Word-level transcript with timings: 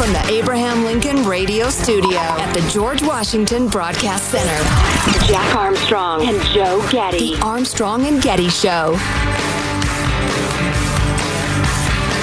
from 0.00 0.14
the 0.14 0.26
Abraham 0.28 0.82
Lincoln 0.84 1.26
Radio 1.26 1.68
Studio 1.68 2.16
at 2.16 2.54
the 2.54 2.66
George 2.70 3.02
Washington 3.02 3.68
Broadcast 3.68 4.30
Center. 4.30 5.26
Jack 5.26 5.54
Armstrong 5.54 6.26
and 6.26 6.40
Joe 6.54 6.82
Getty. 6.90 7.34
The 7.34 7.42
Armstrong 7.42 8.06
and 8.06 8.22
Getty 8.22 8.48
Show. 8.48 8.96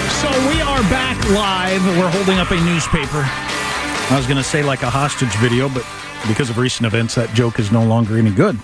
So 0.09 0.27
we 0.49 0.59
are 0.59 0.81
back 0.89 1.23
live. 1.29 1.85
We're 1.99 2.09
holding 2.09 2.39
up 2.39 2.49
a 2.49 2.59
newspaper. 2.65 3.21
I 3.21 4.15
was 4.17 4.25
going 4.25 4.37
to 4.37 4.43
say 4.43 4.63
like 4.63 4.81
a 4.81 4.89
hostage 4.89 5.35
video, 5.35 5.69
but 5.69 5.85
because 6.27 6.49
of 6.49 6.57
recent 6.57 6.87
events, 6.87 7.13
that 7.13 7.31
joke 7.35 7.59
is 7.59 7.71
no 7.71 7.85
longer 7.85 8.17
any 8.17 8.31
good. 8.31 8.57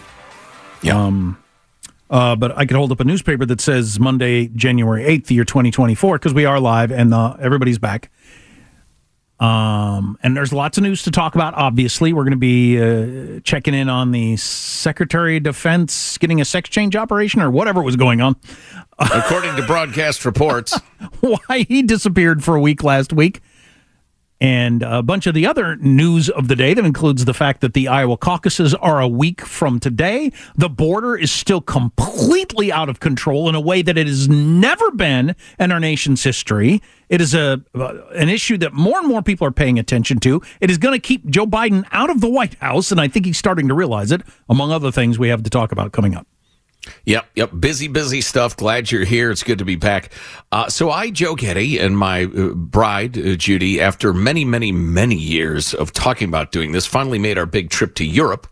Yeah. 0.82 1.00
Um, 1.00 1.38
uh, 2.10 2.36
but 2.36 2.58
I 2.58 2.66
could 2.66 2.78
hold 2.78 2.92
up 2.92 3.00
a 3.00 3.04
newspaper 3.04 3.46
that 3.46 3.62
says 3.62 4.00
Monday, 4.00 4.48
January 4.48 5.04
8th, 5.04 5.28
the 5.28 5.36
year 5.36 5.46
2024, 5.46 6.18
because 6.18 6.34
we 6.34 6.46
are 6.46 6.60
live 6.60 6.92
and 6.92 7.14
uh, 7.14 7.36
everybody's 7.40 7.78
back. 7.78 8.10
Um, 9.44 10.18
and 10.24 10.38
there's 10.38 10.54
lots 10.54 10.78
of 10.78 10.84
news 10.86 11.04
to 11.04 11.12
talk 11.12 11.36
about. 11.36 11.54
Obviously, 11.56 12.14
we're 12.14 12.24
going 12.24 12.32
to 12.32 12.38
be 12.38 12.82
uh, 12.82 13.42
checking 13.42 13.74
in 13.74 13.90
on 13.90 14.12
the 14.12 14.38
Secretary 14.38 15.36
of 15.36 15.44
Defense 15.44 16.18
getting 16.18 16.40
a 16.40 16.46
sex 16.46 16.70
change 16.70 16.96
operation 16.96 17.42
or 17.42 17.52
whatever 17.52 17.82
was 17.82 17.98
going 17.98 18.22
on. 18.22 18.38
According 19.00 19.58
to 19.58 19.64
broadcast 19.64 20.24
reports, 20.24 20.80
why 21.20 21.66
he 21.68 21.82
disappeared 21.82 22.42
for 22.42 22.56
a 22.56 22.62
week 22.62 22.86
last 22.86 23.12
week 23.12 23.42
and 24.44 24.84
a 24.84 25.02
bunch 25.02 25.26
of 25.26 25.34
the 25.34 25.48
other 25.48 25.78
news 25.78 26.30
of 26.30 26.50
the 26.50 26.56
day 26.58 26.74
that 26.74 26.84
includes 26.84 27.24
the 27.24 27.34
fact 27.34 27.62
that 27.62 27.74
the 27.74 27.88
Iowa 27.88 28.18
caucuses 28.18 28.76
are 28.76 29.00
a 29.00 29.08
week 29.08 29.40
from 29.40 29.80
today. 29.80 30.34
The 30.58 30.68
border 30.68 31.16
is 31.16 31.32
still 31.32 31.62
completely 31.62 32.70
out 32.70 32.90
of 32.90 33.00
control 33.00 33.48
in 33.48 33.56
a 33.56 33.62
way 33.62 33.82
that 33.82 33.98
it 33.98 34.06
has 34.06 34.28
never 34.28 34.92
been 34.92 35.34
in 35.60 35.72
our 35.72 35.80
nation's 35.80 36.26
history. 36.26 36.82
It 37.08 37.22
is 37.22 37.34
a 37.34 37.62
uh, 37.74 37.94
an 38.16 38.28
issue 38.28 38.58
that 38.58 38.74
more 38.74 39.00
and 39.00 39.08
more 39.08 39.22
people 39.22 39.48
are 39.48 39.52
paying 39.52 39.80
attention 39.80 40.20
to. 40.20 40.42
It 40.60 40.70
is 40.70 40.78
going 40.78 40.94
to 40.94 41.00
keep 41.00 41.26
Joe 41.28 41.46
Biden 41.46 41.86
out 41.94 42.10
of 42.10 42.20
the 42.20 42.30
White 42.30 42.56
House, 42.56 42.92
and 42.92 43.00
I 43.00 43.08
think 43.08 43.26
he's 43.26 43.38
starting 43.38 43.70
to 43.70 43.74
realize 43.74 44.12
it. 44.12 44.24
Among 44.50 44.72
other 44.72 44.92
things, 44.92 45.18
we 45.18 45.30
have 45.30 45.44
to 45.44 45.50
talk 45.50 45.72
about 45.72 45.94
coming 45.94 46.16
up. 46.16 46.28
Yep, 47.06 47.26
yep. 47.36 47.52
Busy, 47.60 47.88
busy 47.88 48.22
stuff. 48.22 48.58
Glad 48.58 48.92
you're 48.92 49.06
here. 49.06 49.32
It's 49.32 49.44
good 49.44 49.60
to 49.60 49.66
be 49.66 49.76
back. 49.76 50.12
Uh, 50.52 50.70
so 50.70 50.92
I, 50.92 51.10
Joe 51.10 51.36
Getty, 51.36 51.80
and 51.80 51.98
my 51.98 52.26
uh, 52.26 52.50
bride, 52.50 53.18
uh, 53.18 53.36
Judy, 53.36 53.80
after 53.80 54.14
many, 54.14 54.44
many, 54.46 54.72
many 54.72 55.16
years 55.16 55.74
of 55.74 55.94
talking 55.94 56.28
about 56.28 56.52
doing 56.52 56.72
this, 56.72 56.86
finally 56.86 57.20
made 57.20 57.38
our 57.38 57.46
big 57.46 57.70
trip 57.70 57.96
to 57.96 58.06
Europe. 58.06 58.48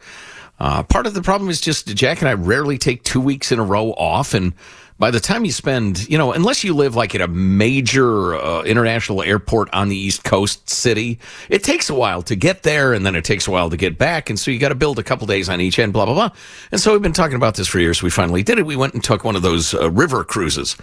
Uh, 0.60 0.84
part 0.84 1.08
of 1.08 1.14
the 1.14 1.22
problem 1.22 1.50
is 1.50 1.60
just 1.60 1.88
Jack 1.88 2.22
and 2.22 2.30
I 2.30 2.34
rarely 2.34 2.78
take 2.78 3.04
two 3.04 3.20
weeks 3.20 3.52
in 3.52 3.60
a 3.60 3.64
row 3.64 3.92
off, 3.94 4.34
and 4.34 4.54
by 5.02 5.10
the 5.10 5.20
time 5.20 5.44
you 5.44 5.52
spend, 5.52 6.08
you 6.08 6.16
know, 6.16 6.32
unless 6.32 6.64
you 6.64 6.76
live 6.76 6.96
like 6.96 7.16
at 7.16 7.22
a 7.22 7.28
major 7.28 8.36
uh, 8.36 8.62
international 8.62 9.24
airport 9.24 9.68
on 9.74 9.90
the 9.90 9.96
East 9.96 10.24
Coast 10.24 10.70
city, 10.70 11.18
it 11.50 11.64
takes 11.64 11.90
a 11.90 11.96
while 11.96 12.22
to 12.22 12.36
get 12.36 12.62
there 12.62 12.94
and 12.94 13.04
then 13.04 13.16
it 13.16 13.26
takes 13.26 13.48
a 13.48 13.52
while 13.52 13.72
to 13.72 13.78
get 13.78 13.98
back. 13.98 14.30
And 14.30 14.40
so 14.40 14.52
you 14.52 14.60
got 14.60 14.70
to 14.70 14.76
build 14.76 15.00
a 15.00 15.04
couple 15.04 15.26
days 15.26 15.50
on 15.50 15.60
each 15.60 15.80
end, 15.80 15.92
blah, 15.92 16.06
blah, 16.06 16.14
blah. 16.14 16.30
And 16.72 16.80
so 16.80 16.92
we've 16.92 17.02
been 17.02 17.14
talking 17.14 17.36
about 17.36 17.56
this 17.56 17.68
for 17.68 17.80
years. 17.80 18.04
We 18.04 18.12
finally 18.12 18.44
did 18.44 18.60
it. 18.60 18.66
We 18.68 18.76
went 18.76 18.94
and 18.94 19.04
took 19.04 19.24
one 19.24 19.36
of 19.36 19.42
those 19.42 19.74
uh, 19.74 19.90
river 19.90 20.24
cruises. 20.24 20.78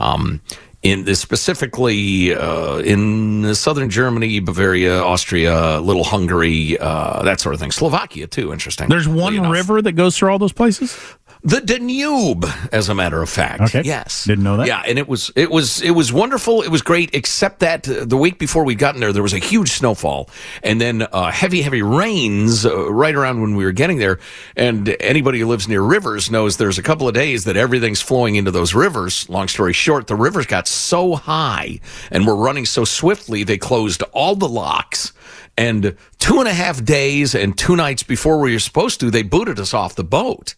Um, 0.00 0.40
in 0.82 1.04
this 1.04 1.20
specifically 1.20 2.34
uh, 2.34 2.78
in 2.78 3.54
southern 3.54 3.90
Germany, 3.90 4.40
Bavaria, 4.40 5.02
Austria, 5.02 5.78
little 5.80 6.04
Hungary, 6.04 6.78
uh, 6.78 7.22
that 7.22 7.38
sort 7.38 7.54
of 7.54 7.60
thing. 7.60 7.70
Slovakia 7.70 8.26
too. 8.26 8.52
Interesting. 8.52 8.88
There's 8.88 9.06
one 9.06 9.50
river 9.50 9.82
that 9.82 9.92
goes 9.92 10.16
through 10.16 10.30
all 10.30 10.38
those 10.38 10.52
places. 10.52 10.98
The 11.42 11.60
Danube, 11.62 12.44
as 12.70 12.90
a 12.90 12.94
matter 12.94 13.22
of 13.22 13.30
fact. 13.30 13.62
Okay. 13.62 13.82
Yes. 13.82 14.24
Didn't 14.24 14.44
know 14.44 14.58
that. 14.58 14.66
Yeah, 14.66 14.82
and 14.86 14.98
it 14.98 15.08
was 15.08 15.30
it 15.36 15.50
was 15.50 15.80
it 15.80 15.92
was 15.92 16.12
wonderful. 16.12 16.60
It 16.60 16.68
was 16.68 16.82
great, 16.82 17.14
except 17.14 17.60
that 17.60 17.88
uh, 17.88 18.04
the 18.04 18.18
week 18.18 18.38
before 18.38 18.62
we 18.64 18.74
got 18.74 18.94
in 18.94 19.00
there, 19.00 19.12
there 19.12 19.22
was 19.22 19.32
a 19.32 19.38
huge 19.38 19.70
snowfall, 19.70 20.28
and 20.62 20.80
then 20.80 21.02
uh, 21.02 21.30
heavy, 21.30 21.62
heavy 21.62 21.80
rains 21.80 22.66
uh, 22.66 22.92
right 22.92 23.14
around 23.14 23.40
when 23.40 23.56
we 23.56 23.64
were 23.64 23.72
getting 23.72 23.96
there. 23.98 24.18
And 24.54 24.94
anybody 25.00 25.40
who 25.40 25.46
lives 25.46 25.66
near 25.66 25.80
rivers 25.80 26.30
knows 26.30 26.58
there's 26.58 26.78
a 26.78 26.82
couple 26.82 27.08
of 27.08 27.14
days 27.14 27.44
that 27.44 27.56
everything's 27.56 28.02
flowing 28.02 28.34
into 28.34 28.50
those 28.50 28.74
rivers. 28.74 29.26
Long 29.30 29.48
story 29.48 29.72
short, 29.72 30.08
the 30.08 30.16
rivers 30.16 30.44
got 30.44 30.68
so 30.68 31.14
high 31.14 31.80
and 32.10 32.26
were 32.26 32.36
running 32.36 32.66
so 32.66 32.84
swiftly 32.84 33.44
they 33.44 33.56
closed 33.56 34.02
all 34.12 34.36
the 34.36 34.48
locks. 34.48 35.12
And 35.56 35.96
two 36.18 36.38
and 36.38 36.48
a 36.48 36.54
half 36.54 36.84
days 36.84 37.34
and 37.34 37.56
two 37.56 37.76
nights 37.76 38.02
before 38.02 38.40
we 38.40 38.52
were 38.52 38.58
supposed 38.58 39.00
to, 39.00 39.10
they 39.10 39.22
booted 39.22 39.58
us 39.58 39.72
off 39.72 39.94
the 39.94 40.04
boat 40.04 40.54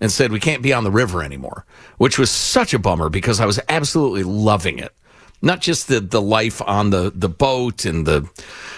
and 0.00 0.10
said 0.12 0.32
we 0.32 0.40
can't 0.40 0.62
be 0.62 0.72
on 0.72 0.84
the 0.84 0.90
river 0.90 1.22
anymore, 1.22 1.64
which 1.98 2.18
was 2.18 2.30
such 2.30 2.74
a 2.74 2.78
bummer 2.78 3.08
because 3.08 3.40
I 3.40 3.46
was 3.46 3.60
absolutely 3.68 4.22
loving 4.24 4.78
it. 4.78 4.92
Not 5.42 5.60
just 5.60 5.88
the, 5.88 6.00
the 6.00 6.22
life 6.22 6.62
on 6.62 6.88
the, 6.90 7.12
the 7.14 7.28
boat 7.28 7.84
and 7.84 8.06
the 8.06 8.26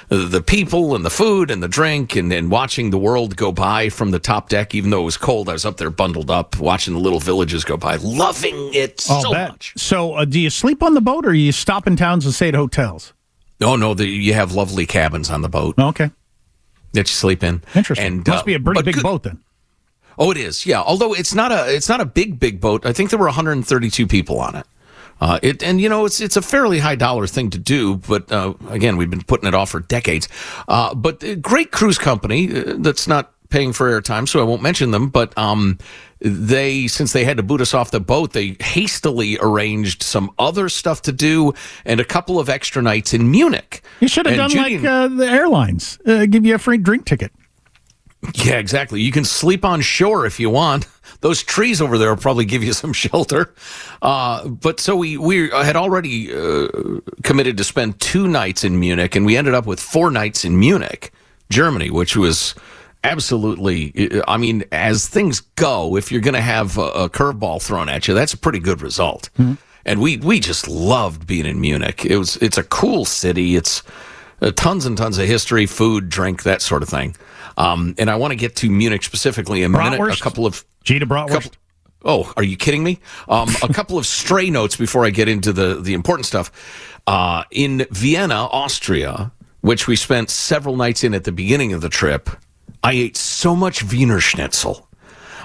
the 0.09 0.41
people 0.41 0.95
and 0.95 1.05
the 1.05 1.11
food 1.11 1.51
and 1.51 1.61
the 1.63 1.69
drink 1.69 2.15
and, 2.17 2.33
and 2.33 2.49
watching 2.51 2.91
the 2.91 2.99
world 2.99 3.37
go 3.37 3.51
by 3.53 3.89
from 3.89 4.11
the 4.13 4.19
top 4.21 4.49
deck, 4.49 4.73
even 4.75 4.91
though 4.91 5.03
it 5.03 5.05
was 5.05 5.17
cold. 5.17 5.49
I 5.49 5.53
was 5.53 5.65
up 5.65 5.77
there 5.79 5.91
bundled 5.91 6.31
up, 6.31 6.59
watching 6.61 6.95
the 6.95 7.01
little 7.01 7.19
villages 7.21 7.65
go 7.65 7.77
by, 7.77 7.97
loving 7.97 8.73
it 8.75 9.05
I'll 9.11 9.23
so 9.23 9.33
bet. 9.33 9.49
much. 9.51 9.73
So, 9.77 10.15
uh, 10.15 10.25
do 10.25 10.39
you 10.41 10.51
sleep 10.51 10.83
on 10.83 10.95
the 10.95 11.01
boat 11.01 11.27
or 11.27 11.35
you 11.35 11.51
stop 11.53 11.87
in 11.89 11.97
towns 11.97 12.25
and 12.25 12.33
stay 12.35 12.49
at 12.49 12.55
hotels? 12.55 13.13
Oh 13.61 13.75
no, 13.77 13.95
the, 13.95 14.07
you 14.07 14.35
have 14.35 14.53
lovely 14.53 14.87
cabins 14.87 15.31
on 15.31 15.43
the 15.43 15.49
boat 15.49 15.77
Okay. 15.79 16.11
that 16.93 17.09
you 17.09 17.15
sleep 17.15 17.43
in. 17.45 17.63
Interesting. 17.75 18.07
And, 18.07 18.27
Must 18.27 18.43
uh, 18.43 18.45
be 18.45 18.55
a 18.55 18.61
pretty 18.61 18.83
big 18.83 18.95
good- 18.97 19.03
boat 19.05 19.23
then. 19.23 19.41
Oh, 20.19 20.31
it 20.31 20.37
is. 20.37 20.67
Yeah. 20.67 20.81
Although 20.83 21.13
it's 21.13 21.35
not 21.35 21.53
a 21.53 21.75
it's 21.75 21.89
not 21.89 22.01
a 22.01 22.07
big 22.07 22.39
big 22.41 22.61
boat. 22.61 22.87
I 22.87 22.93
think 22.93 23.11
there 23.11 23.19
were 23.19 23.27
132 23.27 24.07
people 24.07 24.41
on 24.41 24.57
it. 24.57 24.67
Uh, 25.21 25.39
it 25.43 25.63
and 25.63 25.81
you 25.81 25.89
know 25.89 26.05
it's 26.05 26.21
it's 26.21 26.37
a 26.37 26.43
fairly 26.43 26.79
high 26.79 26.95
dollar 26.95 27.27
thing 27.27 27.49
to 27.51 27.59
do, 27.59 27.97
but 27.97 28.31
uh, 28.31 28.53
again 28.69 28.97
we've 28.97 29.11
been 29.11 29.23
putting 29.23 29.49
it 29.49 29.55
off 29.55 29.71
for 29.71 29.81
decades. 29.81 30.29
Uh, 30.69 30.95
but 30.95 31.23
a 31.23 31.37
great 31.37 31.71
cruise 31.73 31.99
company 31.99 32.55
uh, 32.55 32.75
that's 32.79 33.09
not 33.09 33.33
paying 33.49 33.73
for 33.73 33.89
airtime, 33.89 34.29
so 34.29 34.41
I 34.41 34.43
won't 34.43 34.61
mention 34.61 34.91
them. 34.91 35.09
But 35.09 35.37
um, 35.39 35.79
they 36.21 36.87
since 36.87 37.15
they 37.15 37.25
had 37.25 37.39
to 37.39 37.43
boot 37.43 37.63
us 37.63 37.73
off 37.73 37.91
the 37.91 38.01
boat, 38.01 38.33
they 38.35 38.57
hastily 38.61 39.39
arranged 39.41 40.03
some 40.03 40.31
other 40.39 40.69
stuff 40.69 41.01
to 41.03 41.13
do 41.13 41.55
and 41.87 41.99
a 41.99 42.05
couple 42.05 42.39
of 42.39 42.51
extra 42.51 42.83
nights 42.83 43.15
in 43.15 43.31
Munich. 43.31 43.83
You 44.01 44.09
should 44.09 44.27
have 44.27 44.39
And 44.39 44.53
done 44.53 44.65
Judy 44.65 44.79
like 44.79 44.87
uh, 44.87 45.09
the 45.09 45.31
airlines, 45.31 45.99
uh, 46.05 46.27
give 46.27 46.45
you 46.45 46.55
a 46.55 46.59
free 46.59 46.79
drink 46.79 47.07
ticket. 47.07 47.33
Yeah, 48.35 48.59
exactly. 48.59 49.01
You 49.01 49.13
can 49.13 49.25
sleep 49.25 49.65
on 49.65 49.81
shore 49.81 50.27
if 50.27 50.41
you 50.41 50.51
want. 50.51 50.87
Those 51.21 51.43
trees 51.43 51.81
over 51.81 51.99
there 51.99 52.11
will 52.11 52.21
probably 52.21 52.45
give 52.45 52.63
you 52.63 52.73
some 52.73 52.93
shelter. 52.93 53.55
Uh, 54.03 54.49
but 54.49 54.81
so 54.81 54.97
we 54.97 55.17
we 55.17 55.49
had 55.51 55.77
already 55.77 56.35
uh, 56.35 56.69
committed 57.23 57.57
to 57.59 57.65
spend 57.65 58.01
two 58.01 58.29
nights 58.29 58.65
in 58.65 58.79
Munich, 58.79 59.17
and 59.17 59.25
we 59.25 59.37
ended 59.37 59.55
up 59.55 59.67
with 59.67 59.81
four 59.81 60.11
nights 60.11 60.45
in 60.45 60.59
Munich, 60.59 61.13
Germany, 61.51 61.91
which 61.91 62.17
was 62.17 62.55
absolutely. 63.05 64.23
I 64.27 64.37
mean, 64.37 64.65
as 64.73 65.09
things 65.09 65.41
go, 65.41 65.97
if 65.97 66.11
you're 66.13 66.21
going 66.21 66.35
to 66.35 66.41
have 66.41 66.77
a, 66.79 66.89
a 66.91 67.11
curveball 67.11 67.63
thrown 67.63 67.89
at 67.89 68.09
you, 68.09 68.15
that's 68.15 68.35
a 68.35 68.39
pretty 68.39 68.59
good 68.59 68.83
result. 68.83 69.31
Mm-hmm. 69.39 69.55
And 69.85 70.01
we 70.01 70.17
we 70.19 70.41
just 70.41 70.69
loved 70.69 71.27
being 71.27 71.47
in 71.47 71.61
Munich. 71.61 72.05
It 72.05 72.19
was 72.19 72.37
it's 72.39 72.59
a 72.59 72.65
cool 72.65 73.05
city. 73.05 73.57
It's 73.57 73.83
uh, 74.43 74.51
tons 74.51 74.85
and 74.85 74.99
tons 74.99 75.19
of 75.19 75.27
history, 75.27 75.65
food, 75.67 76.09
drink, 76.09 76.43
that 76.43 76.61
sort 76.61 76.83
of 76.83 76.89
thing. 76.89 77.17
Um, 77.57 77.95
and 77.99 78.11
I 78.11 78.17
want 78.17 78.33
to 78.33 78.37
get 78.37 78.57
to 78.57 78.71
Munich 78.71 79.03
specifically 79.03 79.63
in 79.63 79.75
a 79.75 79.79
minute. 79.79 80.01
A 80.21 80.23
couple 80.23 80.47
of 80.47 80.65
Gita 80.85 81.07
Bratwurst. 81.07 81.31
Couple, 81.31 81.51
oh, 82.05 82.33
are 82.37 82.43
you 82.43 82.57
kidding 82.57 82.85
me? 82.85 83.01
Um, 83.29 83.49
a 83.63 83.73
couple 83.73 83.99
of 83.99 84.07
stray 84.07 84.51
notes 84.51 84.77
before 84.77 85.05
I 85.05 85.11
get 85.11 85.29
into 85.29 85.53
the 85.53 85.81
the 85.81 85.95
important 85.95 86.27
stuff. 86.27 86.51
Uh, 87.07 87.45
in 87.51 87.87
Vienna, 87.91 88.47
Austria, 88.47 89.33
which 89.61 89.87
we 89.87 89.97
spent 89.97 90.31
several 90.31 90.77
nights 90.77 91.05
in 91.05 91.15
at 91.15 91.25
the 91.25 91.33
beginning 91.33 91.73
of 91.73 91.81
the 91.81 91.89
trip, 91.89 92.29
I 92.83 92.93
ate 92.93 93.17
so 93.17 93.57
much 93.57 93.83
Wiener 93.85 94.21
Schnitzel. 94.21 94.86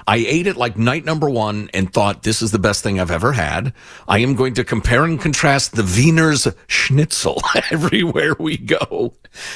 I 0.06 0.16
ate 0.16 0.46
it 0.46 0.56
like 0.56 0.76
night 0.76 1.04
number 1.04 1.28
one 1.28 1.70
and 1.72 1.92
thought 1.92 2.22
this 2.22 2.42
is 2.42 2.50
the 2.50 2.58
best 2.58 2.82
thing 2.82 3.00
I've 3.00 3.10
ever 3.10 3.32
had. 3.32 3.72
I 4.08 4.18
am 4.18 4.34
going 4.34 4.54
to 4.54 4.64
compare 4.64 5.04
and 5.04 5.20
contrast 5.20 5.74
the 5.74 5.82
Wiener's 5.82 6.48
Schnitzel 6.66 7.40
everywhere 7.70 8.34
we 8.38 8.56
go. 8.56 9.14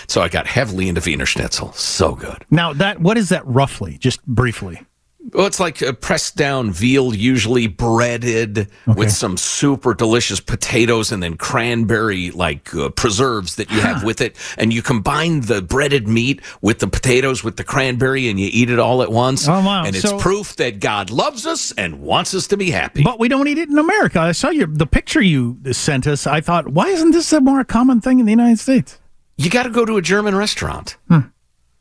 So 0.09 0.23
I 0.23 0.29
got 0.29 0.47
heavily 0.47 0.89
into 0.89 1.01
Wiener 1.05 1.27
Schnitzel. 1.27 1.73
So 1.73 2.15
good. 2.15 2.45
Now 2.51 2.73
that 2.75 3.01
what 3.01 3.19
is 3.19 3.29
that 3.31 3.47
roughly? 3.47 3.99
Just 3.99 4.25
briefly. 4.27 4.83
Well, 5.33 5.47
it's 5.47 5.59
like 5.59 5.83
a 5.83 5.93
pressed 5.93 6.37
down 6.37 6.71
veal, 6.71 7.15
usually 7.15 7.67
breaded 7.67 8.59
okay. 8.59 8.69
with 8.87 9.11
some 9.11 9.37
super 9.37 9.95
delicious 9.95 10.41
potatoes 10.41 11.11
and 11.11 11.23
then 11.23 11.37
cranberry 11.37 12.31
like 12.31 12.75
uh, 12.75 12.91
preserves 12.91 13.57
that 13.57 13.71
you 13.71 13.81
have 13.81 14.05
with 14.05 14.21
it. 14.21 14.37
And 14.57 14.73
you 14.73 14.83
combine 14.83 15.43
the 15.43 15.63
breaded 15.63 16.07
meat 16.07 16.43
with 16.61 16.79
the 16.79 16.87
potatoes 16.87 17.43
with 17.43 17.57
the 17.57 17.65
cranberry 17.65 18.29
and 18.29 18.39
you 18.39 18.49
eat 18.53 18.71
it 18.71 18.79
all 18.79 19.03
at 19.03 19.11
once. 19.11 19.49
Oh, 19.49 19.53
wow. 19.53 19.85
And 19.85 19.97
it's 19.97 20.09
so, 20.09 20.19
proof 20.19 20.57
that 20.57 20.81
God 20.81 21.11
loves 21.11 21.47
us 21.47 21.73
and 21.73 22.01
wants 22.01 22.35
us 22.35 22.47
to 22.49 22.57
be 22.57 22.71
happy. 22.71 23.03
But 23.03 23.19
we 23.19 23.29
don't 23.29 23.49
eat 23.49 23.59
it 23.59 23.69
in 23.69 23.79
America. 23.79 24.21
I 24.21 24.33
saw 24.33 24.51
your 24.51 24.69
the 24.69 24.87
picture 24.87 25.23
you 25.23 25.59
sent 25.73 26.07
us. 26.07 26.27
I 26.27 26.41
thought, 26.41 26.69
why 26.69 26.89
isn't 26.89 27.11
this 27.11 27.33
a 27.33 27.41
more 27.41 27.65
common 27.65 28.01
thing 28.01 28.21
in 28.21 28.27
the 28.27 28.33
United 28.33 28.59
States? 28.59 28.99
You 29.37 29.51
got 29.51 29.65
to 29.65 29.71
go 29.71 29.85
to 29.85 29.97
a 29.97 30.03
German 30.03 30.35
restaurant. 30.35 30.97
Hmm. 31.09 31.21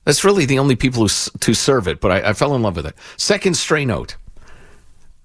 That's 0.05 0.23
really 0.23 0.45
the 0.45 0.59
only 0.59 0.75
people 0.75 1.01
who 1.01 1.09
to 1.39 1.53
serve 1.53 1.87
it, 1.87 1.99
but 1.99 2.11
I, 2.11 2.29
I 2.29 2.33
fell 2.33 2.55
in 2.55 2.61
love 2.61 2.77
with 2.77 2.85
it. 2.85 2.95
Second 3.17 3.55
stray 3.55 3.85
note. 3.85 4.15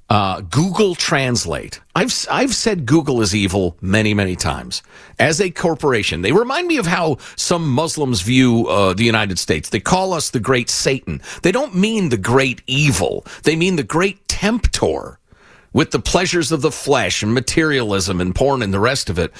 Uh, 0.08 0.40
Google 0.40 0.96
Translate. 0.96 1.80
I've 1.94 2.12
I've 2.28 2.52
said 2.52 2.84
Google 2.84 3.20
is 3.20 3.32
evil 3.32 3.76
many 3.80 4.12
many 4.12 4.34
times 4.34 4.82
as 5.20 5.40
a 5.40 5.50
corporation. 5.50 6.22
They 6.22 6.32
remind 6.32 6.66
me 6.66 6.78
of 6.78 6.86
how 6.86 7.18
some 7.36 7.70
Muslims 7.70 8.20
view 8.22 8.66
uh, 8.66 8.92
the 8.92 9.04
United 9.04 9.38
States. 9.38 9.68
They 9.68 9.78
call 9.78 10.12
us 10.12 10.30
the 10.30 10.40
great 10.40 10.68
Satan. 10.68 11.22
They 11.42 11.52
don't 11.52 11.76
mean 11.76 12.08
the 12.08 12.16
great 12.16 12.60
evil. 12.66 13.24
They 13.44 13.54
mean 13.54 13.76
the 13.76 13.84
great 13.84 14.26
tempter 14.26 15.19
with 15.72 15.90
the 15.90 16.00
pleasures 16.00 16.52
of 16.52 16.62
the 16.62 16.72
flesh 16.72 17.22
and 17.22 17.32
materialism 17.32 18.20
and 18.20 18.34
porn 18.34 18.62
and 18.62 18.72
the 18.72 18.80
rest 18.80 19.10
of 19.10 19.18
it. 19.18 19.32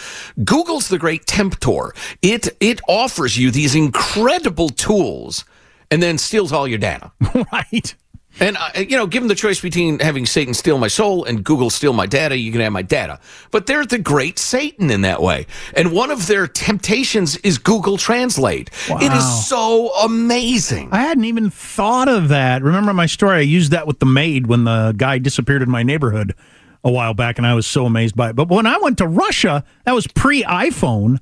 Google's 0.45 0.89
the 0.89 0.99
great 0.99 1.27
temptor. 1.27 1.91
It 2.23 2.49
it 2.61 2.81
offers 2.89 3.37
you 3.37 3.51
these 3.51 3.75
incredible 3.75 4.69
tools 4.69 5.45
and 5.91 6.03
then 6.03 6.19
steals 6.19 6.53
all 6.53 6.69
your 6.69 6.79
data. 6.79 7.11
right. 7.53 7.95
And, 8.39 8.57
uh, 8.57 8.71
you 8.77 8.97
know, 8.97 9.07
given 9.07 9.29
the 9.29 9.35
choice 9.35 9.61
between 9.61 9.99
having 9.99 10.25
Satan 10.25 10.55
steal 10.55 10.79
my 10.79 10.89
soul 10.89 11.25
and 11.25 11.43
Google 11.45 11.69
steal 11.69 11.93
my 11.93 12.07
data, 12.07 12.37
you 12.37 12.53
can 12.53 12.61
have 12.61 12.73
my 12.73 12.83
data. 12.83 13.19
But 13.51 13.67
they're 13.67 13.85
the 13.85 13.99
great 13.99 14.39
Satan 14.39 14.91
in 14.91 15.01
that 15.03 15.21
way. 15.21 15.47
And 15.75 15.93
one 15.93 16.11
of 16.11 16.27
their 16.27 16.47
temptations 16.47 17.37
is 17.39 17.59
Google 17.59 17.99
Translate. 17.99 18.71
Wow. 18.89 18.99
It 19.01 19.13
is 19.13 19.47
so 19.47 19.93
amazing. 20.05 20.91
I 20.93 21.01
hadn't 21.01 21.25
even 21.25 21.51
thought 21.51 22.09
of 22.09 22.29
that. 22.29 22.63
Remember 22.63 22.95
my 22.95 23.07
story? 23.07 23.39
I 23.39 23.41
used 23.41 23.73
that 23.73 23.87
with 23.87 23.99
the 23.99 24.07
maid 24.07 24.47
when 24.47 24.65
the 24.65 24.95
guy 24.97 25.19
disappeared 25.19 25.63
in 25.63 25.71
my 25.71 25.83
neighborhood 25.83 26.35
a 26.83 26.91
while 26.91 27.15
back, 27.15 27.37
and 27.37 27.47
I 27.47 27.55
was 27.55 27.67
so 27.67 27.85
amazed 27.85 28.17
by 28.17 28.31
it. 28.31 28.37
But 28.37 28.49
when 28.49 28.67
I 28.67 28.79
went 28.79 28.99
to 28.99 29.07
Russia, 29.07 29.65
that 29.85 29.93
was 29.93 30.07
pre 30.07 30.43
iPhone. 30.45 31.19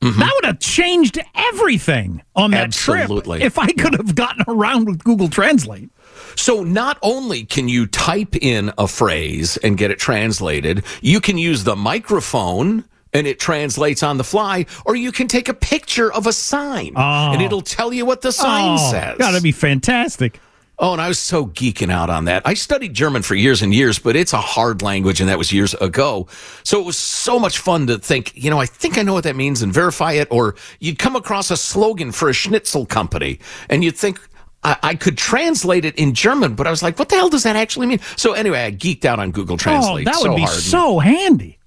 Mm-hmm. 0.00 0.20
That 0.20 0.32
would 0.34 0.44
have 0.44 0.58
changed 0.58 1.18
everything 1.34 2.22
on 2.36 2.50
that 2.50 2.64
Absolutely. 2.64 3.38
trip 3.38 3.46
if 3.46 3.58
I 3.58 3.72
could 3.72 3.94
have 3.94 4.14
gotten 4.14 4.44
around 4.48 4.86
with 4.86 5.02
Google 5.02 5.28
Translate. 5.28 5.90
So 6.36 6.62
not 6.62 6.98
only 7.02 7.44
can 7.44 7.68
you 7.68 7.86
type 7.86 8.36
in 8.36 8.72
a 8.78 8.88
phrase 8.88 9.56
and 9.58 9.76
get 9.78 9.90
it 9.90 9.98
translated, 9.98 10.84
you 11.00 11.20
can 11.20 11.38
use 11.38 11.64
the 11.64 11.76
microphone 11.76 12.84
and 13.12 13.26
it 13.26 13.38
translates 13.38 14.02
on 14.02 14.18
the 14.18 14.24
fly, 14.24 14.66
or 14.84 14.96
you 14.96 15.12
can 15.12 15.28
take 15.28 15.48
a 15.48 15.54
picture 15.54 16.12
of 16.12 16.26
a 16.26 16.32
sign 16.32 16.94
oh. 16.96 17.32
and 17.32 17.40
ah. 17.40 17.44
it'll 17.44 17.62
tell 17.62 17.92
you 17.92 18.04
what 18.04 18.22
the 18.22 18.32
sign 18.32 18.76
oh, 18.78 18.90
says. 18.90 19.16
Gotta 19.18 19.40
be 19.40 19.52
fantastic. 19.52 20.40
Oh, 20.76 20.92
and 20.92 21.00
I 21.00 21.06
was 21.06 21.20
so 21.20 21.46
geeking 21.46 21.92
out 21.92 22.10
on 22.10 22.24
that. 22.24 22.42
I 22.44 22.54
studied 22.54 22.94
German 22.94 23.22
for 23.22 23.36
years 23.36 23.62
and 23.62 23.72
years, 23.72 24.00
but 24.00 24.16
it's 24.16 24.32
a 24.32 24.40
hard 24.40 24.82
language, 24.82 25.20
and 25.20 25.30
that 25.30 25.38
was 25.38 25.52
years 25.52 25.72
ago. 25.74 26.26
So 26.64 26.80
it 26.80 26.84
was 26.84 26.98
so 26.98 27.38
much 27.38 27.58
fun 27.58 27.86
to 27.86 27.98
think, 27.98 28.32
you 28.34 28.50
know, 28.50 28.58
I 28.58 28.66
think 28.66 28.98
I 28.98 29.02
know 29.02 29.14
what 29.14 29.22
that 29.22 29.36
means 29.36 29.62
and 29.62 29.72
verify 29.72 30.14
it. 30.14 30.26
Or 30.32 30.56
you'd 30.80 30.98
come 30.98 31.14
across 31.14 31.52
a 31.52 31.56
slogan 31.56 32.10
for 32.10 32.28
a 32.28 32.32
schnitzel 32.32 32.86
company, 32.86 33.38
and 33.68 33.84
you'd 33.84 33.96
think, 33.96 34.18
I, 34.64 34.76
I, 34.82 34.94
could 34.94 35.18
translate 35.18 35.84
it 35.84 35.94
in 35.96 36.14
German, 36.14 36.54
but 36.54 36.66
I 36.66 36.70
was 36.70 36.82
like, 36.82 36.98
what 36.98 37.10
the 37.10 37.16
hell 37.16 37.28
does 37.28 37.42
that 37.42 37.54
actually 37.54 37.86
mean? 37.86 38.00
So 38.16 38.32
anyway, 38.32 38.64
I 38.64 38.72
geeked 38.72 39.04
out 39.04 39.18
on 39.18 39.30
Google 39.30 39.56
Translate. 39.56 40.08
Oh, 40.08 40.10
that 40.10 40.16
would 40.22 40.32
so 40.32 40.36
be 40.36 40.42
hard. 40.42 40.54
so 40.54 40.98
handy. 40.98 41.58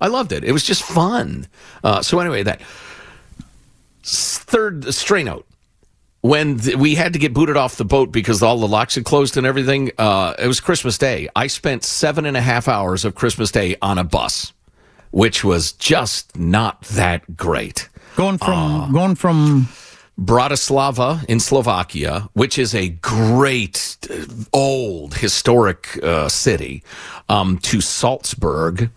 I 0.00 0.08
loved 0.08 0.32
it. 0.32 0.44
It 0.44 0.52
was 0.52 0.64
just 0.64 0.82
fun. 0.82 1.46
Uh, 1.84 2.02
so 2.02 2.20
anyway, 2.20 2.42
that 2.44 2.60
third 4.02 4.92
stray 4.94 5.22
note. 5.22 5.44
When 6.20 6.58
th- 6.58 6.76
we 6.76 6.96
had 6.96 7.12
to 7.12 7.18
get 7.18 7.32
booted 7.32 7.56
off 7.56 7.76
the 7.76 7.84
boat 7.84 8.10
because 8.10 8.42
all 8.42 8.58
the 8.58 8.66
locks 8.66 8.96
had 8.96 9.04
closed 9.04 9.36
and 9.36 9.46
everything, 9.46 9.92
uh, 9.98 10.34
it 10.38 10.48
was 10.48 10.58
Christmas 10.58 10.98
Day. 10.98 11.28
I 11.36 11.46
spent 11.46 11.84
seven 11.84 12.26
and 12.26 12.36
a 12.36 12.40
half 12.40 12.66
hours 12.66 13.04
of 13.04 13.14
Christmas 13.14 13.52
Day 13.52 13.76
on 13.80 13.98
a 13.98 14.04
bus, 14.04 14.52
which 15.12 15.44
was 15.44 15.72
just 15.72 16.36
not 16.36 16.82
that 16.82 17.36
great. 17.36 17.88
Going 18.16 18.38
from 18.38 18.52
uh, 18.52 18.90
going 18.90 19.14
from 19.14 19.68
Bratislava 20.18 21.24
in 21.28 21.38
Slovakia, 21.38 22.28
which 22.32 22.58
is 22.58 22.74
a 22.74 22.88
great, 22.88 23.96
uh, 24.10 24.24
old, 24.52 25.14
historic 25.14 26.02
uh, 26.02 26.28
city, 26.28 26.82
um, 27.28 27.58
to 27.58 27.80
Salzburg, 27.80 28.90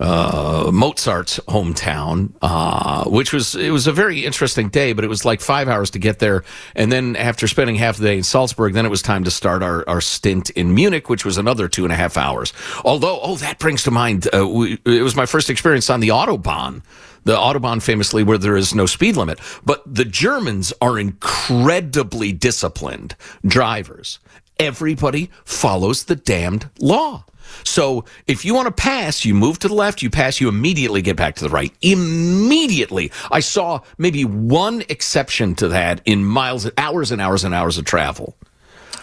uh, 0.00 0.70
Mozart's 0.72 1.38
hometown, 1.48 2.32
uh, 2.42 3.04
which 3.04 3.32
was 3.32 3.54
it 3.54 3.70
was 3.70 3.86
a 3.86 3.92
very 3.92 4.24
interesting 4.24 4.68
day, 4.68 4.92
but 4.92 5.04
it 5.04 5.08
was 5.08 5.24
like 5.24 5.40
five 5.40 5.68
hours 5.68 5.90
to 5.90 5.98
get 5.98 6.18
there, 6.18 6.44
and 6.74 6.90
then 6.90 7.16
after 7.16 7.46
spending 7.46 7.76
half 7.76 7.98
the 7.98 8.04
day 8.04 8.16
in 8.16 8.22
Salzburg, 8.24 8.74
then 8.74 8.84
it 8.84 8.90
was 8.90 9.02
time 9.02 9.24
to 9.24 9.30
start 9.30 9.62
our, 9.62 9.88
our 9.88 10.00
stint 10.00 10.50
in 10.50 10.74
Munich, 10.74 11.08
which 11.08 11.24
was 11.24 11.38
another 11.38 11.68
two 11.68 11.84
and 11.84 11.92
a 11.92 11.96
half 11.96 12.16
hours. 12.16 12.52
Although, 12.84 13.20
oh, 13.22 13.36
that 13.36 13.58
brings 13.58 13.84
to 13.84 13.90
mind, 13.90 14.28
uh, 14.34 14.46
we, 14.46 14.78
it 14.84 15.02
was 15.02 15.14
my 15.14 15.26
first 15.26 15.48
experience 15.50 15.88
on 15.90 16.00
the 16.00 16.08
autobahn 16.08 16.82
the 17.24 17.34
Autobahn 17.36 17.82
famously 17.82 18.22
where 18.22 18.36
there 18.36 18.56
is 18.56 18.74
no 18.74 18.84
speed 18.84 19.16
limit. 19.16 19.40
But 19.64 19.82
the 19.92 20.04
Germans 20.04 20.72
are 20.80 20.98
incredibly 20.98 22.32
disciplined 22.32 23.16
drivers. 23.46 24.18
Everybody 24.58 25.30
follows 25.44 26.04
the 26.04 26.16
damned 26.16 26.68
law. 26.78 27.24
So 27.62 28.04
if 28.26 28.44
you 28.44 28.54
want 28.54 28.66
to 28.66 28.72
pass, 28.72 29.24
you 29.24 29.34
move 29.34 29.58
to 29.60 29.68
the 29.68 29.74
left, 29.74 30.02
you 30.02 30.10
pass, 30.10 30.40
you 30.40 30.48
immediately 30.48 31.02
get 31.02 31.16
back 31.16 31.36
to 31.36 31.44
the 31.44 31.50
right. 31.50 31.72
Immediately. 31.82 33.12
I 33.30 33.40
saw 33.40 33.80
maybe 33.98 34.24
one 34.24 34.82
exception 34.88 35.54
to 35.56 35.68
that 35.68 36.00
in 36.04 36.24
miles, 36.24 36.68
hours 36.76 37.12
and 37.12 37.20
hours 37.20 37.44
and 37.44 37.54
hours 37.54 37.78
of 37.78 37.84
travel. 37.84 38.34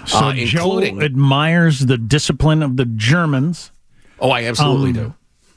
So 0.06 0.18
uh, 0.18 0.34
Joe 0.34 0.82
admires 0.82 1.80
the 1.80 1.98
discipline 1.98 2.64
of 2.64 2.78
the 2.78 2.86
Germans. 2.86 3.72
Oh, 4.20 4.32
I 4.32 4.46
absolutely 4.46 4.90
um, 4.90 5.10
do. 5.10 5.14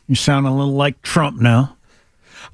You 0.06 0.14
sound 0.14 0.46
a 0.46 0.50
little 0.50 0.74
like 0.74 1.00
Trump 1.02 1.40
now. 1.40 1.76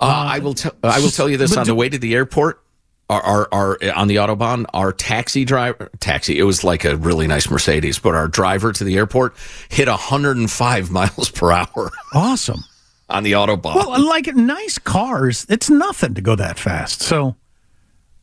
Uh, 0.01 0.07
I 0.07 0.39
will 0.39 0.55
tell. 0.55 0.73
I 0.83 1.01
will 1.01 1.11
tell 1.11 1.29
you 1.29 1.37
this: 1.37 1.57
on 1.57 1.67
the 1.67 1.75
way 1.75 1.89
to 1.89 1.99
the 1.99 2.15
airport, 2.15 2.63
our, 3.11 3.23
our, 3.23 3.49
our 3.53 3.79
on 3.95 4.09
the 4.09 4.17
autobahn, 4.17 4.65
our 4.73 4.93
taxi 4.93 5.45
driver, 5.45 5.91
taxi. 5.99 6.39
It 6.39 6.45
was 6.45 6.65
like 6.65 6.85
a 6.85 6.97
really 6.97 7.27
nice 7.27 7.51
Mercedes, 7.51 7.99
but 7.99 8.15
our 8.15 8.29
driver 8.29 8.73
to 8.73 8.85
the 8.85 8.97
airport 8.97 9.35
hit 9.69 9.89
105 9.89 10.91
miles 10.91 11.31
per 11.31 11.53
hour. 11.53 11.91
Awesome 12.15 12.65
on 13.09 13.25
the 13.25 13.33
autobahn. 13.33 13.75
Well, 13.75 14.01
like 14.07 14.35
nice 14.35 14.79
cars, 14.79 15.45
it's 15.49 15.69
nothing 15.69 16.15
to 16.15 16.21
go 16.21 16.37
that 16.37 16.59
fast. 16.59 17.03
So. 17.03 17.37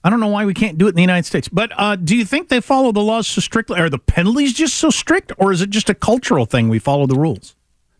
I 0.03 0.09
don't 0.09 0.21
know 0.21 0.27
why 0.27 0.45
we 0.45 0.53
can't 0.53 0.77
do 0.77 0.85
it 0.85 0.91
in 0.91 0.95
the 0.95 1.01
United 1.01 1.25
States. 1.25 1.49
But 1.49 1.73
uh, 1.75 1.97
do 1.97 2.15
you 2.15 2.23
think 2.23 2.47
they 2.47 2.61
follow 2.61 2.93
the 2.93 3.01
laws 3.01 3.27
so 3.27 3.41
strictly? 3.41 3.77
Are 3.77 3.89
the 3.89 3.99
penalties 3.99 4.53
just 4.53 4.75
so 4.75 4.89
strict, 4.89 5.33
or 5.37 5.51
is 5.51 5.59
it 5.59 5.69
just 5.69 5.89
a 5.89 5.93
cultural 5.93 6.45
thing? 6.45 6.69
We 6.69 6.79
follow 6.79 7.07
the 7.07 7.15
rules. 7.15 7.55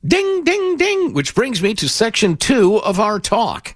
Ding, 0.05 0.45
ding, 0.45 0.77
ding. 0.77 1.11
Which 1.11 1.35
brings 1.35 1.61
me 1.61 1.73
to 1.73 1.89
section 1.89 2.37
two 2.37 2.77
of 2.77 2.97
our 2.97 3.19
talk. 3.19 3.75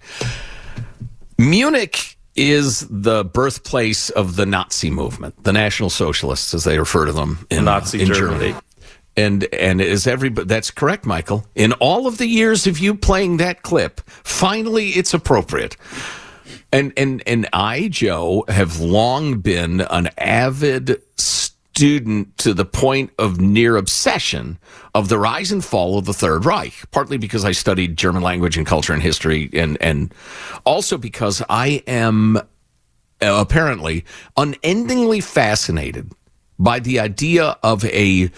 Munich 1.38 2.18
is 2.36 2.88
the 2.90 3.26
birthplace 3.26 4.10
of 4.12 4.36
the 4.36 4.46
Nazi 4.46 4.90
movement, 4.90 5.44
the 5.44 5.54
National 5.54 5.90
Socialists, 5.90 6.54
as 6.54 6.64
they 6.64 6.80
refer 6.80 7.06
to 7.06 7.12
them 7.12 7.46
in 7.50 7.66
Nazi 7.66 8.02
in 8.02 8.14
Germany. 8.14 8.56
And 9.18 9.44
and 9.54 9.82
is 9.82 10.08
everybody? 10.08 10.48
That's 10.48 10.72
correct, 10.72 11.06
Michael. 11.06 11.46
In 11.56 11.74
all 11.74 12.08
of 12.08 12.18
the 12.18 12.28
years 12.28 12.66
of 12.66 12.80
you 12.80 12.96
playing 12.96 13.38
that 13.38 13.62
clip, 13.62 14.02
finally 14.08 14.90
it's 14.90 15.14
appropriate. 15.14 15.76
And 16.72 16.94
and 16.96 17.22
and 17.28 17.48
I, 17.52 17.90
Joe, 17.90 18.46
have 18.48 18.80
long 18.80 19.40
been 19.40 19.82
an 19.82 20.10
avid 20.18 21.02
student 21.74 22.38
to 22.38 22.54
the 22.54 22.66
point 22.66 23.12
of 23.18 23.40
near 23.40 23.78
obsession 23.78 24.60
of 24.94 25.08
the 25.08 25.18
rise 25.18 25.52
and 25.52 25.64
fall 25.64 25.98
of 25.98 26.06
the 26.06 26.14
Third 26.14 26.44
Reich. 26.46 26.74
Partly 26.92 27.18
because 27.18 27.46
I 27.46 27.54
studied 27.54 27.98
German 27.98 28.22
language 28.22 28.58
and 28.58 28.68
culture 28.68 28.94
and 28.94 29.02
history, 29.02 29.50
and 29.54 29.78
and 29.82 30.14
also 30.66 30.98
because 30.98 31.42
I 31.50 31.82
am 31.88 32.38
uh, 32.38 32.42
apparently 33.22 34.04
unendingly 34.36 35.22
fascinated 35.22 36.12
by 36.60 36.80
the 36.80 37.00
idea 37.00 37.58
of 37.64 37.86
a 37.86 38.30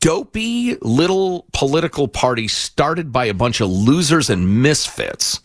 dopey 0.00 0.76
little 0.80 1.46
political 1.52 2.08
party 2.08 2.48
started 2.48 3.12
by 3.12 3.26
a 3.26 3.34
bunch 3.34 3.60
of 3.60 3.68
losers 3.68 4.30
and 4.30 4.62
misfits 4.62 5.40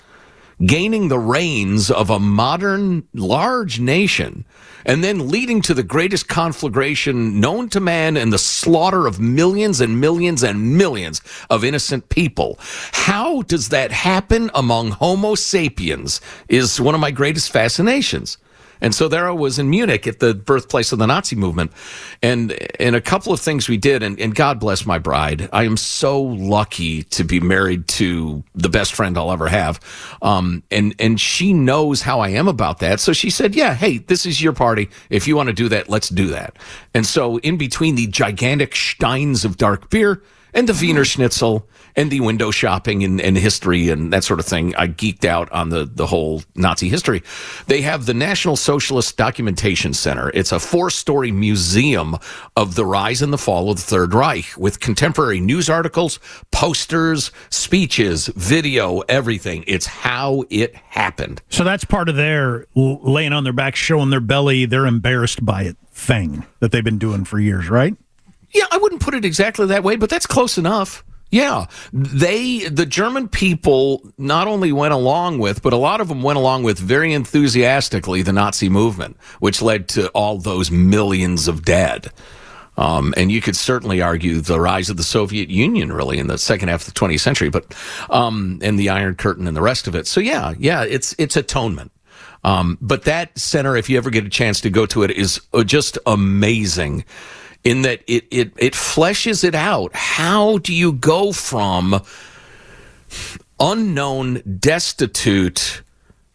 gaining 0.65 1.07
the 1.07 1.19
reins 1.19 1.89
of 1.89 2.09
a 2.09 2.19
modern 2.19 3.07
large 3.13 3.79
nation 3.79 4.45
and 4.85 5.03
then 5.03 5.29
leading 5.29 5.61
to 5.61 5.73
the 5.73 5.83
greatest 5.83 6.27
conflagration 6.27 7.39
known 7.39 7.69
to 7.69 7.79
man 7.79 8.17
and 8.17 8.31
the 8.33 8.37
slaughter 8.37 9.07
of 9.07 9.19
millions 9.19 9.79
and 9.81 9.99
millions 9.99 10.43
and 10.43 10.77
millions 10.77 11.21
of 11.49 11.63
innocent 11.63 12.09
people. 12.09 12.57
How 12.91 13.43
does 13.43 13.69
that 13.69 13.91
happen 13.91 14.49
among 14.53 14.91
Homo 14.91 15.35
sapiens 15.35 16.21
is 16.47 16.81
one 16.81 16.95
of 16.95 17.01
my 17.01 17.11
greatest 17.11 17.51
fascinations. 17.51 18.37
And 18.81 18.93
so 18.93 19.07
there 19.07 19.27
I 19.27 19.31
was 19.31 19.59
in 19.59 19.69
Munich 19.69 20.07
at 20.07 20.19
the 20.19 20.33
birthplace 20.33 20.91
of 20.91 20.99
the 20.99 21.07
Nazi 21.07 21.35
movement. 21.35 21.71
And 22.21 22.51
and 22.79 22.95
a 22.95 23.01
couple 23.01 23.31
of 23.31 23.39
things 23.39 23.69
we 23.69 23.77
did, 23.77 24.03
and, 24.03 24.19
and 24.19 24.33
God 24.35 24.59
bless 24.59 24.85
my 24.85 24.97
bride. 24.97 25.49
I 25.53 25.63
am 25.63 25.77
so 25.77 26.21
lucky 26.21 27.03
to 27.03 27.23
be 27.23 27.39
married 27.39 27.87
to 27.89 28.43
the 28.55 28.69
best 28.69 28.93
friend 28.93 29.17
I'll 29.17 29.31
ever 29.31 29.47
have. 29.47 29.79
Um, 30.21 30.63
and, 30.71 30.95
and 30.99 31.19
she 31.19 31.53
knows 31.53 32.01
how 32.01 32.19
I 32.19 32.29
am 32.29 32.47
about 32.47 32.79
that. 32.79 32.99
So 32.99 33.13
she 33.13 33.29
said, 33.29 33.55
Yeah, 33.55 33.73
hey, 33.73 33.99
this 33.99 34.25
is 34.25 34.41
your 34.41 34.53
party. 34.53 34.89
If 35.09 35.27
you 35.27 35.35
want 35.35 35.47
to 35.47 35.53
do 35.53 35.69
that, 35.69 35.89
let's 35.89 36.09
do 36.09 36.27
that. 36.27 36.57
And 36.93 37.05
so 37.05 37.37
in 37.39 37.57
between 37.57 37.95
the 37.95 38.07
gigantic 38.07 38.75
steins 38.75 39.45
of 39.45 39.57
dark 39.57 39.89
beer 39.89 40.21
and 40.53 40.67
the 40.67 40.73
Wiener 40.73 41.05
Schnitzel 41.05 41.67
and 41.95 42.11
the 42.11 42.19
window 42.19 42.51
shopping 42.51 43.03
and, 43.03 43.21
and 43.21 43.37
history 43.37 43.89
and 43.89 44.13
that 44.13 44.23
sort 44.23 44.39
of 44.39 44.45
thing. 44.45 44.75
I 44.75 44.87
geeked 44.87 45.25
out 45.25 45.51
on 45.51 45.69
the, 45.69 45.85
the 45.85 46.07
whole 46.07 46.43
Nazi 46.55 46.89
history. 46.89 47.23
They 47.67 47.81
have 47.81 48.05
the 48.05 48.13
National 48.13 48.55
Socialist 48.55 49.17
Documentation 49.17 49.93
Center. 49.93 50.31
It's 50.33 50.51
a 50.51 50.59
four 50.59 50.89
story 50.89 51.31
museum 51.31 52.17
of 52.55 52.75
the 52.75 52.85
rise 52.85 53.21
and 53.21 53.31
the 53.31 53.37
fall 53.37 53.71
of 53.71 53.77
the 53.77 53.83
Third 53.83 54.13
Reich 54.13 54.57
with 54.57 54.79
contemporary 54.79 55.39
news 55.39 55.69
articles, 55.69 56.19
posters, 56.51 57.31
speeches, 57.49 58.27
video, 58.27 58.99
everything. 59.01 59.63
It's 59.67 59.85
how 59.85 60.43
it 60.49 60.75
happened. 60.75 61.41
So 61.49 61.63
that's 61.63 61.85
part 61.85 62.09
of 62.09 62.15
their 62.15 62.67
laying 62.75 63.33
on 63.33 63.43
their 63.43 63.53
back, 63.53 63.75
showing 63.75 64.09
their 64.09 64.19
belly, 64.19 64.65
they're 64.65 64.85
embarrassed 64.85 65.45
by 65.45 65.63
it 65.63 65.77
thing 65.93 66.45
that 66.59 66.71
they've 66.71 66.83
been 66.83 66.97
doing 66.97 67.25
for 67.25 67.39
years, 67.39 67.69
right? 67.69 67.95
Yeah, 68.51 68.65
I 68.71 68.77
wouldn't 68.77 69.01
put 69.01 69.13
it 69.13 69.23
exactly 69.23 69.65
that 69.67 69.83
way, 69.83 69.95
but 69.95 70.09
that's 70.09 70.27
close 70.27 70.57
enough. 70.57 71.03
Yeah, 71.31 71.67
they, 71.93 72.67
the 72.67 72.85
German 72.85 73.29
people, 73.29 74.13
not 74.17 74.47
only 74.47 74.73
went 74.73 74.93
along 74.93 75.39
with, 75.39 75.61
but 75.61 75.71
a 75.71 75.77
lot 75.77 76.01
of 76.01 76.09
them 76.09 76.21
went 76.21 76.37
along 76.37 76.63
with 76.63 76.77
very 76.77 77.13
enthusiastically 77.13 78.21
the 78.21 78.33
Nazi 78.33 78.67
movement, 78.67 79.15
which 79.39 79.61
led 79.61 79.87
to 79.89 80.09
all 80.09 80.37
those 80.37 80.69
millions 80.69 81.47
of 81.47 81.63
dead. 81.63 82.11
Um, 82.77 83.13
and 83.15 83.31
you 83.31 83.41
could 83.41 83.55
certainly 83.55 84.01
argue 84.01 84.41
the 84.41 84.59
rise 84.59 84.89
of 84.89 84.97
the 84.97 85.03
Soviet 85.03 85.49
Union, 85.49 85.93
really, 85.93 86.19
in 86.19 86.27
the 86.27 86.37
second 86.37 86.67
half 86.69 86.87
of 86.87 86.93
the 86.93 86.99
20th 86.99 87.19
century, 87.21 87.49
but 87.49 87.73
um, 88.09 88.59
and 88.61 88.77
the 88.77 88.89
Iron 88.89 89.15
Curtain 89.15 89.47
and 89.47 89.55
the 89.55 89.61
rest 89.61 89.87
of 89.87 89.95
it. 89.95 90.07
So 90.07 90.19
yeah, 90.19 90.53
yeah, 90.57 90.83
it's 90.83 91.15
it's 91.17 91.35
atonement. 91.35 91.91
Um, 92.43 92.77
but 92.81 93.03
that 93.03 93.37
center, 93.37 93.77
if 93.77 93.89
you 93.89 93.97
ever 93.97 94.09
get 94.09 94.25
a 94.25 94.29
chance 94.29 94.61
to 94.61 94.69
go 94.69 94.85
to 94.87 95.03
it, 95.03 95.11
is 95.11 95.41
uh, 95.53 95.63
just 95.63 95.97
amazing 96.05 97.05
in 97.63 97.83
that 97.83 98.01
it, 98.07 98.25
it, 98.31 98.53
it 98.57 98.73
fleshes 98.73 99.43
it 99.43 99.55
out. 99.55 99.91
How 99.95 100.57
do 100.59 100.73
you 100.73 100.93
go 100.93 101.31
from 101.31 102.01
unknown, 103.59 104.41
destitute, 104.59 105.81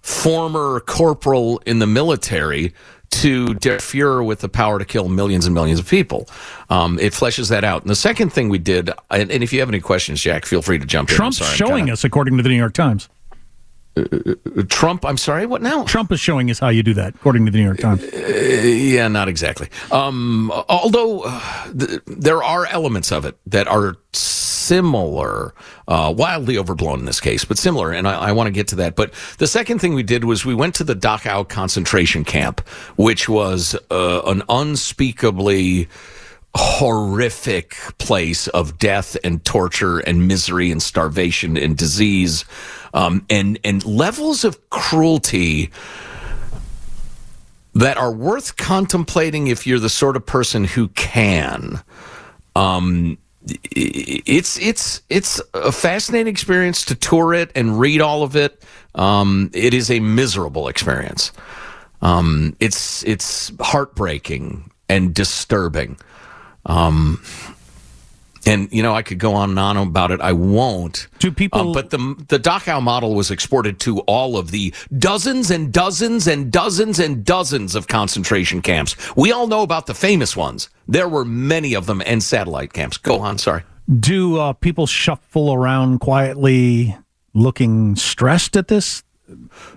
former 0.03 0.81
corporal 0.81 1.59
in 1.67 1.79
the 1.81 1.87
military 1.87 2.73
to 3.11 3.55
Der 3.55 3.79
Fuhrer 3.79 4.25
with 4.25 4.41
the 4.41 4.49
power 4.49 4.79
to 4.79 4.85
kill 4.85 5.09
millions 5.09 5.47
and 5.47 5.55
millions 5.55 5.81
of 5.81 5.89
people? 5.89 6.29
Um, 6.71 6.99
it 6.99 7.13
fleshes 7.13 7.49
that 7.51 7.65
out. 7.65 7.83
And 7.83 7.91
the 7.91 7.97
second 7.97 8.31
thing 8.33 8.49
we 8.49 8.59
did, 8.59 8.91
and, 9.11 9.31
and 9.31 9.43
if 9.43 9.53
you 9.53 9.61
have 9.61 9.69
any 9.69 9.81
questions, 9.81 10.21
Jack, 10.21 10.45
feel 10.45 10.63
free 10.63 10.79
to 10.79 10.87
jump 10.87 11.11
in. 11.11 11.17
Trump's 11.17 11.39
sorry, 11.39 11.51
I'm 11.51 11.57
showing 11.57 11.77
kinda- 11.79 11.93
us, 11.95 12.05
according 12.05 12.37
to 12.37 12.43
the 12.43 12.49
New 12.49 12.57
York 12.57 12.75
Times. 12.75 13.09
Trump, 14.69 15.07
I'm 15.07 15.17
sorry, 15.17 15.47
what 15.47 15.63
now? 15.63 15.85
Trump 15.85 16.13
is 16.13 16.21
showing 16.21 16.51
us 16.51 16.59
how 16.59 16.69
you 16.69 16.83
do 16.83 16.95
that, 16.95 17.15
according 17.15 17.47
to 17.47 17.53
the 17.53 17.59
New 17.59 17.65
York 17.65 17.79
Times. 17.79 18.03
Yeah, 18.13 19.09
not 19.09 19.29
exactly. 19.29 19.69
Um, 19.91 20.53
although 20.69 21.23
uh, 21.25 21.73
th- 21.73 22.01
there 22.07 22.43
are 22.43 22.67
elements 22.67 23.11
of 23.11 23.25
it 23.25 23.39
that 23.47 23.67
are 23.67 23.97
similar, 24.13 25.55
uh, 25.89 26.13
wildly 26.15 26.59
overblown 26.59 26.99
in 27.01 27.05
this 27.07 27.21
case, 27.21 27.45
but 27.45 27.57
similar, 27.57 27.91
and 27.91 28.07
I, 28.07 28.29
I 28.29 28.33
want 28.33 28.49
to 28.49 28.53
get 28.53 28.69
to 28.69 28.77
that. 28.77 28.97
But 28.97 29.15
the 29.39 29.47
second 29.47 29.79
thing 29.79 29.95
we 29.95 30.03
did 30.03 30.25
was 30.25 30.45
we 30.45 30.55
went 30.55 30.75
to 30.75 30.85
the 30.85 30.95
Dachau 30.95 31.49
concentration 31.49 32.25
camp, 32.25 32.61
which 32.97 33.29
was 33.31 33.77
uh, 33.91 34.23
an 34.27 34.43
unspeakably 34.49 35.89
horrific 36.57 37.77
place 37.99 38.49
of 38.49 38.79
death 38.79 39.17
and 39.23 39.45
torture 39.45 39.99
and 39.99 40.27
misery 40.27 40.71
and 40.71 40.83
starvation 40.83 41.57
and 41.57 41.77
disease 41.77 42.47
um, 42.97 43.25
and 43.29 43.59
and 43.63 43.85
levels 43.85 44.43
of 44.43 44.71
cruelty 44.71 45.71
that 47.75 47.99
are 47.99 48.11
worth 48.11 48.57
contemplating 48.57 49.49
if 49.49 49.67
you're 49.67 49.79
the 49.79 49.91
sort 49.91 50.17
of 50.17 50.25
person 50.25 50.65
who 50.65 50.89
can. 50.89 51.83
Um, 52.57 53.19
it's 53.45 54.59
it's 54.59 55.03
it's 55.11 55.41
a 55.53 55.71
fascinating 55.71 56.31
experience 56.33 56.87
to 56.87 56.95
tour 56.95 57.35
it 57.35 57.53
and 57.55 57.79
read 57.79 58.01
all 58.01 58.23
of 58.23 58.35
it. 58.35 58.65
Um, 58.95 59.51
it 59.53 59.75
is 59.75 59.91
a 59.91 60.01
miserable 60.01 60.67
experience. 60.67 61.33
Um, 62.01 62.57
it's 62.61 63.05
it's 63.05 63.53
heartbreaking 63.61 64.71
and 64.89 65.15
disturbing. 65.15 65.99
Um, 66.65 67.23
and 68.47 68.73
you 68.73 68.83
know, 68.83 68.95
I 68.95 69.03
could 69.03 69.19
go 69.19 69.35
on 69.35 69.51
and 69.51 69.59
on 69.59 69.77
about 69.77 70.11
it. 70.11 70.21
I 70.21 70.33
won't. 70.33 71.09
Do 71.19 71.31
people? 71.33 71.61
Um, 71.61 71.73
but 71.73 71.91
the 71.91 71.99
the 72.29 72.39
Dachau 72.39 72.83
model 72.83 73.15
was 73.15 73.31
exported 73.31 73.81
to 73.81 74.01
all 74.01 74.39
of 74.39 74.51
the 74.53 74.73
dozens 74.97 75.51
and 75.51 75.73
dozens 75.73 76.27
and 76.27 76.51
dozens 76.51 76.99
and 76.99 77.25
dozens 77.25 77.75
of 77.75 77.89
concentration 77.89 78.63
camps. 78.63 78.97
We 79.17 79.33
all 79.33 79.47
know 79.49 79.63
about 79.63 79.87
the 79.87 79.95
famous 79.95 80.37
ones. 80.37 80.71
There 80.87 81.09
were 81.09 81.25
many 81.25 81.75
of 81.75 81.87
them 81.87 82.03
and 82.07 82.23
satellite 82.23 82.73
camps. 82.73 82.97
Go 82.97 83.19
on. 83.19 83.39
Sorry. 83.39 83.63
Do 83.89 84.39
uh, 84.39 84.53
people 84.53 84.87
shuffle 84.87 85.53
around 85.53 86.01
quietly, 86.01 86.97
looking 87.35 87.97
stressed 87.97 88.57
at 88.57 88.69
this? 88.69 89.03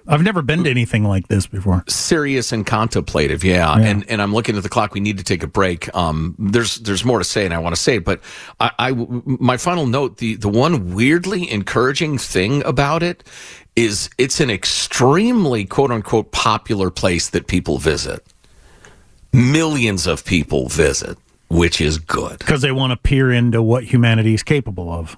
I've 0.07 0.21
never 0.21 0.41
been 0.41 0.63
to 0.65 0.69
anything 0.69 1.03
like 1.03 1.27
this 1.27 1.47
before. 1.47 1.83
serious 1.87 2.51
and 2.51 2.65
contemplative 2.65 3.43
yeah. 3.43 3.77
and 3.77 4.07
and 4.09 4.21
i'm 4.21 4.33
looking 4.33 4.55
at 4.57 4.63
the 4.63 4.69
clock 4.69 4.93
we 4.93 4.99
need 4.99 5.17
to 5.17 5.23
take 5.23 5.43
a 5.43 5.47
break 5.47 5.93
um 5.95 6.35
there's 6.37 6.77
there's 6.77 7.03
more 7.03 7.19
to 7.19 7.23
say 7.23 7.45
and 7.45 7.53
i 7.53 7.57
want 7.57 7.75
to 7.75 7.81
say 7.81 7.95
it 7.95 8.05
but 8.05 8.21
I, 8.59 8.71
I 8.79 8.91
my 9.25 9.57
final 9.57 9.87
note 9.87 10.17
the 10.17 10.35
the 10.35 10.49
one 10.49 10.93
weirdly 10.93 11.49
encouraging 11.51 12.17
thing 12.17 12.63
about 12.63 13.03
it 13.03 13.23
is 13.75 14.09
it's 14.17 14.39
an 14.39 14.49
extremely 14.49 15.65
quote 15.65 15.91
unquote 15.91 16.31
popular 16.31 16.89
place 16.89 17.29
that 17.29 17.47
people 17.47 17.77
visit 17.77 18.25
millions 19.33 20.07
of 20.07 20.25
people 20.25 20.67
visit 20.69 21.17
which 21.49 21.81
is 21.81 21.97
good 21.97 22.37
Because 22.39 22.61
they 22.61 22.71
want 22.71 22.91
to 22.91 22.97
peer 22.97 23.31
into 23.31 23.61
what 23.61 23.83
humanity 23.83 24.33
is 24.35 24.43
capable 24.43 24.91
of. 24.91 25.17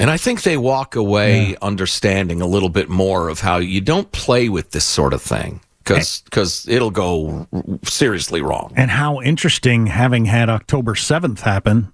And 0.00 0.10
I 0.10 0.16
think 0.16 0.42
they 0.42 0.56
walk 0.56 0.96
away 0.96 1.56
understanding 1.60 2.40
a 2.40 2.46
little 2.46 2.70
bit 2.70 2.88
more 2.88 3.28
of 3.28 3.40
how 3.40 3.58
you 3.58 3.80
don't 3.80 4.10
play 4.12 4.48
with 4.48 4.70
this 4.70 4.84
sort 4.84 5.12
of 5.12 5.20
thing 5.20 5.60
because 5.84 6.66
it'll 6.68 6.90
go 6.90 7.46
seriously 7.84 8.40
wrong. 8.40 8.72
And 8.76 8.90
how 8.90 9.20
interesting 9.20 9.86
having 9.86 10.24
had 10.24 10.48
October 10.48 10.94
7th 10.94 11.40
happen, 11.40 11.92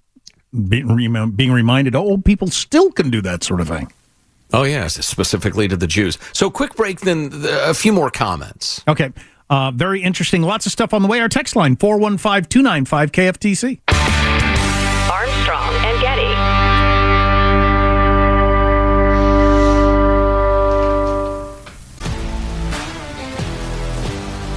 being, 0.68 1.30
being 1.32 1.52
reminded, 1.52 1.96
oh, 1.96 2.18
people 2.18 2.48
still 2.48 2.92
can 2.92 3.10
do 3.10 3.20
that 3.22 3.42
sort 3.42 3.60
of 3.60 3.68
thing. 3.68 3.92
Oh, 4.52 4.62
yes, 4.62 5.04
specifically 5.04 5.66
to 5.66 5.76
the 5.76 5.88
Jews. 5.88 6.16
So, 6.32 6.48
quick 6.48 6.76
break, 6.76 7.00
then 7.00 7.30
a 7.44 7.74
few 7.74 7.92
more 7.92 8.10
comments. 8.10 8.84
Okay. 8.86 9.12
Uh, 9.50 9.70
very 9.72 10.02
interesting. 10.02 10.42
Lots 10.42 10.66
of 10.66 10.72
stuff 10.72 10.94
on 10.94 11.02
the 11.02 11.08
way. 11.08 11.20
Our 11.20 11.28
text 11.28 11.56
line, 11.56 11.76
415 11.76 12.48
295 12.48 13.12
KFTC. 13.12 13.80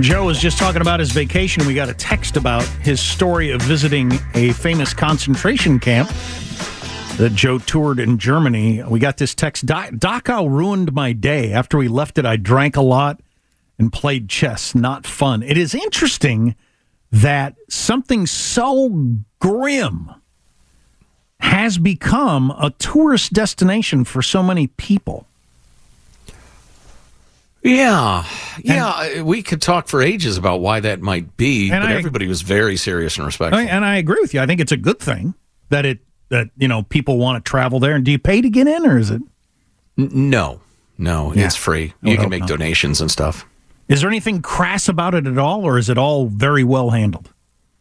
Joe 0.00 0.26
was 0.26 0.38
just 0.38 0.58
talking 0.58 0.80
about 0.80 1.00
his 1.00 1.10
vacation. 1.10 1.66
We 1.66 1.74
got 1.74 1.88
a 1.88 1.94
text 1.94 2.36
about 2.36 2.62
his 2.82 3.00
story 3.00 3.50
of 3.50 3.60
visiting 3.62 4.12
a 4.34 4.52
famous 4.52 4.94
concentration 4.94 5.80
camp 5.80 6.08
that 7.16 7.32
Joe 7.34 7.58
toured 7.58 7.98
in 7.98 8.16
Germany. 8.16 8.80
We 8.84 9.00
got 9.00 9.16
this 9.16 9.34
text 9.34 9.66
Dachau 9.66 10.48
ruined 10.48 10.92
my 10.92 11.12
day. 11.12 11.52
After 11.52 11.76
we 11.78 11.88
left 11.88 12.16
it, 12.16 12.24
I 12.24 12.36
drank 12.36 12.76
a 12.76 12.80
lot 12.80 13.20
and 13.76 13.92
played 13.92 14.28
chess. 14.28 14.72
Not 14.72 15.04
fun. 15.04 15.42
It 15.42 15.58
is 15.58 15.74
interesting 15.74 16.54
that 17.10 17.56
something 17.68 18.26
so 18.26 19.16
grim 19.40 20.10
has 21.40 21.76
become 21.76 22.52
a 22.52 22.70
tourist 22.78 23.32
destination 23.32 24.04
for 24.04 24.22
so 24.22 24.44
many 24.44 24.68
people. 24.68 25.26
Yeah, 27.62 28.24
yeah, 28.62 29.02
and, 29.02 29.26
we 29.26 29.42
could 29.42 29.60
talk 29.60 29.88
for 29.88 30.00
ages 30.00 30.36
about 30.36 30.60
why 30.60 30.80
that 30.80 31.00
might 31.00 31.36
be, 31.36 31.70
but 31.70 31.82
I, 31.82 31.94
everybody 31.94 32.28
was 32.28 32.42
very 32.42 32.76
serious 32.76 33.16
and 33.16 33.26
respectful. 33.26 33.58
And 33.58 33.84
I 33.84 33.96
agree 33.96 34.20
with 34.20 34.32
you. 34.32 34.40
I 34.40 34.46
think 34.46 34.60
it's 34.60 34.72
a 34.72 34.76
good 34.76 35.00
thing 35.00 35.34
that 35.70 35.84
it 35.84 35.98
that 36.28 36.50
you 36.56 36.68
know 36.68 36.82
people 36.84 37.18
want 37.18 37.44
to 37.44 37.48
travel 37.48 37.80
there. 37.80 37.94
And 37.94 38.04
do 38.04 38.12
you 38.12 38.18
pay 38.18 38.40
to 38.40 38.48
get 38.48 38.68
in, 38.68 38.86
or 38.86 38.98
is 38.98 39.10
it? 39.10 39.22
No, 39.96 40.60
no, 40.96 41.32
yeah. 41.34 41.46
it's 41.46 41.56
free. 41.56 41.94
You 42.02 42.16
can 42.16 42.30
make 42.30 42.40
not. 42.40 42.48
donations 42.48 43.00
and 43.00 43.10
stuff. 43.10 43.44
Is 43.88 44.02
there 44.02 44.10
anything 44.10 44.42
crass 44.42 44.88
about 44.88 45.14
it 45.14 45.26
at 45.26 45.38
all, 45.38 45.64
or 45.64 45.78
is 45.78 45.88
it 45.88 45.98
all 45.98 46.26
very 46.26 46.62
well 46.62 46.90
handled? 46.90 47.32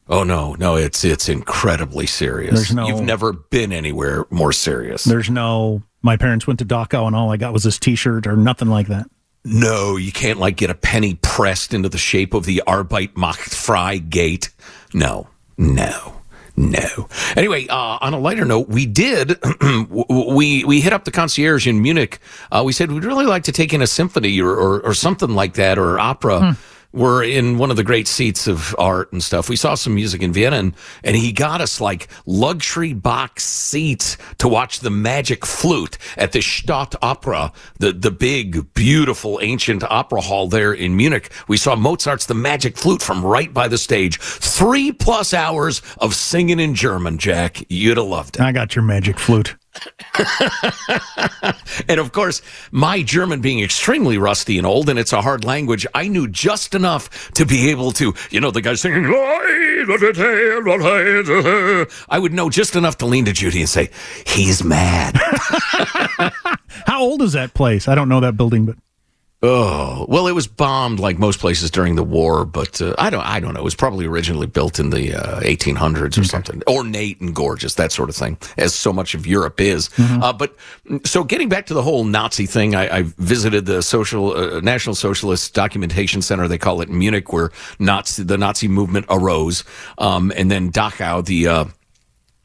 Oh 0.10 0.24
no, 0.24 0.56
no, 0.56 0.76
it's 0.76 1.04
it's 1.04 1.28
incredibly 1.28 2.08
serious. 2.08 2.56
There's 2.56 2.74
no, 2.74 2.88
You've 2.88 3.02
never 3.02 3.34
been 3.34 3.74
anywhere 3.74 4.26
more 4.30 4.54
serious. 4.54 5.04
There's 5.04 5.30
no. 5.30 5.84
My 6.02 6.16
parents 6.16 6.48
went 6.48 6.60
to 6.60 6.66
Dachau, 6.66 7.08
and 7.08 7.16
all 7.16 7.32
I 7.32 7.38
got 7.38 7.52
was 7.52 7.64
this 7.64 7.78
T-shirt, 7.78 8.26
or 8.26 8.38
nothing 8.38 8.70
like 8.70 8.88
that. 8.88 9.10
No, 9.50 9.96
you 9.96 10.12
can't 10.12 10.40
like 10.40 10.58
get 10.58 10.70
a 10.70 10.76
penny 10.76 11.16
pressed 11.16 11.74
into 11.74 11.88
the 11.88 11.98
shape 11.98 12.34
of 12.34 12.46
the 12.46 12.62
Arbeit 12.68 13.16
macht 13.16 13.54
frei 13.54 14.00
gate. 14.00 14.50
No, 14.94 15.28
no. 15.58 16.14
No. 16.60 17.08
Anyway, 17.36 17.68
uh, 17.68 18.00
on 18.02 18.14
a 18.16 18.20
lighter 18.20 18.44
note, 18.44 18.68
we 18.68 18.88
did 18.88 19.40
we 20.10 20.64
we 20.66 20.82
hit 20.82 20.92
up 20.92 21.06
the 21.06 21.12
concierge 21.12 21.68
in 21.68 21.84
Munich. 21.84 22.18
Uh, 22.52 22.64
we 22.66 22.74
said 22.74 22.92
we'd 22.92 23.06
really 23.06 23.28
like 23.28 23.44
to 23.44 23.52
take 23.52 23.74
in 23.74 23.82
a 23.84 23.88
symphony 23.88 24.42
or 24.42 24.50
or, 24.50 24.82
or 24.82 24.94
something 24.96 25.30
like 25.30 25.54
that 25.54 25.78
or 25.78 26.00
opera. 26.00 26.40
Hmm 26.40 26.62
were 26.94 27.24
in 27.24 27.58
one 27.58 27.70
of 27.70 27.78
the 27.78 27.84
great 27.84 28.08
seats 28.08 28.48
of 28.48 28.76
art 28.80 29.12
and 29.12 29.24
stuff. 29.24 29.50
We 29.50 29.56
saw 29.56 29.76
some 29.76 29.96
music 29.96 30.22
in 30.22 30.34
Vienna, 30.34 30.58
and, 30.58 30.74
and 31.04 31.16
he 31.16 31.32
got 31.32 31.62
us 31.62 31.80
like 31.82 32.08
luxury 32.26 32.94
box 32.94 33.44
seats 33.44 34.18
to 34.40 34.48
watch 34.48 34.80
the 34.80 34.90
Magic 34.90 35.46
Flute 35.46 35.98
at 36.18 36.32
the 36.32 36.42
Stadt 36.42 36.96
Opera, 37.02 37.52
the, 37.80 37.92
the 37.92 38.12
big, 38.12 38.74
beautiful, 38.74 39.40
ancient 39.42 39.84
opera 39.84 40.22
hall 40.22 40.48
there 40.48 40.74
in 40.74 40.96
Munich. 40.96 41.32
We 41.48 41.58
saw 41.58 41.76
Mozart's 41.76 42.26
The 42.26 42.34
Magic 42.34 42.78
Flute 42.78 43.02
from 43.02 43.26
right 43.26 43.54
by 43.54 43.68
the 43.68 43.78
stage. 43.78 44.20
Three 44.20 44.92
plus 44.92 45.34
hours 45.34 45.82
of 46.00 46.16
singing 46.16 46.60
in 46.60 46.76
German, 46.76 47.18
Jack. 47.18 47.64
You'd 47.70 47.98
have 47.98 48.08
loved 48.08 48.38
it. 48.38 48.42
I 48.42 48.52
got 48.52 48.76
your 48.76 48.84
Magic 48.84 49.20
Flute. 49.20 49.56
and 51.88 52.00
of 52.00 52.12
course, 52.12 52.42
my 52.72 53.02
German 53.02 53.42
being 53.42 53.62
extremely 53.62 54.18
rusty 54.18 54.58
and 54.58 54.66
old, 54.66 54.90
and 54.90 55.00
it's 55.00 55.14
a 55.14 55.22
hard 55.22 55.46
language, 55.46 55.86
I 55.94 56.08
knew 56.08 56.28
just 56.28 56.76
enough 56.76 57.32
to 57.34 57.46
be 57.46 57.70
able 57.70 57.92
to, 57.94 58.14
you 58.30 58.42
know, 58.42 58.52
the 58.52 58.62
guy 58.62 58.76
singing, 58.76 59.06
I 62.10 62.20
would 62.20 62.34
know 62.34 62.50
just 62.50 62.76
enough 62.76 62.98
to 63.00 63.06
lean 63.06 63.26
to 63.26 63.34
Judy 63.34 63.62
and 63.62 63.70
say, 63.70 63.90
he's 64.26 64.64
mad. 64.64 65.18
How 66.86 67.02
old 67.02 67.22
is 67.22 67.34
that 67.34 67.54
place? 67.54 67.88
I 67.88 67.96
don't 67.96 68.10
know 68.10 68.20
that 68.22 68.38
building, 68.38 68.66
but. 68.66 68.76
Oh 69.44 70.08
well, 70.10 70.26
it 70.26 70.32
was 70.32 70.48
bombed 70.48 71.00
like 71.00 71.20
most 71.20 71.40
places 71.40 71.70
during 71.70 71.96
the 71.96 72.04
war, 72.04 72.44
but 72.44 72.82
uh, 72.82 72.96
I 72.98 73.12
don't. 73.12 73.24
I 73.24 73.40
don't 73.40 73.54
know. 73.54 73.60
It 73.60 73.64
was 73.64 73.76
probably 73.76 74.08
originally 74.08 74.48
built 74.48 74.80
in 74.80 74.90
the 74.90 75.14
uh, 75.14 75.42
1800s 75.42 76.18
or 76.18 76.22
okay. 76.22 76.24
something, 76.24 76.64
ornate 76.68 77.22
and 77.22 77.36
gorgeous, 77.36 77.76
that 77.76 77.92
sort 77.92 78.10
of 78.10 78.16
thing, 78.16 78.40
as 78.58 78.74
so 78.74 78.92
much 78.92 79.14
of 79.14 79.28
Europe 79.28 79.62
is. 79.62 79.90
Mm-hmm. 79.90 80.24
Uh, 80.24 80.34
but 80.34 80.56
so, 81.04 81.24
getting 81.24 81.50
back 81.50 81.68
to 81.68 81.76
the 81.76 81.84
whole 81.84 82.04
Nazi 82.04 82.48
thing, 82.48 82.74
I, 82.74 82.98
I 82.98 83.02
visited 83.20 83.68
the 83.68 83.84
social 83.84 84.36
uh, 84.36 84.60
National 84.62 84.96
Socialist 84.96 85.54
Documentation 85.54 86.24
Center. 86.24 86.48
They 86.48 86.58
call 86.58 86.82
it 86.82 86.90
in 86.90 86.98
Munich, 86.98 87.32
where 87.32 87.52
Nazi 87.78 88.24
the 88.24 88.40
Nazi 88.40 88.68
movement 88.68 89.06
arose, 89.08 89.64
um, 90.00 90.32
and 90.36 90.50
then 90.50 90.72
Dachau, 90.72 91.24
the 91.24 91.48
uh, 91.48 91.66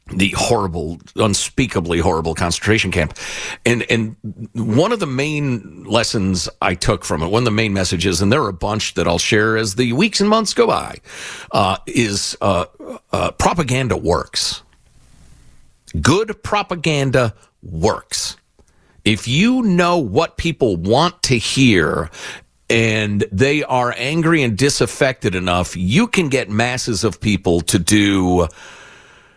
the 0.07 0.33
horrible, 0.35 0.99
unspeakably 1.15 1.99
horrible 1.99 2.35
concentration 2.35 2.91
camp. 2.91 3.17
And 3.65 3.83
and 3.89 4.15
one 4.53 4.91
of 4.91 4.99
the 4.99 5.07
main 5.07 5.83
lessons 5.85 6.49
I 6.61 6.75
took 6.75 7.05
from 7.05 7.23
it, 7.23 7.27
one 7.27 7.41
of 7.41 7.45
the 7.45 7.51
main 7.51 7.73
messages, 7.73 8.21
and 8.21 8.31
there 8.31 8.41
are 8.43 8.49
a 8.49 8.53
bunch 8.53 8.95
that 8.95 9.07
I'll 9.07 9.17
share 9.17 9.57
as 9.57 9.75
the 9.75 9.93
weeks 9.93 10.19
and 10.19 10.29
months 10.29 10.53
go 10.53 10.67
by, 10.67 10.97
uh, 11.51 11.77
is 11.87 12.37
uh, 12.41 12.65
uh, 13.11 13.31
propaganda 13.31 13.95
works. 13.95 14.61
Good 16.01 16.43
propaganda 16.43 17.33
works. 17.61 18.35
If 19.05 19.27
you 19.27 19.61
know 19.63 19.97
what 19.97 20.37
people 20.37 20.75
want 20.77 21.21
to 21.23 21.37
hear 21.37 22.09
and 22.69 23.25
they 23.31 23.63
are 23.63 23.93
angry 23.97 24.41
and 24.43 24.57
disaffected 24.57 25.35
enough, 25.35 25.75
you 25.75 26.07
can 26.07 26.29
get 26.29 26.49
masses 26.49 27.03
of 27.03 27.19
people 27.19 27.61
to 27.61 27.77
do 27.77 28.47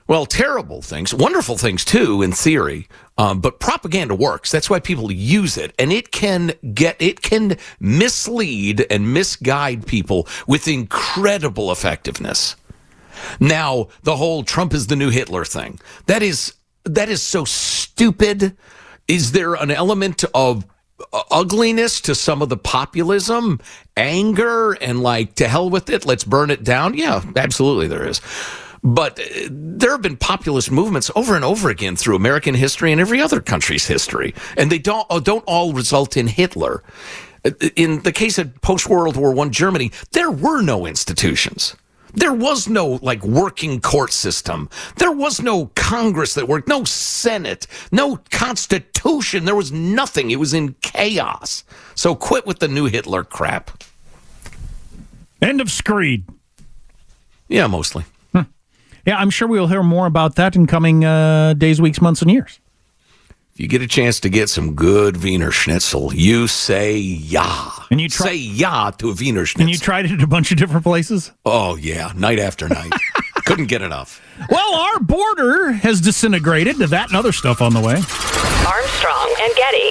well, 0.09 0.27
terrible 0.27 0.83
things, 0.83 1.13
wonderful 1.13 1.57
things 1.59 1.85
too, 1.85 2.23
in 2.23 2.33
theory. 2.33 2.89
Um, 3.19 3.41
but 3.41 3.61
propaganda 3.61 4.15
works. 4.15 4.51
That's 4.51 4.71
why 4.71 4.79
people 4.79 5.11
use 5.11 5.57
it, 5.57 5.75
and 5.79 5.93
it 5.93 6.11
can 6.11 6.53
get 6.75 6.97
it 7.01 7.23
can 7.23 7.57
mislead 7.81 8.87
and 8.91 9.13
misguide 9.13 9.87
people 9.87 10.29
with 10.47 10.69
incredible 10.69 11.73
effectiveness. 11.73 12.57
Now, 13.41 13.89
the 14.03 14.17
whole 14.17 14.43
Trump 14.45 14.75
is 14.75 14.87
the 14.87 14.97
new 14.97 15.11
Hitler 15.11 15.45
thing 15.45 15.81
that 16.07 16.23
is 16.23 16.55
that 16.85 17.09
is 17.09 17.23
so 17.23 17.45
stupid. 17.45 18.57
Is 19.09 19.33
there 19.33 19.55
an 19.55 19.71
element 19.71 20.25
of 20.35 20.67
ugliness 21.31 22.01
to 22.03 22.15
some 22.15 22.43
of 22.43 22.49
the 22.49 22.57
populism, 22.57 23.61
anger, 23.97 24.73
and 24.73 25.03
like 25.03 25.35
to 25.37 25.49
hell 25.49 25.69
with 25.71 25.91
it, 25.91 26.07
let's 26.07 26.25
burn 26.25 26.51
it 26.51 26.65
down. 26.65 26.95
Yeah, 26.95 27.23
absolutely, 27.37 27.89
there 27.89 28.07
is. 28.07 28.21
But 28.83 29.19
uh, 29.19 29.49
there 29.51 29.91
have 29.91 30.03
been 30.03 30.17
populist 30.17 30.71
movements 30.71 31.11
over 31.15 31.35
and 31.35 31.45
over 31.45 31.71
again 31.71 31.97
through 31.97 32.17
American 32.17 32.55
history 32.55 32.93
and 32.93 33.01
every 33.01 33.21
other 33.21 33.41
country's 33.41 33.87
history, 33.87 34.35
and 34.57 34.71
they 34.71 34.79
don't 34.79 35.07
uh, 35.11 35.21
don't 35.21 35.45
all 35.47 35.73
result 35.73 36.17
in 36.17 36.27
Hitler. 36.27 36.83
Uh, 37.45 37.51
in 37.75 38.03
the 38.03 38.13
case 38.13 38.39
of 38.39 38.61
post 38.61 38.89
World 38.89 39.17
War 39.17 39.33
One 39.33 39.51
Germany, 39.51 39.93
there 40.13 40.31
were 40.31 40.63
no 40.63 40.87
institutions. 40.87 41.77
There 42.13 42.33
was 42.33 42.67
no 42.67 42.99
like 43.03 43.23
working 43.23 43.81
court 43.81 44.13
system. 44.13 44.71
There 44.97 45.13
was 45.13 45.43
no 45.43 45.67
Congress 45.75 46.33
that 46.35 46.49
worked, 46.49 46.67
no 46.67 46.85
Senate, 46.85 47.67
no 47.93 48.21
Constitution. 48.31 49.45
There 49.45 49.55
was 49.55 49.71
nothing. 49.71 50.31
It 50.31 50.41
was 50.41 50.55
in 50.55 50.75
chaos. 50.81 51.63
So 51.95 52.15
quit 52.15 52.47
with 52.47 52.59
the 52.61 52.69
new 52.69 52.87
Hitler 52.87 53.23
crap. 53.23 53.83
End 55.43 55.61
of 55.61 55.71
screed. 55.71 56.25
Yeah, 57.49 57.67
mostly. 57.67 58.05
Yeah, 59.07 59.17
I'm 59.19 59.31
sure 59.31 59.47
we'll 59.49 59.69
hear 59.69 59.83
more 59.83 60.07
about 60.07 60.35
that 60.35 60.57
in 60.57 60.67
coming 60.67 61.05
uh, 61.05 61.55
days, 61.55 61.81
weeks, 61.81 62.01
months, 62.01 62.23
and 62.23 62.31
years. 62.31 62.61
If 63.55 63.61
you 63.61 63.69
get 63.69 63.81
a 63.81 63.87
chance 63.87 64.21
to 64.21 64.29
get 64.29 64.51
some 64.51 64.75
good 64.75 65.23
Wiener 65.23 65.51
Schnitzel, 65.51 66.13
you 66.13 66.47
say 66.47 66.97
yeah. 66.99 67.71
And 67.91 68.01
you 68.01 68.09
try- 68.11 68.27
say 68.27 68.37
yeah 68.37 68.91
to 68.99 69.11
a 69.11 69.15
Wiener 69.15 69.47
Schnitzel. 69.47 69.63
And 69.63 69.71
you 69.71 69.79
tried 69.79 70.05
it 70.05 70.11
at 70.11 70.23
a 70.23 70.27
bunch 70.27 70.53
of 70.53 70.59
different 70.59 70.83
places? 70.83 71.33
Oh 71.47 71.77
yeah, 71.77 72.13
night 72.15 72.39
after 72.39 72.69
night. 72.69 72.93
Couldn't 73.47 73.67
get 73.67 73.81
enough. 73.81 74.21
Well, 74.51 74.75
our 74.75 74.99
border 74.99 75.73
has 75.73 76.01
disintegrated. 76.01 76.77
To 76.79 76.87
that 76.89 77.09
and 77.09 77.17
other 77.17 77.33
stuff 77.33 77.63
on 77.63 77.73
the 77.73 77.81
way. 77.81 77.95
Armstrong 77.95 79.35
and 79.41 79.55
Getty. 79.55 79.91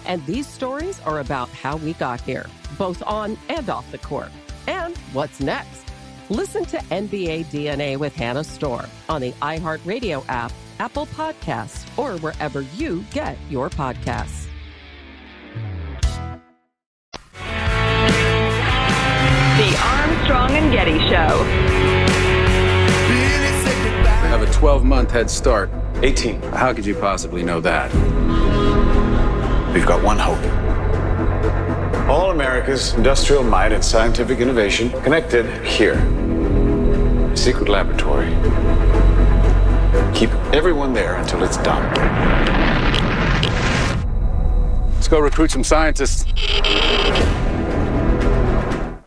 LeBron 0.00 0.06
James. 0.06 0.06
And 0.06 0.26
these 0.26 0.46
stories 0.46 1.00
are 1.00 1.20
about 1.20 1.48
how 1.50 1.76
we 1.76 1.92
got 1.94 2.20
here, 2.20 2.46
both 2.78 3.02
on 3.06 3.36
and 3.48 3.68
off 3.68 3.90
the 3.90 3.98
court. 3.98 4.30
And 4.66 4.96
what's 5.12 5.40
next? 5.40 5.84
Listen 6.28 6.64
to 6.66 6.76
NBA 6.78 7.46
DNA 7.46 7.96
with 7.96 8.14
Hannah 8.14 8.44
Storm 8.44 8.86
on 9.08 9.20
the 9.20 9.32
iHeartRadio 9.42 10.24
app, 10.28 10.52
Apple 10.78 11.06
Podcasts, 11.06 11.86
or 11.98 12.18
wherever 12.18 12.62
you 12.76 13.04
get 13.12 13.36
your 13.48 13.68
podcasts. 13.68 14.46
The 19.56 19.76
Armstrong 19.84 20.50
and 20.52 20.72
Getty 20.72 20.98
Show. 21.10 21.44
We 24.22 24.28
have 24.28 24.42
a 24.42 24.50
12 24.52 24.84
month 24.84 25.10
head 25.10 25.28
start. 25.28 25.70
18. 26.02 26.40
How 26.42 26.72
could 26.72 26.86
you 26.86 26.94
possibly 26.94 27.42
know 27.42 27.60
that? 27.60 27.90
We've 29.72 29.86
got 29.86 30.02
one 30.02 30.18
hope. 30.18 30.40
All 32.08 32.32
America's 32.32 32.92
industrial 32.94 33.44
might 33.44 33.70
and 33.70 33.84
scientific 33.84 34.40
innovation 34.40 34.90
connected 35.02 35.46
here. 35.64 35.96
Secret 37.36 37.68
laboratory. 37.68 38.30
Keep 40.12 40.30
everyone 40.52 40.92
there 40.92 41.14
until 41.14 41.44
it's 41.44 41.56
done. 41.58 41.82
Let's 44.94 45.06
go 45.06 45.20
recruit 45.20 45.52
some 45.52 45.62
scientists. 45.62 46.24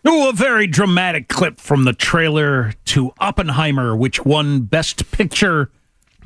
Ooh, 0.08 0.30
a 0.30 0.34
very 0.34 0.66
dramatic 0.68 1.28
clip 1.28 1.60
from 1.60 1.84
the 1.84 1.94
trailer 1.94 2.74
to 2.86 3.12
Oppenheimer, 3.20 3.98
which 3.98 4.24
won 4.24 4.62
Best 4.62 5.12
Picture 5.12 5.70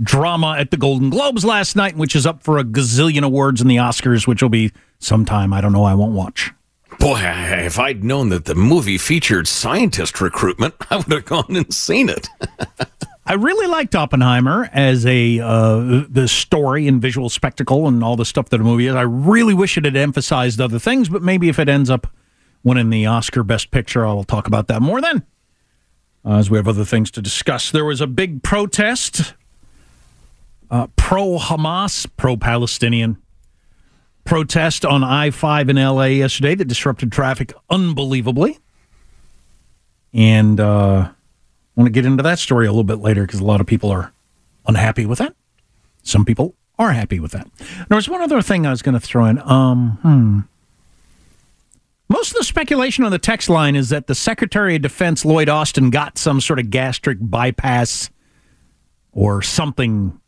drama 0.02 0.56
at 0.58 0.72
the 0.72 0.78
Golden 0.78 1.10
Globes 1.10 1.44
last 1.46 1.76
night, 1.76 1.96
which 1.96 2.16
is 2.16 2.26
up 2.26 2.44
for 2.44 2.58
a 2.58 2.64
gazillion 2.64 3.24
awards 3.24 3.62
in 3.62 3.68
the 3.68 3.78
Oscars, 3.78 4.28
which 4.28 4.42
will 4.42 4.50
be 4.50 4.72
sometime. 5.00 5.54
I 5.54 5.62
don't 5.62 5.74
know. 5.74 5.84
I 5.84 5.94
won't 5.94 6.14
watch. 6.14 6.52
Boy, 7.00 7.20
if 7.22 7.78
I'd 7.78 8.04
known 8.04 8.30
that 8.30 8.46
the 8.46 8.56
movie 8.56 8.98
featured 8.98 9.48
scientist 9.48 10.20
recruitment, 10.20 10.76
I 10.90 10.98
would 10.98 11.12
have 11.12 11.26
gone 11.26 11.56
and 11.56 11.74
seen 11.74 12.10
it. 12.10 12.28
I 13.26 13.34
really 13.34 13.68
liked 13.68 13.94
Oppenheimer 13.94 14.70
as 14.72 15.06
a 15.06 15.42
uh, 15.42 16.06
the 16.10 16.30
story 16.30 16.88
and 16.88 17.02
visual 17.02 17.30
spectacle 17.30 17.86
and 17.86 18.02
all 18.02 18.16
the 18.16 18.24
stuff 18.24 18.48
that 18.50 18.62
a 18.62 18.64
movie 18.64 18.88
is. 18.88 18.96
I 18.96 19.02
really 19.02 19.54
wish 19.54 19.78
it 19.78 19.84
had 19.84 19.98
emphasized 19.98 20.62
other 20.62 20.80
things, 20.80 21.10
but 21.10 21.22
maybe 21.22 21.50
if 21.50 21.60
it 21.60 21.68
ends 21.68 21.90
up 21.90 22.08
winning 22.64 22.90
the 22.90 23.06
Oscar 23.06 23.44
Best 23.44 23.70
Picture, 23.70 24.06
I 24.06 24.14
will 24.14 24.24
talk 24.24 24.48
about 24.48 24.68
that 24.68 24.82
more 24.82 25.02
then. 25.02 25.26
Uh, 26.24 26.38
as 26.38 26.50
we 26.50 26.58
have 26.58 26.70
other 26.70 26.86
things 26.86 27.12
to 27.12 27.22
discuss, 27.22 27.70
there 27.70 27.84
was 27.86 28.00
a 28.00 28.08
big 28.08 28.44
protest, 28.44 29.34
uh, 30.70 30.88
pro 30.96 31.38
Hamas, 31.38 32.08
pro 32.18 32.38
Palestinian 32.38 33.18
protest 34.24 34.86
on 34.86 35.04
I 35.04 35.32
five 35.32 35.70
in 35.70 35.78
L.A. 35.78 36.16
yesterday 36.16 36.56
that 36.56 36.66
disrupted 36.66 37.12
traffic 37.12 37.54
unbelievably, 37.70 38.60
and. 40.14 40.60
Uh, 40.60 41.10
I 41.78 41.82
want 41.82 41.88
to 41.88 41.92
get 41.92 42.08
into 42.08 42.24
that 42.24 42.40
story 42.40 42.66
a 42.66 42.72
little 42.72 42.84
bit 42.84 42.98
later 42.98 43.22
because 43.22 43.40
a 43.40 43.46
lot 43.46 43.62
of 43.62 43.68
people 43.68 43.92
are 43.92 44.12
unhappy 44.66 45.06
with 45.06 45.20
that. 45.20 45.36
Some 46.02 46.26
people 46.26 46.56
are 46.80 46.92
happy 46.92 47.20
with 47.20 47.32
that. 47.34 47.48
There 47.88 47.96
was 47.96 48.10
one 48.10 48.22
other 48.22 48.42
thing 48.42 48.66
I 48.66 48.72
was 48.72 48.82
going 48.82 48.94
to 48.94 49.00
throw 49.00 49.26
in. 49.26 49.38
Um, 49.40 50.00
hmm. 50.02 50.40
Most 52.10 52.32
of 52.32 52.38
the 52.38 52.44
speculation 52.44 53.04
on 53.04 53.12
the 53.12 53.20
text 53.20 53.48
line 53.48 53.76
is 53.76 53.90
that 53.90 54.08
the 54.08 54.16
Secretary 54.16 54.78
of 54.78 54.82
Defense, 54.82 55.24
Lloyd 55.24 55.50
Austin, 55.50 55.92
got 55.92 56.18
some 56.18 56.42
sort 56.42 56.58
of 56.58 56.72
gastric 56.72 57.20
bypass 57.22 58.10
or 59.12 59.44
something 59.44 60.20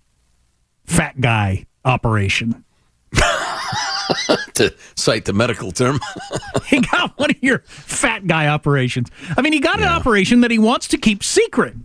fat 0.90 1.22
guy 1.22 1.66
operation. 1.86 2.64
to 4.54 4.74
cite 4.96 5.26
the 5.26 5.34
medical 5.34 5.72
term. 5.72 6.00
he 6.66 6.82
got 6.82 7.18
one 7.18 7.32
of 7.32 7.42
your 7.42 7.60
fat 7.60 8.28
guy 8.28 8.48
operations. 8.48 9.10
I 9.38 9.42
mean, 9.42 9.54
he 9.54 9.60
got 9.60 9.80
an 9.80 9.88
operation 9.88 10.42
that 10.42 10.52
he 10.52 10.60
wants 10.60 10.88
to 10.90 10.98
keep 10.98 11.24
secret. 11.24 11.76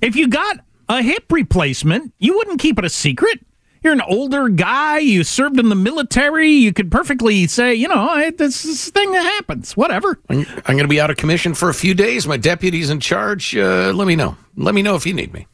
If 0.00 0.16
you 0.16 0.28
got 0.28 0.58
a 0.88 1.02
hip 1.02 1.30
replacement, 1.30 2.12
you 2.18 2.36
wouldn't 2.36 2.60
keep 2.60 2.78
it 2.78 2.84
a 2.84 2.90
secret. 2.90 3.40
You're 3.82 3.92
an 3.92 4.00
older 4.02 4.48
guy. 4.48 4.98
You 4.98 5.24
served 5.24 5.58
in 5.58 5.68
the 5.68 5.74
military. 5.74 6.50
You 6.50 6.72
could 6.72 6.90
perfectly 6.90 7.48
say, 7.48 7.74
you 7.74 7.88
know, 7.88 8.16
hey, 8.16 8.30
this 8.30 8.64
is 8.64 8.88
a 8.88 8.90
thing 8.92 9.10
that 9.12 9.24
happens. 9.24 9.76
Whatever. 9.76 10.20
I'm, 10.28 10.46
I'm 10.66 10.76
going 10.76 10.84
to 10.84 10.88
be 10.88 11.00
out 11.00 11.10
of 11.10 11.16
commission 11.16 11.54
for 11.54 11.68
a 11.68 11.74
few 11.74 11.92
days. 11.94 12.26
My 12.26 12.36
deputy's 12.36 12.90
in 12.90 13.00
charge. 13.00 13.56
Uh, 13.56 13.92
let 13.92 14.06
me 14.06 14.14
know. 14.14 14.36
Let 14.56 14.74
me 14.74 14.82
know 14.82 14.94
if 14.94 15.04
you 15.04 15.14
need 15.14 15.32
me. 15.32 15.48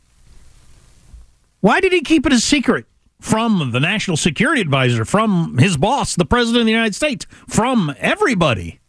Why 1.60 1.80
did 1.80 1.92
he 1.92 2.00
keep 2.00 2.26
it 2.26 2.32
a 2.32 2.40
secret? 2.40 2.86
from 3.20 3.72
the 3.72 3.80
national 3.80 4.16
security 4.16 4.60
advisor, 4.60 5.04
from 5.04 5.58
his 5.58 5.76
boss, 5.76 6.14
the 6.14 6.24
president 6.24 6.60
of 6.60 6.66
the 6.66 6.72
United 6.72 6.94
States, 6.94 7.26
from 7.48 7.94
everybody. 7.98 8.80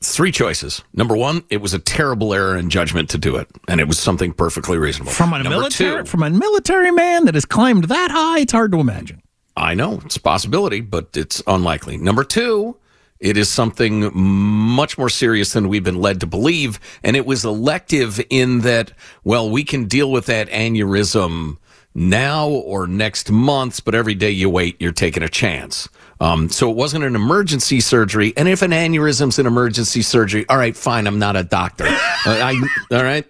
Three 0.00 0.32
choices. 0.32 0.82
Number 0.92 1.16
one, 1.16 1.44
it 1.48 1.58
was 1.58 1.72
a 1.72 1.78
terrible 1.78 2.34
error 2.34 2.56
in 2.56 2.70
judgment 2.70 3.08
to 3.10 3.18
do 3.18 3.36
it, 3.36 3.48
and 3.68 3.80
it 3.80 3.86
was 3.86 3.98
something 3.98 4.32
perfectly 4.32 4.76
reasonable. 4.76 5.12
From 5.12 5.32
a 5.32 5.42
military 5.42 6.02
two, 6.02 6.10
from 6.10 6.24
a 6.24 6.30
military 6.30 6.90
man 6.90 7.24
that 7.26 7.34
has 7.34 7.44
climbed 7.44 7.84
that 7.84 8.10
high, 8.10 8.40
it's 8.40 8.52
hard 8.52 8.72
to 8.72 8.80
imagine. 8.80 9.22
I 9.56 9.74
know 9.74 10.00
it's 10.04 10.16
a 10.16 10.20
possibility, 10.20 10.80
but 10.80 11.16
it's 11.16 11.42
unlikely. 11.46 11.98
Number 11.98 12.24
two, 12.24 12.76
it 13.20 13.36
is 13.36 13.48
something 13.48 14.10
much 14.12 14.98
more 14.98 15.08
serious 15.08 15.52
than 15.52 15.68
we've 15.68 15.84
been 15.84 16.00
led 16.00 16.18
to 16.20 16.26
believe, 16.26 16.80
and 17.04 17.16
it 17.16 17.24
was 17.24 17.44
elective 17.44 18.20
in 18.28 18.62
that, 18.62 18.92
well, 19.22 19.48
we 19.48 19.62
can 19.62 19.84
deal 19.84 20.10
with 20.10 20.26
that 20.26 20.48
aneurysm 20.50 21.58
now 21.94 22.48
or 22.48 22.86
next 22.86 23.30
month, 23.30 23.84
but 23.84 23.94
every 23.94 24.14
day 24.14 24.30
you 24.30 24.48
wait, 24.48 24.80
you're 24.80 24.92
taking 24.92 25.22
a 25.22 25.28
chance. 25.28 25.88
Um, 26.20 26.48
so 26.48 26.70
it 26.70 26.76
wasn't 26.76 27.04
an 27.04 27.16
emergency 27.16 27.80
surgery, 27.80 28.32
and 28.36 28.48
if 28.48 28.62
an 28.62 28.70
aneurysm's 28.70 29.38
an 29.38 29.46
emergency 29.46 30.02
surgery, 30.02 30.46
all 30.48 30.56
right, 30.56 30.76
fine, 30.76 31.06
I'm 31.06 31.18
not 31.18 31.36
a 31.36 31.44
doctor. 31.44 31.86
Uh, 32.24 32.30
I, 32.40 32.94
all 32.96 33.02
right. 33.02 33.26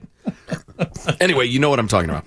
Anyway, 1.18 1.46
you 1.46 1.58
know 1.58 1.70
what 1.70 1.78
I'm 1.78 1.88
talking 1.88 2.10
about 2.10 2.26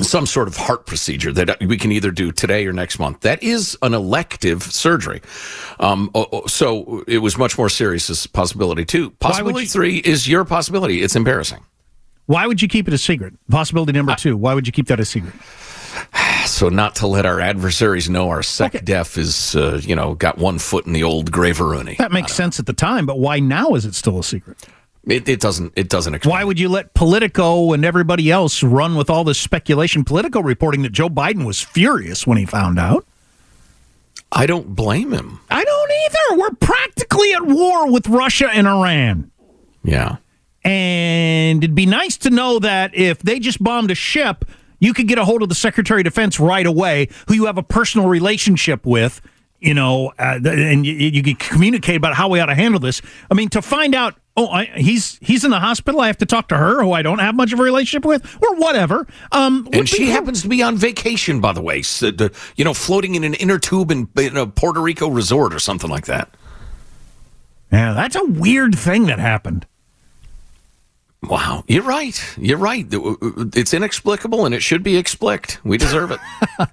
some 0.00 0.26
sort 0.26 0.48
of 0.48 0.56
heart 0.56 0.86
procedure 0.86 1.32
that 1.32 1.60
we 1.60 1.76
can 1.76 1.92
either 1.92 2.10
do 2.10 2.32
today 2.32 2.66
or 2.66 2.72
next 2.72 2.98
month. 2.98 3.20
That 3.20 3.42
is 3.42 3.76
an 3.82 3.94
elective 3.94 4.62
surgery. 4.62 5.20
Um, 5.78 6.10
so 6.46 7.04
it 7.06 7.18
was 7.18 7.36
much 7.36 7.58
more 7.58 7.68
serious 7.68 8.08
as 8.08 8.26
possibility 8.26 8.84
two. 8.84 9.10
Possibility 9.10 9.62
you- 9.62 9.68
three 9.68 9.96
is 9.98 10.28
your 10.28 10.44
possibility. 10.44 11.02
It's 11.02 11.16
embarrassing. 11.16 11.64
Why 12.26 12.46
would 12.46 12.62
you 12.62 12.68
keep 12.68 12.88
it 12.88 12.94
a 12.94 12.98
secret? 12.98 13.34
Possibility 13.50 13.92
number 13.92 14.14
two. 14.14 14.36
Why 14.36 14.54
would 14.54 14.66
you 14.66 14.72
keep 14.72 14.86
that 14.88 15.00
a 15.00 15.04
secret? 15.04 15.34
So 16.44 16.68
not 16.68 16.96
to 16.96 17.06
let 17.06 17.24
our 17.24 17.38
adversaries 17.40 18.10
know 18.10 18.28
our 18.28 18.42
sec 18.42 18.84
def 18.84 19.16
is, 19.16 19.54
uh, 19.54 19.80
you 19.80 19.94
know, 19.94 20.14
got 20.14 20.38
one 20.38 20.58
foot 20.58 20.86
in 20.86 20.92
the 20.92 21.04
old 21.04 21.30
graveroonie. 21.30 21.96
That 21.98 22.10
makes 22.10 22.32
sense 22.32 22.58
at 22.58 22.66
the 22.66 22.72
time, 22.72 23.06
but 23.06 23.20
why 23.20 23.38
now 23.38 23.74
is 23.74 23.86
it 23.86 23.94
still 23.94 24.18
a 24.18 24.24
secret? 24.24 24.58
It, 25.06 25.28
it 25.28 25.40
doesn't. 25.40 25.72
It 25.76 25.88
doesn't. 25.88 26.14
Explain. 26.14 26.32
Why 26.32 26.44
would 26.44 26.58
you 26.58 26.68
let 26.68 26.94
Politico 26.94 27.72
and 27.72 27.84
everybody 27.84 28.30
else 28.30 28.62
run 28.62 28.96
with 28.96 29.08
all 29.08 29.22
this 29.22 29.38
speculation? 29.38 30.04
Politico 30.04 30.40
reporting 30.40 30.82
that 30.82 30.92
Joe 30.92 31.08
Biden 31.08 31.44
was 31.44 31.60
furious 31.60 32.26
when 32.26 32.38
he 32.38 32.44
found 32.44 32.78
out. 32.78 33.06
I 34.30 34.46
don't 34.46 34.74
blame 34.74 35.12
him. 35.12 35.40
I 35.50 35.62
don't 35.64 35.90
either. 36.06 36.40
We're 36.42 36.56
practically 36.56 37.34
at 37.34 37.46
war 37.46 37.90
with 37.90 38.08
Russia 38.08 38.48
and 38.52 38.66
Iran. 38.66 39.30
Yeah. 39.84 40.16
And 40.64 41.62
it'd 41.62 41.74
be 41.74 41.86
nice 41.86 42.16
to 42.18 42.30
know 42.30 42.58
that 42.60 42.94
if 42.94 43.18
they 43.20 43.38
just 43.40 43.62
bombed 43.62 43.90
a 43.90 43.94
ship, 43.94 44.44
you 44.78 44.94
could 44.94 45.08
get 45.08 45.18
a 45.18 45.24
hold 45.24 45.42
of 45.42 45.48
the 45.48 45.54
Secretary 45.54 46.00
of 46.00 46.04
Defense 46.04 46.38
right 46.40 46.66
away, 46.66 47.08
who 47.28 47.34
you 47.34 47.46
have 47.46 47.58
a 47.58 47.62
personal 47.62 48.08
relationship 48.08 48.86
with, 48.86 49.20
you 49.60 49.74
know, 49.74 50.12
uh, 50.18 50.38
and 50.44 50.86
you, 50.86 50.92
you 50.94 51.22
could 51.22 51.38
communicate 51.38 51.96
about 51.96 52.14
how 52.14 52.28
we 52.28 52.40
ought 52.40 52.46
to 52.46 52.54
handle 52.54 52.80
this. 52.80 53.02
I 53.30 53.34
mean, 53.34 53.48
to 53.50 53.62
find 53.62 53.94
out, 53.94 54.16
oh, 54.36 54.48
I, 54.48 54.64
he's 54.66 55.18
he's 55.20 55.44
in 55.44 55.50
the 55.50 55.60
hospital, 55.60 56.00
I 56.00 56.06
have 56.08 56.18
to 56.18 56.26
talk 56.26 56.48
to 56.48 56.56
her, 56.56 56.82
who 56.82 56.92
I 56.92 57.02
don't 57.02 57.18
have 57.20 57.34
much 57.34 57.52
of 57.52 57.60
a 57.60 57.62
relationship 57.62 58.04
with, 58.04 58.24
or 58.42 58.56
whatever. 58.56 59.06
Um, 59.30 59.68
And 59.72 59.88
she 59.88 60.04
cool. 60.06 60.12
happens 60.12 60.42
to 60.42 60.48
be 60.48 60.62
on 60.62 60.76
vacation, 60.76 61.40
by 61.40 61.52
the 61.52 61.62
way. 61.62 61.82
So, 61.82 62.10
the- 62.10 62.32
you 62.56 62.64
know, 62.64 62.74
floating 62.74 63.14
in 63.14 63.24
an 63.24 63.34
inner 63.34 63.58
tube 63.58 63.90
in, 63.90 64.08
in 64.16 64.36
a 64.36 64.46
Puerto 64.46 64.80
Rico 64.80 65.08
resort 65.08 65.54
or 65.54 65.58
something 65.58 65.90
like 65.90 66.06
that. 66.06 66.28
Yeah, 67.72 67.92
that's 67.94 68.16
a 68.16 68.24
weird 68.24 68.76
thing 68.78 69.06
that 69.06 69.18
happened. 69.18 69.66
Wow, 71.22 71.64
you're 71.68 71.84
right. 71.84 72.20
You're 72.36 72.58
right. 72.58 72.92
Uh, 72.92 73.12
uh, 73.12 73.44
it's 73.54 73.72
inexplicable, 73.72 74.44
and 74.44 74.54
it 74.54 74.60
should 74.60 74.82
be 74.82 74.96
explicit. 74.96 75.58
We 75.64 75.78
deserve 75.78 76.10
it. 76.10 76.20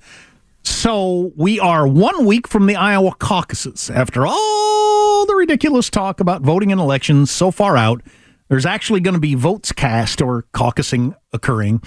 So 0.64 1.32
we 1.36 1.60
are 1.60 1.88
one 1.88 2.26
week 2.26 2.48
from 2.48 2.66
the 2.66 2.76
Iowa 2.76 3.16
caucuses. 3.16 3.90
After 3.90 4.28
all 4.28 5.26
the 5.26 5.36
ridiculous 5.36 5.90
talk 5.90 6.20
about 6.20 6.42
voting 6.42 6.70
in 6.70 6.80
elections 6.80 7.32
so 7.32 7.50
far 7.50 7.76
out, 7.76 8.02
there's 8.50 8.66
actually 8.66 9.00
going 9.00 9.14
to 9.14 9.20
be 9.20 9.36
votes 9.36 9.72
cast 9.72 10.22
or 10.22 10.44
caucusing 10.54 11.16
occurring. 11.34 11.82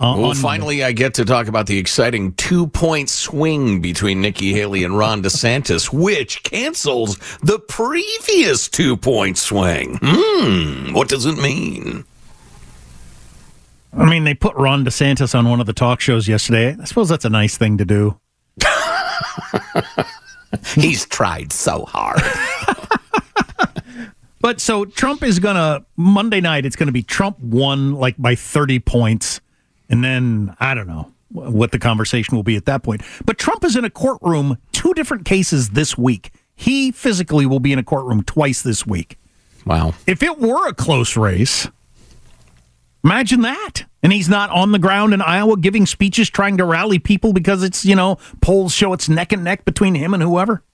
Uh, 0.00 0.14
well, 0.16 0.30
on 0.30 0.36
finally, 0.36 0.82
I 0.82 0.92
get 0.92 1.14
to 1.14 1.24
talk 1.24 1.46
about 1.46 1.66
the 1.66 1.78
exciting 1.78 2.32
two 2.34 2.66
point 2.66 3.08
swing 3.08 3.80
between 3.80 4.20
Nikki 4.20 4.52
Haley 4.52 4.84
and 4.84 4.98
Ron 4.98 5.22
DeSantis, 5.22 5.92
which 5.92 6.42
cancels 6.42 7.18
the 7.42 7.58
previous 7.58 8.68
two 8.68 8.96
point 8.96 9.38
swing. 9.38 9.98
Hmm, 10.02 10.92
what 10.92 11.08
does 11.08 11.26
it 11.26 11.38
mean? 11.38 12.04
I 13.94 14.08
mean, 14.08 14.24
they 14.24 14.34
put 14.34 14.56
Ron 14.56 14.84
DeSantis 14.84 15.38
on 15.38 15.48
one 15.48 15.60
of 15.60 15.66
the 15.66 15.74
talk 15.74 16.00
shows 16.00 16.26
yesterday. 16.26 16.74
I 16.80 16.84
suppose 16.84 17.10
that's 17.10 17.26
a 17.26 17.30
nice 17.30 17.58
thing 17.58 17.76
to 17.76 17.84
do. 17.84 18.18
He's 20.74 21.06
tried 21.06 21.52
so 21.52 21.84
hard. 21.84 22.22
But 24.42 24.60
so 24.60 24.84
Trump 24.84 25.22
is 25.22 25.38
going 25.38 25.54
to, 25.54 25.86
Monday 25.96 26.40
night, 26.40 26.66
it's 26.66 26.74
going 26.74 26.88
to 26.88 26.92
be 26.92 27.04
Trump 27.04 27.38
won 27.38 27.94
like 27.94 28.16
by 28.18 28.34
30 28.34 28.80
points. 28.80 29.40
And 29.92 30.02
then 30.02 30.56
I 30.58 30.74
don't 30.74 30.88
know 30.88 31.12
what 31.28 31.70
the 31.70 31.78
conversation 31.78 32.34
will 32.34 32.42
be 32.42 32.56
at 32.56 32.64
that 32.64 32.82
point. 32.82 33.02
But 33.24 33.38
Trump 33.38 33.62
is 33.64 33.76
in 33.76 33.84
a 33.84 33.90
courtroom, 33.90 34.58
two 34.72 34.94
different 34.94 35.24
cases 35.24 35.70
this 35.70 35.96
week. 35.96 36.32
He 36.56 36.90
physically 36.90 37.46
will 37.46 37.60
be 37.60 37.72
in 37.72 37.78
a 37.78 37.82
courtroom 37.82 38.22
twice 38.22 38.62
this 38.62 38.86
week. 38.86 39.18
Wow. 39.64 39.94
If 40.06 40.22
it 40.22 40.38
were 40.38 40.66
a 40.66 40.74
close 40.74 41.16
race, 41.16 41.68
imagine 43.04 43.42
that. 43.42 43.84
And 44.02 44.12
he's 44.12 44.28
not 44.28 44.50
on 44.50 44.72
the 44.72 44.78
ground 44.78 45.14
in 45.14 45.22
Iowa 45.22 45.56
giving 45.58 45.86
speeches 45.86 46.28
trying 46.28 46.56
to 46.56 46.64
rally 46.64 46.98
people 46.98 47.32
because 47.32 47.62
it's, 47.62 47.84
you 47.84 47.94
know, 47.94 48.16
polls 48.40 48.74
show 48.74 48.92
it's 48.92 49.08
neck 49.08 49.32
and 49.32 49.44
neck 49.44 49.64
between 49.64 49.94
him 49.94 50.14
and 50.14 50.22
whoever. 50.22 50.64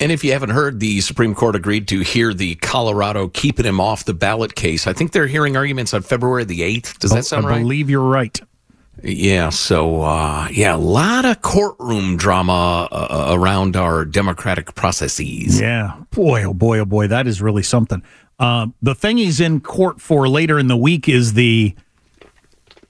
And 0.00 0.12
if 0.12 0.22
you 0.22 0.32
haven't 0.32 0.50
heard, 0.50 0.78
the 0.78 1.00
Supreme 1.00 1.34
Court 1.34 1.56
agreed 1.56 1.88
to 1.88 2.00
hear 2.00 2.32
the 2.32 2.54
Colorado 2.56 3.28
keeping 3.28 3.66
him 3.66 3.80
off 3.80 4.04
the 4.04 4.14
ballot 4.14 4.54
case. 4.54 4.86
I 4.86 4.92
think 4.92 5.10
they're 5.10 5.26
hearing 5.26 5.56
arguments 5.56 5.92
on 5.92 6.02
February 6.02 6.44
the 6.44 6.60
8th. 6.60 6.98
Does 6.98 7.10
that 7.10 7.24
sound 7.24 7.46
I 7.46 7.50
right? 7.50 7.56
I 7.56 7.62
believe 7.62 7.90
you're 7.90 8.00
right. 8.00 8.40
Yeah, 9.02 9.50
so 9.50 10.02
uh, 10.02 10.48
yeah, 10.50 10.74
a 10.74 10.76
lot 10.76 11.24
of 11.24 11.40
courtroom 11.40 12.16
drama 12.16 12.88
uh, 12.90 13.28
around 13.30 13.76
our 13.76 14.04
democratic 14.04 14.74
processes. 14.74 15.60
Yeah. 15.60 15.94
Boy, 16.10 16.44
oh 16.44 16.54
boy, 16.54 16.80
oh 16.80 16.84
boy, 16.84 17.06
that 17.06 17.26
is 17.26 17.40
really 17.40 17.62
something. 17.62 18.02
Uh, 18.40 18.68
the 18.82 18.94
thing 18.94 19.16
he's 19.16 19.40
in 19.40 19.60
court 19.60 20.00
for 20.00 20.28
later 20.28 20.58
in 20.58 20.66
the 20.66 20.76
week 20.76 21.08
is 21.08 21.34
the 21.34 21.74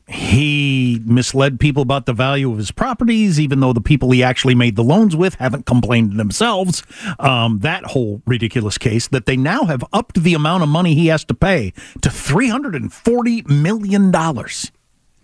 he 0.08 1.02
misled 1.04 1.60
people 1.60 1.82
about 1.82 2.06
the 2.06 2.14
value 2.14 2.50
of 2.50 2.56
his 2.56 2.70
properties, 2.70 3.38
even 3.38 3.60
though 3.60 3.74
the 3.74 3.80
people 3.80 4.10
he 4.10 4.22
actually 4.22 4.54
made 4.54 4.74
the 4.74 4.82
loans 4.82 5.14
with 5.14 5.34
haven't 5.34 5.66
complained 5.66 6.18
themselves. 6.18 6.82
Um, 7.18 7.58
that 7.58 7.84
whole 7.84 8.22
ridiculous 8.26 8.78
case 8.78 9.06
that 9.08 9.26
they 9.26 9.36
now 9.36 9.64
have 9.64 9.84
upped 9.92 10.22
the 10.22 10.32
amount 10.32 10.62
of 10.62 10.70
money 10.70 10.94
he 10.94 11.08
has 11.08 11.24
to 11.26 11.34
pay 11.34 11.74
to 12.00 12.08
$340 12.08 13.48
million. 13.48 14.10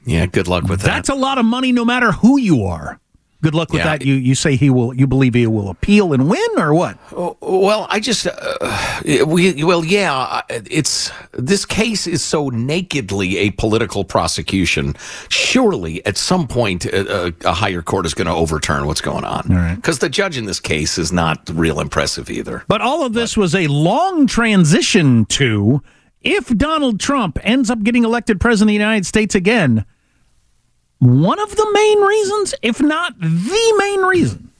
Yeah, 0.06 0.26
good 0.26 0.48
luck 0.48 0.64
with 0.64 0.80
that. 0.80 0.86
That's 0.86 1.08
a 1.08 1.14
lot 1.14 1.38
of 1.38 1.46
money 1.46 1.72
no 1.72 1.86
matter 1.86 2.12
who 2.12 2.38
you 2.38 2.64
are. 2.64 3.00
Good 3.44 3.54
luck 3.54 3.70
with 3.72 3.80
Yeah. 3.80 3.98
that. 3.98 4.04
You 4.06 4.14
you 4.14 4.34
say 4.34 4.56
he 4.56 4.70
will 4.70 4.94
you 4.94 5.06
believe 5.06 5.34
he 5.34 5.46
will 5.46 5.68
appeal 5.68 6.14
and 6.14 6.30
win 6.30 6.48
or 6.56 6.72
what? 6.72 6.96
Well, 7.42 7.86
I 7.90 8.00
just 8.00 8.26
uh, 8.26 9.24
we 9.26 9.62
well, 9.62 9.84
yeah, 9.84 10.40
it's 10.48 11.12
this 11.32 11.66
case 11.66 12.06
is 12.06 12.22
so 12.22 12.48
nakedly 12.48 13.36
a 13.36 13.50
political 13.50 14.02
prosecution. 14.04 14.94
Surely, 15.28 16.04
at 16.06 16.16
some 16.16 16.48
point, 16.48 16.86
a, 16.86 17.26
a, 17.26 17.32
a 17.44 17.52
higher 17.52 17.82
court 17.82 18.06
is 18.06 18.14
going 18.14 18.28
to 18.28 18.32
overturn 18.34 18.86
what's 18.86 19.02
going 19.02 19.24
on. 19.24 19.74
Because 19.76 19.98
the 19.98 20.08
judge 20.08 20.38
in 20.38 20.46
this 20.46 20.58
case 20.60 20.96
is 20.96 21.12
not 21.12 21.50
real 21.52 21.80
impressive 21.80 22.30
either. 22.30 22.64
But 22.66 22.80
all 22.80 23.04
of 23.04 23.12
this 23.12 23.36
was 23.36 23.54
a 23.54 23.66
long 23.66 24.26
transition 24.26 25.26
to 25.26 25.82
if 26.22 26.48
Donald 26.56 26.98
Trump 26.98 27.38
ends 27.42 27.68
up 27.68 27.82
getting 27.82 28.04
elected 28.04 28.40
president 28.40 28.70
of 28.70 28.78
the 28.78 28.84
United 28.84 29.04
States 29.04 29.34
again, 29.34 29.84
one 31.04 31.38
of 31.38 31.54
the 31.54 31.70
main 31.72 32.00
reasons, 32.00 32.54
if 32.62 32.80
not 32.80 33.18
the 33.20 33.74
main 33.78 34.00
reason, 34.00 34.50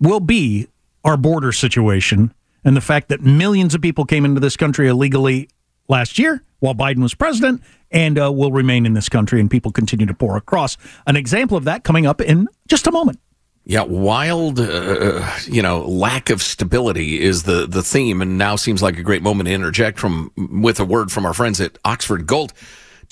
will 0.00 0.20
be 0.20 0.66
our 1.04 1.16
border 1.16 1.52
situation 1.52 2.32
and 2.64 2.76
the 2.76 2.80
fact 2.80 3.08
that 3.08 3.20
millions 3.20 3.74
of 3.74 3.82
people 3.82 4.04
came 4.04 4.24
into 4.24 4.40
this 4.40 4.56
country 4.56 4.88
illegally 4.88 5.48
last 5.88 6.18
year 6.18 6.42
while 6.60 6.74
Biden 6.74 7.02
was 7.02 7.14
president 7.14 7.62
and 7.90 8.18
uh, 8.18 8.32
will 8.32 8.50
remain 8.50 8.86
in 8.86 8.94
this 8.94 9.10
country 9.10 9.40
and 9.40 9.50
people 9.50 9.70
continue 9.70 10.06
to 10.06 10.14
pour 10.14 10.36
across. 10.36 10.78
An 11.06 11.16
example 11.16 11.56
of 11.56 11.64
that 11.64 11.84
coming 11.84 12.06
up 12.06 12.20
in 12.22 12.48
just 12.66 12.86
a 12.86 12.90
moment. 12.90 13.20
Yeah, 13.66 13.82
wild, 13.82 14.60
uh, 14.60 15.26
you 15.46 15.62
know, 15.62 15.86
lack 15.86 16.28
of 16.28 16.42
stability 16.42 17.20
is 17.22 17.44
the 17.44 17.66
the 17.66 17.82
theme, 17.82 18.20
and 18.20 18.36
now 18.36 18.56
seems 18.56 18.82
like 18.82 18.98
a 18.98 19.02
great 19.02 19.22
moment 19.22 19.46
to 19.46 19.54
interject 19.54 19.98
from 19.98 20.30
with 20.36 20.78
a 20.80 20.84
word 20.84 21.10
from 21.10 21.24
our 21.24 21.32
friends 21.32 21.62
at 21.62 21.78
Oxford 21.82 22.26
Gold. 22.26 22.52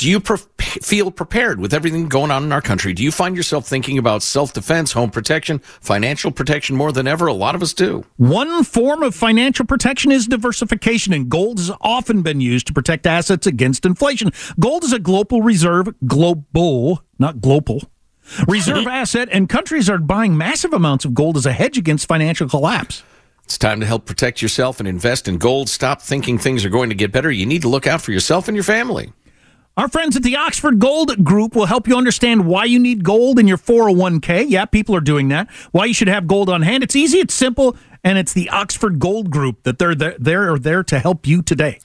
Do 0.03 0.11
you 0.11 0.19
pre- 0.19 0.37
feel 0.59 1.13
prepared 1.13 1.61
with 1.61 1.73
everything 1.73 2.09
going 2.09 2.33
on 2.33 2.43
in 2.43 2.51
our 2.51 2.61
country? 2.61 2.93
Do 2.93 3.05
you 3.05 3.13
find 3.13 3.37
yourself 3.37 3.69
thinking 3.69 3.99
about 3.99 4.25
self 4.25 4.53
defense, 4.53 4.91
home 4.91 5.13
protection, 5.13 5.61
financial 5.61 6.33
protection 6.33 6.75
more 6.75 6.91
than 6.91 7.07
ever? 7.07 7.29
A 7.29 7.33
lot 7.33 7.55
of 7.55 7.63
us 7.63 7.73
do. 7.73 8.05
One 8.17 8.65
form 8.65 9.05
of 9.05 9.15
financial 9.15 9.65
protection 9.65 10.11
is 10.11 10.27
diversification, 10.27 11.13
and 11.13 11.29
gold 11.29 11.59
has 11.59 11.71
often 11.81 12.23
been 12.23 12.41
used 12.41 12.67
to 12.67 12.73
protect 12.73 13.07
assets 13.07 13.47
against 13.47 13.87
inflation. 13.87 14.33
Gold 14.59 14.83
is 14.83 14.93
a 14.93 14.99
global 14.99 15.41
reserve, 15.41 15.95
global, 16.05 17.05
not 17.21 17.41
global, 17.41 17.83
reserve 18.49 18.87
asset, 18.89 19.29
and 19.31 19.49
countries 19.49 19.89
are 19.89 19.99
buying 19.99 20.37
massive 20.37 20.73
amounts 20.73 21.05
of 21.05 21.15
gold 21.15 21.37
as 21.37 21.47
a 21.47 21.53
hedge 21.53 21.79
against 21.79 22.09
financial 22.09 22.49
collapse. 22.49 23.05
It's 23.45 23.57
time 23.57 23.79
to 23.79 23.87
help 23.87 24.07
protect 24.07 24.43
yourself 24.43 24.81
and 24.81 24.89
invest 24.89 25.29
in 25.29 25.39
gold. 25.39 25.69
Stop 25.69 26.03
thinking 26.03 26.39
things 26.39 26.65
are 26.65 26.71
going 26.71 26.89
to 26.89 26.97
get 26.97 27.13
better. 27.13 27.31
You 27.31 27.47
need 27.47 27.63
to 27.63 27.69
look 27.69 27.87
out 27.87 28.03
for 28.03 28.11
yourself 28.11 28.49
and 28.49 28.57
your 28.57 28.65
family. 28.65 29.13
Our 29.75 29.89
friends 29.89 30.17
at 30.17 30.23
the 30.23 30.37
Oxford 30.37 30.79
Gold 30.79 31.25
Group 31.25 31.57
will 31.57 31.65
help 31.65 31.89
you 31.89 31.97
understand 31.97 32.45
why 32.45 32.67
you 32.67 32.79
need 32.79 33.03
gold 33.03 33.39
in 33.39 33.49
your 33.49 33.57
401k. 33.57 34.45
Yeah, 34.51 34.67
people 34.67 34.95
are 34.95 35.01
doing 35.01 35.29
that. 35.29 35.51
Why 35.71 35.87
you 35.87 35.95
should 35.95 36.09
have 36.09 36.27
gold 36.27 36.51
on 36.51 36.61
hand. 36.61 36.83
It's 36.83 36.95
easy, 36.95 37.21
it's 37.21 37.33
simple, 37.33 37.75
and 38.05 38.19
it's 38.19 38.35
the 38.35 38.51
Oxford 38.51 38.99
Gold 38.99 39.31
Group 39.31 39.63
that 39.63 39.79
they're 39.79 39.95
there, 39.95 40.15
they're 40.19 40.59
there 40.59 40.83
to 40.85 40.99
help 40.99 41.27
you 41.27 41.41
today. 41.41 41.79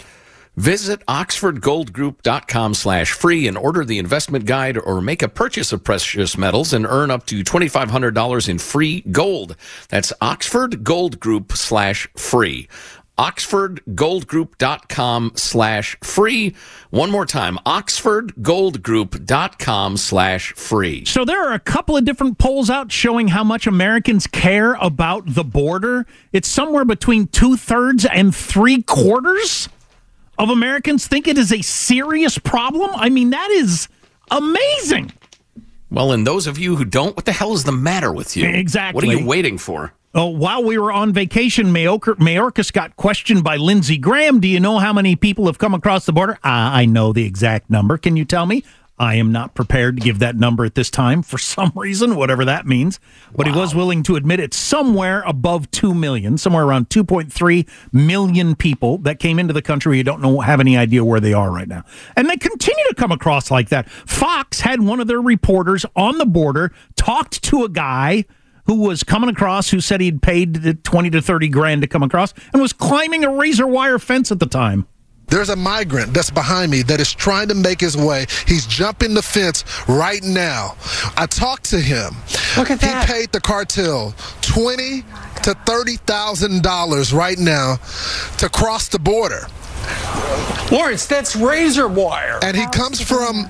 Visit 0.58 1.06
oxfordgoldgroup.com 1.06 2.74
slash 2.74 3.12
free 3.12 3.48
and 3.48 3.56
order 3.56 3.86
the 3.86 4.00
investment 4.00 4.46
guide 4.46 4.76
or 4.76 5.02
make 5.02 5.22
a 5.22 5.30
purchase 5.30 5.72
of 5.72 5.84
precious 5.84 6.36
metals 6.36 6.74
and 6.74 6.84
earn 6.84 7.12
up 7.12 7.28
to 7.28 7.44
$2,500 7.44 8.50
in 8.50 8.58
free 8.58 9.02
gold. 9.12 9.56
That's 9.90 10.12
oxfordgoldgroup 10.20 11.52
slash 11.52 12.10
free 12.18 12.68
oxfordgoldgroup.com 13.18 15.32
slash 15.36 15.98
free. 16.04 16.54
One 16.90 17.12
more 17.12 17.26
time, 17.26 17.58
oxfordgoldgroup.com 17.66 19.98
slash 19.98 20.54
free. 20.54 21.04
So 21.06 21.26
there 21.26 21.46
are 21.48 21.54
a 21.54 21.60
couple 21.60 21.98
of 21.98 22.06
different 22.06 22.38
polls 22.38 22.70
out 22.70 22.92
showing 22.92 23.30
how 23.30 23.44
much 23.44 23.66
Americans 23.68 24.28
care 24.28 24.76
about 24.76 25.24
the 25.26 25.44
border. 25.44 26.06
It's 26.32 26.48
somewhere 26.48 26.86
between 26.86 27.28
two 27.28 27.58
thirds 27.58 28.06
and 28.06 28.36
three 28.36 28.84
quarters 28.84 29.68
of 30.38 30.50
Americans 30.50 31.08
think 31.08 31.28
it 31.28 31.38
is 31.38 31.52
a 31.52 31.62
serious 31.62 32.38
problem. 32.38 32.92
I 32.94 33.10
mean, 33.10 33.32
that 33.32 33.50
is 33.52 33.88
amazing. 34.30 35.12
Well, 35.90 36.12
and 36.12 36.28
those 36.28 36.48
of 36.48 36.60
you 36.60 36.76
who 36.76 36.86
don't, 36.86 37.16
what 37.16 37.26
the 37.26 37.32
hell 37.32 37.54
is 37.54 37.64
the 37.64 37.72
matter 37.72 38.12
with 38.12 38.36
you? 38.36 38.48
Exactly. 38.48 38.96
What 38.96 39.16
are 39.16 39.20
you 39.20 39.26
waiting 39.26 39.58
for? 39.58 39.94
Oh, 40.20 40.30
while 40.30 40.64
we 40.64 40.80
were 40.80 40.92
on 40.92 41.14
vacation, 41.14 41.68
Mayorkas 41.68 42.74
got 42.74 42.96
questioned 42.96 43.44
by 43.44 43.58
Lindsey 43.58 44.00
Graham. 44.00 44.40
Do 44.40 44.48
you 44.48 44.60
know 44.60 44.80
how 44.80 44.92
many 44.92 45.16
people 45.16 45.46
have 45.46 45.60
come 45.60 45.76
across 45.76 46.08
the 46.08 46.12
border? 46.12 46.34
Uh, 46.44 46.74
I 46.74 46.86
know 46.86 47.14
the 47.14 47.24
exact 47.24 47.70
number. 47.70 48.00
Can 48.00 48.18
you 48.18 48.26
tell 48.26 48.48
me? 48.48 48.64
I 48.98 49.14
am 49.14 49.32
not 49.32 49.54
prepared 49.54 49.98
to 49.98 50.02
give 50.02 50.18
that 50.18 50.36
number 50.36 50.66
at 50.66 50.74
this 50.74 50.90
time 50.90 51.22
for 51.22 51.38
some 51.38 51.72
reason, 51.76 52.16
whatever 52.16 52.46
that 52.46 52.66
means. 52.66 53.00
But 53.36 53.46
wow. 53.46 53.54
he 53.54 53.60
was 53.60 53.76
willing 53.76 54.02
to 54.04 54.16
admit 54.16 54.40
it's 54.40 54.58
somewhere 54.58 55.22
above 55.28 55.70
2 55.70 55.94
million, 55.94 56.40
somewhere 56.40 56.64
around 56.64 56.90
2.3 56.90 57.68
million 57.94 58.56
people 58.56 58.98
that 59.00 59.20
came 59.20 59.38
into 59.38 59.54
the 59.54 59.62
country. 59.62 59.98
You 59.98 60.04
don't 60.04 60.24
know, 60.24 60.40
have 60.40 60.60
any 60.60 60.76
idea 60.76 61.06
where 61.06 61.20
they 61.20 61.34
are 61.34 61.52
right 61.52 61.68
now. 61.68 61.84
And 62.16 62.28
they 62.28 62.38
continue 62.38 62.86
to 62.90 62.96
come 62.96 63.12
across 63.12 63.52
like 63.52 63.70
that. 63.70 63.88
Fox 63.88 64.62
had 64.62 64.82
one 64.82 65.00
of 65.00 65.06
their 65.06 65.22
reporters 65.22 65.86
on 65.96 66.18
the 66.18 66.26
border 66.26 66.72
talked 66.96 67.44
to 67.44 67.64
a 67.64 67.70
guy 67.70 68.26
who 68.68 68.76
was 68.76 69.04
coming 69.04 69.30
across 69.30 69.70
who 69.70 69.82
said 69.82 70.00
he'd 70.02 70.22
paid 70.22 70.84
20 70.84 71.10
to 71.10 71.22
30 71.22 71.50
grand 71.50 71.82
to 71.82 71.88
come 71.88 72.04
across 72.04 72.34
and 72.54 72.62
was 72.62 72.74
climbing 72.74 73.24
a 73.24 73.30
razor 73.30 73.66
wire 73.66 73.98
fence 73.98 74.32
at 74.32 74.40
the 74.40 74.46
time. 74.46 74.86
There's 75.30 75.50
a 75.50 75.58
migrant 75.58 76.14
that's 76.14 76.32
behind 76.32 76.72
me 76.72 76.84
that 76.84 77.02
is 77.02 77.14
trying 77.14 77.50
to 77.50 77.56
make 77.56 77.82
his 77.82 77.98
way. 77.98 78.28
He's 78.48 78.66
jumping 78.66 79.14
the 79.14 79.22
fence 79.22 79.66
right 79.88 80.24
now. 80.24 80.78
I 81.18 81.26
talked 81.26 81.66
to 81.72 81.80
him. 81.82 82.16
Look 82.56 82.72
at 82.72 82.80
that. 82.80 83.08
He 83.08 83.14
paid 83.14 83.32
the 83.34 83.42
cartel 83.42 84.16
twenty 84.42 85.04
to 85.44 85.54
thirty 85.66 85.98
thousand 85.98 86.64
dollars 86.64 87.14
right 87.14 87.38
now 87.38 87.76
to 88.38 88.48
cross 88.48 88.88
the 88.88 89.00
border. 89.00 89.48
Lawrence, 90.72 91.06
that's 91.06 91.36
razor 91.36 91.90
wire. 91.90 92.40
And 92.42 92.56
he 92.56 92.66
comes 92.68 93.02
from 93.02 93.50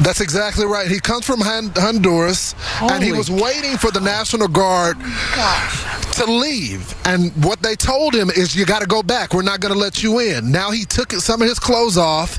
that's 0.00 0.20
exactly 0.20 0.66
right. 0.66 0.90
He 0.90 1.00
comes 1.00 1.24
from 1.24 1.40
Honduras, 1.40 2.54
Holy 2.58 2.94
and 2.94 3.04
he 3.04 3.12
was 3.12 3.30
waiting 3.30 3.76
for 3.76 3.90
the 3.90 4.00
National 4.00 4.48
Guard 4.48 4.96
oh 5.00 6.10
to 6.14 6.26
leave. 6.26 6.94
And 7.06 7.32
what 7.44 7.62
they 7.62 7.76
told 7.76 8.14
him 8.14 8.30
is, 8.30 8.56
"You 8.56 8.66
got 8.66 8.80
to 8.80 8.86
go 8.86 9.02
back. 9.02 9.34
We're 9.34 9.42
not 9.42 9.60
going 9.60 9.72
to 9.72 9.78
let 9.78 10.02
you 10.02 10.18
in." 10.18 10.50
Now 10.50 10.70
he 10.70 10.84
took 10.84 11.12
some 11.12 11.42
of 11.42 11.48
his 11.48 11.58
clothes 11.58 11.96
off, 11.96 12.38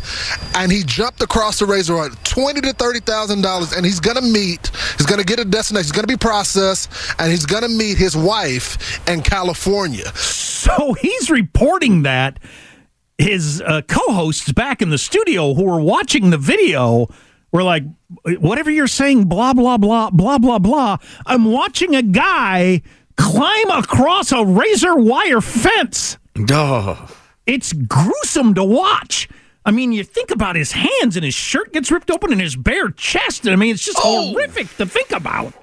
and 0.56 0.72
he 0.72 0.84
jumped 0.84 1.22
across 1.22 1.60
the 1.60 1.66
razor 1.66 1.96
wire, 1.96 2.10
twenty 2.24 2.62
to 2.62 2.74
thirty 2.74 3.00
thousand 3.00 3.42
dollars, 3.42 3.74
and 3.74 3.86
he's 3.86 4.00
going 4.00 4.18
to 4.18 4.24
meet. 4.24 4.72
He's 4.98 5.06
going 5.06 5.20
to 5.20 5.26
get 5.26 5.40
a 5.40 5.46
destination. 5.46 5.86
He's 5.86 5.92
going 5.92 6.08
to 6.08 6.14
be 6.14 6.18
processed, 6.18 6.92
and 7.20 7.32
he's 7.32 7.46
going 7.46 7.64
to 7.64 7.70
meet 7.70 7.98
his 7.98 8.16
wife 8.18 9.00
in 9.08 9.22
California. 9.22 10.08
So 10.16 10.94
he's 10.94 11.30
reporting 11.30 12.04
that 12.04 12.40
his 13.18 13.62
uh, 13.62 13.82
co-hosts 13.88 14.52
back 14.52 14.82
in 14.82 14.90
the 14.90 14.98
studio 14.98 15.54
who 15.54 15.64
were 15.64 15.80
watching 15.80 16.32
the 16.32 16.38
video 16.38 17.08
we're 17.56 17.64
like, 17.64 17.84
whatever 18.40 18.70
you're 18.70 18.86
saying, 18.86 19.30
blah, 19.30 19.54
blah, 19.54 19.78
blah, 19.78 20.10
blah, 20.10 20.38
blah, 20.38 20.60
blah. 20.60 20.98
I'm 21.26 21.46
watching 21.46 21.96
a 21.96 22.02
guy 22.02 22.82
climb 23.16 23.70
across 23.70 24.34
a 24.34 24.44
razor 24.44 24.96
wire 24.96 25.40
fence. 25.40 26.18
Duh. 26.34 26.98
It's 27.46 27.72
gruesome 27.72 28.56
to 28.56 28.64
watch. 28.66 29.30
I 29.66 29.72
mean, 29.72 29.94
you 29.94 30.04
think 30.04 30.32
about 30.32 30.58
his 30.58 30.74
hands 30.74 31.16
and 31.16 31.24
his 31.24 31.34
shirt 31.34 31.72
gets 31.72 31.90
ripped 31.92 32.12
open 32.12 32.34
and 32.34 32.42
his 32.42 32.58
bare 32.58 32.90
chest. 32.90 33.48
I 33.48 33.56
mean, 33.56 33.74
it's 33.74 33.86
just 33.86 34.00
oh. 34.04 34.34
horrific 34.34 34.68
to 34.76 34.86
think 34.86 35.12
about. 35.12 35.54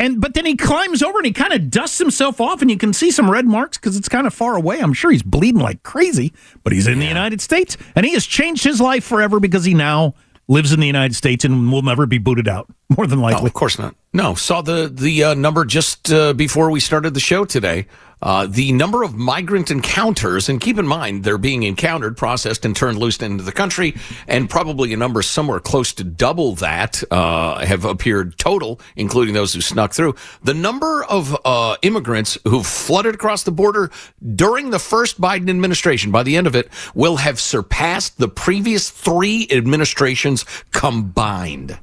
And 0.00 0.18
but 0.18 0.32
then 0.32 0.46
he 0.46 0.56
climbs 0.56 1.02
over 1.02 1.18
and 1.18 1.26
he 1.26 1.32
kind 1.32 1.52
of 1.52 1.70
dusts 1.70 1.98
himself 1.98 2.40
off, 2.40 2.62
and 2.62 2.70
you 2.70 2.78
can 2.78 2.94
see 2.94 3.10
some 3.10 3.30
red 3.30 3.46
marks 3.46 3.76
because 3.76 3.98
it's 3.98 4.08
kind 4.08 4.26
of 4.26 4.32
far 4.32 4.56
away. 4.56 4.80
I'm 4.80 4.94
sure 4.94 5.10
he's 5.10 5.22
bleeding 5.22 5.60
like 5.60 5.82
crazy, 5.82 6.32
but 6.64 6.72
he's 6.72 6.86
in 6.86 7.00
the 7.00 7.06
United 7.06 7.42
States, 7.42 7.76
and 7.94 8.06
he 8.06 8.14
has 8.14 8.24
changed 8.24 8.64
his 8.64 8.80
life 8.80 9.04
forever 9.04 9.38
because 9.38 9.66
he 9.66 9.74
now 9.74 10.14
lives 10.48 10.72
in 10.72 10.80
the 10.80 10.86
United 10.86 11.14
States 11.14 11.44
and 11.44 11.70
will 11.70 11.82
never 11.82 12.06
be 12.06 12.16
booted 12.16 12.48
out. 12.48 12.66
More 12.96 13.06
than 13.06 13.20
likely, 13.20 13.42
oh, 13.42 13.46
of 13.46 13.52
course 13.52 13.78
not. 13.78 13.94
No, 14.12 14.34
saw 14.34 14.60
the 14.60 14.90
the 14.92 15.22
uh, 15.22 15.34
number 15.34 15.64
just 15.64 16.12
uh, 16.12 16.32
before 16.32 16.72
we 16.72 16.80
started 16.80 17.14
the 17.14 17.20
show 17.20 17.44
today. 17.44 17.86
Uh, 18.20 18.44
the 18.44 18.72
number 18.72 19.04
of 19.04 19.14
migrant 19.14 19.70
encounters, 19.70 20.48
and 20.48 20.60
keep 20.60 20.78
in 20.78 20.86
mind 20.86 21.22
they're 21.22 21.38
being 21.38 21.62
encountered, 21.62 22.16
processed, 22.16 22.64
and 22.64 22.74
turned 22.74 22.98
loose 22.98 23.22
into 23.22 23.44
the 23.44 23.52
country, 23.52 23.94
and 24.26 24.50
probably 24.50 24.92
a 24.92 24.96
number 24.96 25.22
somewhere 25.22 25.60
close 25.60 25.92
to 25.92 26.02
double 26.02 26.56
that 26.56 27.04
uh, 27.12 27.64
have 27.64 27.84
appeared 27.84 28.36
total, 28.36 28.80
including 28.96 29.32
those 29.32 29.54
who 29.54 29.60
snuck 29.60 29.94
through. 29.94 30.16
The 30.42 30.54
number 30.54 31.04
of 31.04 31.34
uh, 31.44 31.76
immigrants 31.82 32.36
who 32.42 32.64
flooded 32.64 33.14
across 33.14 33.44
the 33.44 33.52
border 33.52 33.92
during 34.34 34.70
the 34.70 34.80
first 34.80 35.20
Biden 35.20 35.48
administration, 35.48 36.10
by 36.10 36.24
the 36.24 36.36
end 36.36 36.48
of 36.48 36.56
it, 36.56 36.68
will 36.94 37.18
have 37.18 37.38
surpassed 37.38 38.18
the 38.18 38.28
previous 38.28 38.90
three 38.90 39.46
administrations 39.52 40.44
combined. 40.72 41.78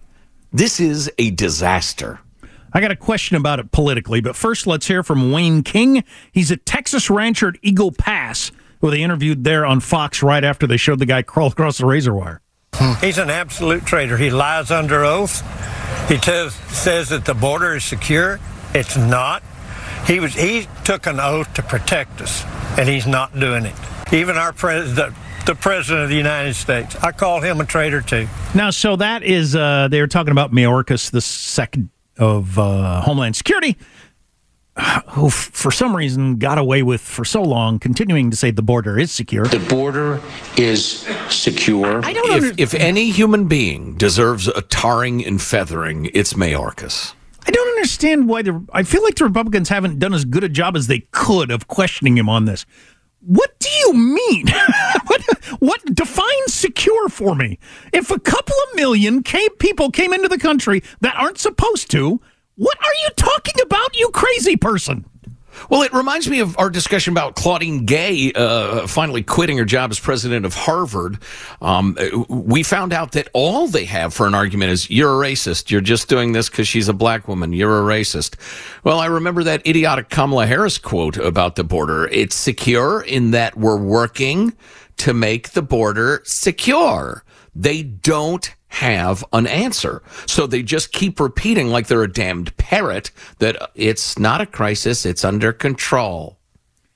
This 0.52 0.80
is 0.80 1.12
a 1.18 1.32
disaster. 1.32 2.20
I 2.74 2.80
got 2.82 2.92
a 2.92 2.96
question 2.96 3.36
about 3.38 3.60
it 3.60 3.72
politically, 3.72 4.22
but 4.22 4.36
first 4.36 4.68
let's 4.68 4.88
hear 4.88 5.04
from 5.04 5.32
Wayne 5.32 5.64
King. 5.64 6.04
He's 6.32 6.52
a 6.52 6.58
Texas 6.58 7.10
rancher 7.10 7.50
at 7.50 7.56
Eagle 7.62 7.92
Pass, 7.92 8.52
who 8.82 8.92
they 8.92 9.02
interviewed 9.02 9.44
there 9.44 9.66
on 9.66 9.80
Fox 9.80 10.24
right 10.24 10.44
after 10.44 10.68
they 10.68 10.78
showed 10.78 11.00
the 11.00 11.06
guy 11.06 11.22
crawl 11.22 11.50
across 11.50 11.80
the 11.80 11.86
razor 11.86 12.14
wire. 12.14 12.42
He's 13.02 13.18
an 13.18 13.30
absolute 13.30 13.86
traitor. 13.86 14.18
He 14.18 14.30
lies 14.30 14.72
under 14.72 15.04
oath. 15.04 15.42
He 16.08 16.18
t- 16.18 16.50
says 16.70 17.10
that 17.10 17.26
the 17.26 17.34
border 17.34 17.76
is 17.76 17.84
secure. 17.84 18.40
It's 18.74 18.96
not. 18.96 19.44
He 20.06 20.20
was 20.20 20.34
he 20.34 20.68
took 20.84 21.08
an 21.08 21.20
oath 21.20 21.54
to 21.56 21.64
protect 21.64 22.22
us, 22.22 22.44
and 22.78 22.88
he's 22.88 23.08
not 23.08 23.38
doing 23.38 23.66
it. 23.66 23.76
Even 24.14 24.38
our 24.38 24.54
president, 24.54 25.16
the 25.48 25.56
president 25.56 26.04
of 26.04 26.10
the 26.10 26.16
United 26.16 26.54
States, 26.54 26.96
I 26.98 27.12
call 27.12 27.42
him 27.42 27.60
a 27.60 27.66
traitor 27.66 28.02
too. 28.02 28.28
Now, 28.54 28.70
so 28.70 28.96
that 28.98 29.24
is 29.24 29.56
uh, 29.56 29.88
they 29.90 30.02
were 30.02 30.08
talking 30.08 30.32
about 30.32 30.52
Mayorkas, 30.52 31.10
the 31.10 31.22
second 31.22 31.90
of 32.20 32.60
uh, 32.60 33.02
Homeland 33.02 33.36
Security, 33.36 33.78
who 35.10 35.30
for 35.30 35.72
some 35.72 35.96
reason 35.96 36.38
got 36.38 36.58
away 36.58 36.84
with 36.84 37.02
for 37.02 37.26
so 37.26 37.42
long 37.42 37.80
continuing 37.80 38.30
to 38.30 38.38
say 38.38 38.52
the 38.52 38.62
border 38.62 39.00
is 39.00 39.12
secure. 39.12 39.46
The 39.46 39.60
border 39.60 40.22
is 40.58 41.08
secure. 41.30 42.06
I 42.06 42.14
don't 42.14 42.44
if, 42.44 42.60
if 42.60 42.74
any 42.74 43.10
human 43.10 43.48
being 43.48 43.96
deserves 43.96 44.48
a 44.48 44.62
tarring 44.62 45.26
and 45.26 45.42
feathering, 45.42 46.12
it's 46.14 46.34
Mayorkas. 46.34 47.14
I 47.48 47.52
don't 47.52 47.68
understand 47.70 48.28
why 48.28 48.42
the. 48.42 48.66
I 48.74 48.84
feel 48.84 49.04
like 49.04 49.16
the 49.16 49.24
Republicans 49.24 49.70
haven't 49.70 50.00
done 50.00 50.14
as 50.14 50.26
good 50.26 50.44
a 50.44 50.50
job 50.50 50.76
as 50.76 50.88
they 50.88 51.08
could 51.12 51.50
of 51.50 51.70
questioning 51.70 52.18
him 52.18 52.28
on 52.28 52.44
this. 52.46 52.66
What 53.22 53.58
do 53.60 53.70
you 53.70 53.94
mean? 53.94 54.46
what, 55.60 55.84
defines 55.94 56.54
secure 56.54 57.10
for 57.10 57.36
me? 57.36 57.60
If 57.94 58.12
a 58.12 58.20
couple 58.20 58.56
of 58.70 58.76
million 58.76 59.24
came, 59.24 59.50
people 59.60 59.92
came 59.92 60.14
into 60.14 60.28
the 60.28 60.38
country 60.38 60.84
that 61.02 61.16
aren't 61.16 61.38
supposed 61.38 61.92
to, 61.92 62.22
what 62.56 62.78
are 62.80 62.96
you 63.04 63.10
talking 63.16 63.62
about, 63.62 63.98
you 63.98 64.10
crazy 64.10 64.56
person? 64.56 65.06
Well, 65.70 65.82
it 65.82 65.94
reminds 65.94 66.30
me 66.30 66.40
of 66.40 66.58
our 66.58 66.70
discussion 66.70 67.14
about 67.14 67.36
Claudine 67.36 67.86
Gay 67.86 68.32
uh, 68.34 68.88
finally 68.88 69.24
quitting 69.24 69.58
her 69.58 69.66
job 69.66 69.92
as 69.92 70.00
president 70.00 70.46
of 70.46 70.54
Harvard. 70.54 71.18
Um, 71.62 71.98
we 72.30 72.64
found 72.64 72.94
out 72.94 73.14
that 73.14 73.28
all 73.34 73.68
they 73.68 73.86
have 73.86 74.14
for 74.14 74.28
an 74.28 74.36
argument 74.36 74.72
is 74.72 74.90
you're 74.90 75.12
a 75.12 75.28
racist. 75.28 75.70
You're 75.70 75.82
just 75.82 76.08
doing 76.08 76.32
this 76.32 76.50
because 76.50 76.68
she's 76.68 76.88
a 76.88 76.94
black 76.94 77.28
woman. 77.28 77.54
You're 77.54 77.80
a 77.80 77.82
racist. 77.82 78.36
Well, 78.84 79.00
I 79.00 79.08
remember 79.08 79.44
that 79.44 79.66
idiotic 79.66 80.10
Kamala 80.10 80.46
Harris 80.46 80.78
quote 80.78 81.18
about 81.18 81.56
the 81.56 81.64
border. 81.64 82.08
It's 82.08 82.36
secure 82.36 83.02
in 83.02 83.32
that 83.32 83.58
we're 83.58 83.78
working 83.82 84.56
to 84.98 85.14
make 85.14 85.52
the 85.52 85.62
border 85.62 86.22
secure. 86.26 87.24
They 87.56 87.84
don't 87.84 88.54
have 88.70 89.24
an 89.34 89.48
answer. 89.48 90.04
So 90.26 90.46
they 90.46 90.62
just 90.62 90.92
keep 90.92 91.20
repeating 91.20 91.68
like 91.70 91.88
they're 91.88 92.04
a 92.04 92.12
damned 92.12 92.56
parrot 92.58 93.12
that 93.40 93.72
it's 93.76 94.20
not 94.20 94.42
a 94.42 94.46
crisis, 94.46 95.06
it's 95.06 95.24
under 95.24 95.54
control. 95.54 96.38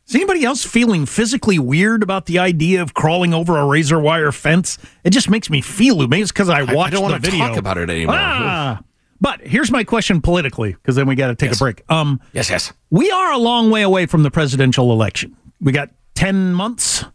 Is 0.08 0.16
anybody 0.16 0.44
else 0.44 0.66
feeling 0.66 1.06
physically 1.06 1.58
weird 1.58 2.04
about 2.04 2.26
the 2.26 2.38
idea 2.40 2.82
of 2.82 2.94
crawling 2.94 3.34
over 3.34 3.58
a 3.58 3.66
razor 3.66 4.00
wire 4.00 4.34
fence? 4.34 4.78
It 5.06 5.12
just 5.12 5.30
makes 5.30 5.50
me 5.50 5.62
feel 5.62 5.96
maybe 6.08 6.22
it's 6.22 6.32
because 6.34 6.50
I 6.50 6.64
watched 6.64 6.94
I 6.96 7.00
don't 7.00 7.12
the 7.12 7.20
video. 7.20 7.48
talk 7.48 7.58
about 7.58 7.78
it 7.78 7.90
anymore. 7.90 8.16
Ah! 8.18 8.82
But 9.22 9.40
here's 9.42 9.72
my 9.72 9.84
question 9.86 10.20
politically, 10.20 10.74
because 10.74 10.96
then 10.98 11.08
we 11.08 11.16
got 11.16 11.28
to 11.28 11.36
take 11.36 11.52
Yes. 11.52 11.62
a 11.62 11.64
break. 11.64 11.84
Um, 11.90 12.20
Yes, 12.34 12.50
yes. 12.50 12.74
we 12.90 13.10
are 13.12 13.32
a 13.32 13.38
long 13.38 13.70
way 13.72 13.84
away 13.84 14.06
from 14.06 14.24
the 14.24 14.32
presidential 14.32 14.92
election. 14.92 15.38
We 15.62 15.72
got 15.72 15.92
ten 16.16 16.54
months, 16.54 17.06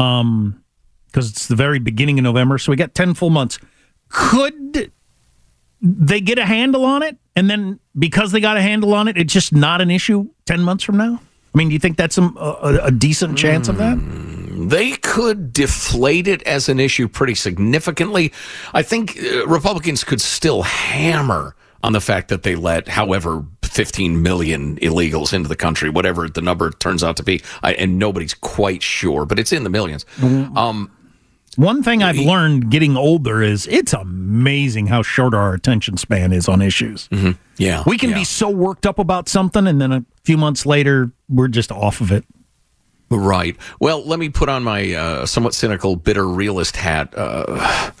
um, 0.00 0.62
because 1.06 1.30
it's 1.30 1.48
the 1.48 1.56
very 1.56 1.78
beginning 1.78 2.18
of 2.18 2.22
November. 2.22 2.58
So 2.58 2.72
we 2.72 2.76
got 2.76 2.94
ten 2.94 3.14
full 3.14 3.30
months. 3.30 3.58
Could 4.08 4.92
they 5.82 6.20
get 6.20 6.38
a 6.38 6.46
handle 6.46 6.84
on 6.84 7.02
it, 7.02 7.16
and 7.36 7.50
then 7.50 7.80
because 7.98 8.32
they 8.32 8.40
got 8.40 8.56
a 8.56 8.62
handle 8.62 8.94
on 8.94 9.08
it, 9.08 9.16
it's 9.16 9.32
just 9.32 9.52
not 9.52 9.80
an 9.80 9.90
issue 9.90 10.28
ten 10.46 10.60
months 10.60 10.84
from 10.84 10.96
now? 10.96 11.20
I 11.54 11.58
mean, 11.58 11.68
do 11.68 11.72
you 11.72 11.80
think 11.80 11.96
that's 11.96 12.16
a, 12.18 12.22
a, 12.22 12.80
a 12.84 12.90
decent 12.90 13.36
chance 13.36 13.68
of 13.68 13.76
that? 13.78 13.98
They 14.68 14.92
could 14.92 15.52
deflate 15.52 16.28
it 16.28 16.42
as 16.44 16.68
an 16.68 16.78
issue 16.78 17.08
pretty 17.08 17.34
significantly. 17.34 18.32
I 18.72 18.82
think 18.82 19.18
uh, 19.18 19.46
Republicans 19.46 20.04
could 20.04 20.20
still 20.20 20.62
hammer 20.62 21.56
on 21.82 21.92
the 21.92 22.00
fact 22.00 22.28
that 22.28 22.42
they 22.42 22.54
let, 22.54 22.88
however, 22.88 23.44
15 23.80 24.22
million 24.22 24.76
illegals 24.80 25.32
into 25.32 25.48
the 25.48 25.56
country, 25.56 25.88
whatever 25.88 26.28
the 26.28 26.42
number 26.42 26.70
turns 26.70 27.02
out 27.02 27.16
to 27.16 27.22
be, 27.22 27.40
I, 27.62 27.72
and 27.72 27.98
nobody's 27.98 28.34
quite 28.34 28.82
sure, 28.82 29.24
but 29.24 29.38
it's 29.38 29.54
in 29.54 29.64
the 29.64 29.70
millions. 29.70 30.04
Um, 30.22 30.90
One 31.56 31.82
thing 31.82 32.02
I've 32.02 32.18
learned 32.18 32.70
getting 32.70 32.94
older 32.98 33.40
is 33.42 33.66
it's 33.68 33.94
amazing 33.94 34.88
how 34.88 35.00
short 35.00 35.32
our 35.32 35.54
attention 35.54 35.96
span 35.96 36.30
is 36.30 36.46
on 36.46 36.60
issues. 36.60 37.08
yeah, 37.56 37.82
We 37.86 37.96
can 37.96 38.10
yeah. 38.10 38.16
be 38.16 38.24
so 38.24 38.50
worked 38.50 38.84
up 38.84 38.98
about 38.98 39.30
something, 39.30 39.66
and 39.66 39.80
then 39.80 39.92
a 39.92 40.04
few 40.24 40.36
months 40.36 40.66
later, 40.66 41.10
we're 41.30 41.48
just 41.48 41.72
off 41.72 42.02
of 42.02 42.12
it. 42.12 42.26
Right. 43.10 43.56
Well, 43.80 44.04
let 44.04 44.18
me 44.18 44.28
put 44.28 44.50
on 44.50 44.62
my 44.62 44.92
uh, 44.92 45.24
somewhat 45.24 45.54
cynical, 45.54 45.96
bitter 45.96 46.28
realist 46.28 46.76
hat. 46.76 47.14
Uh, 47.16 47.92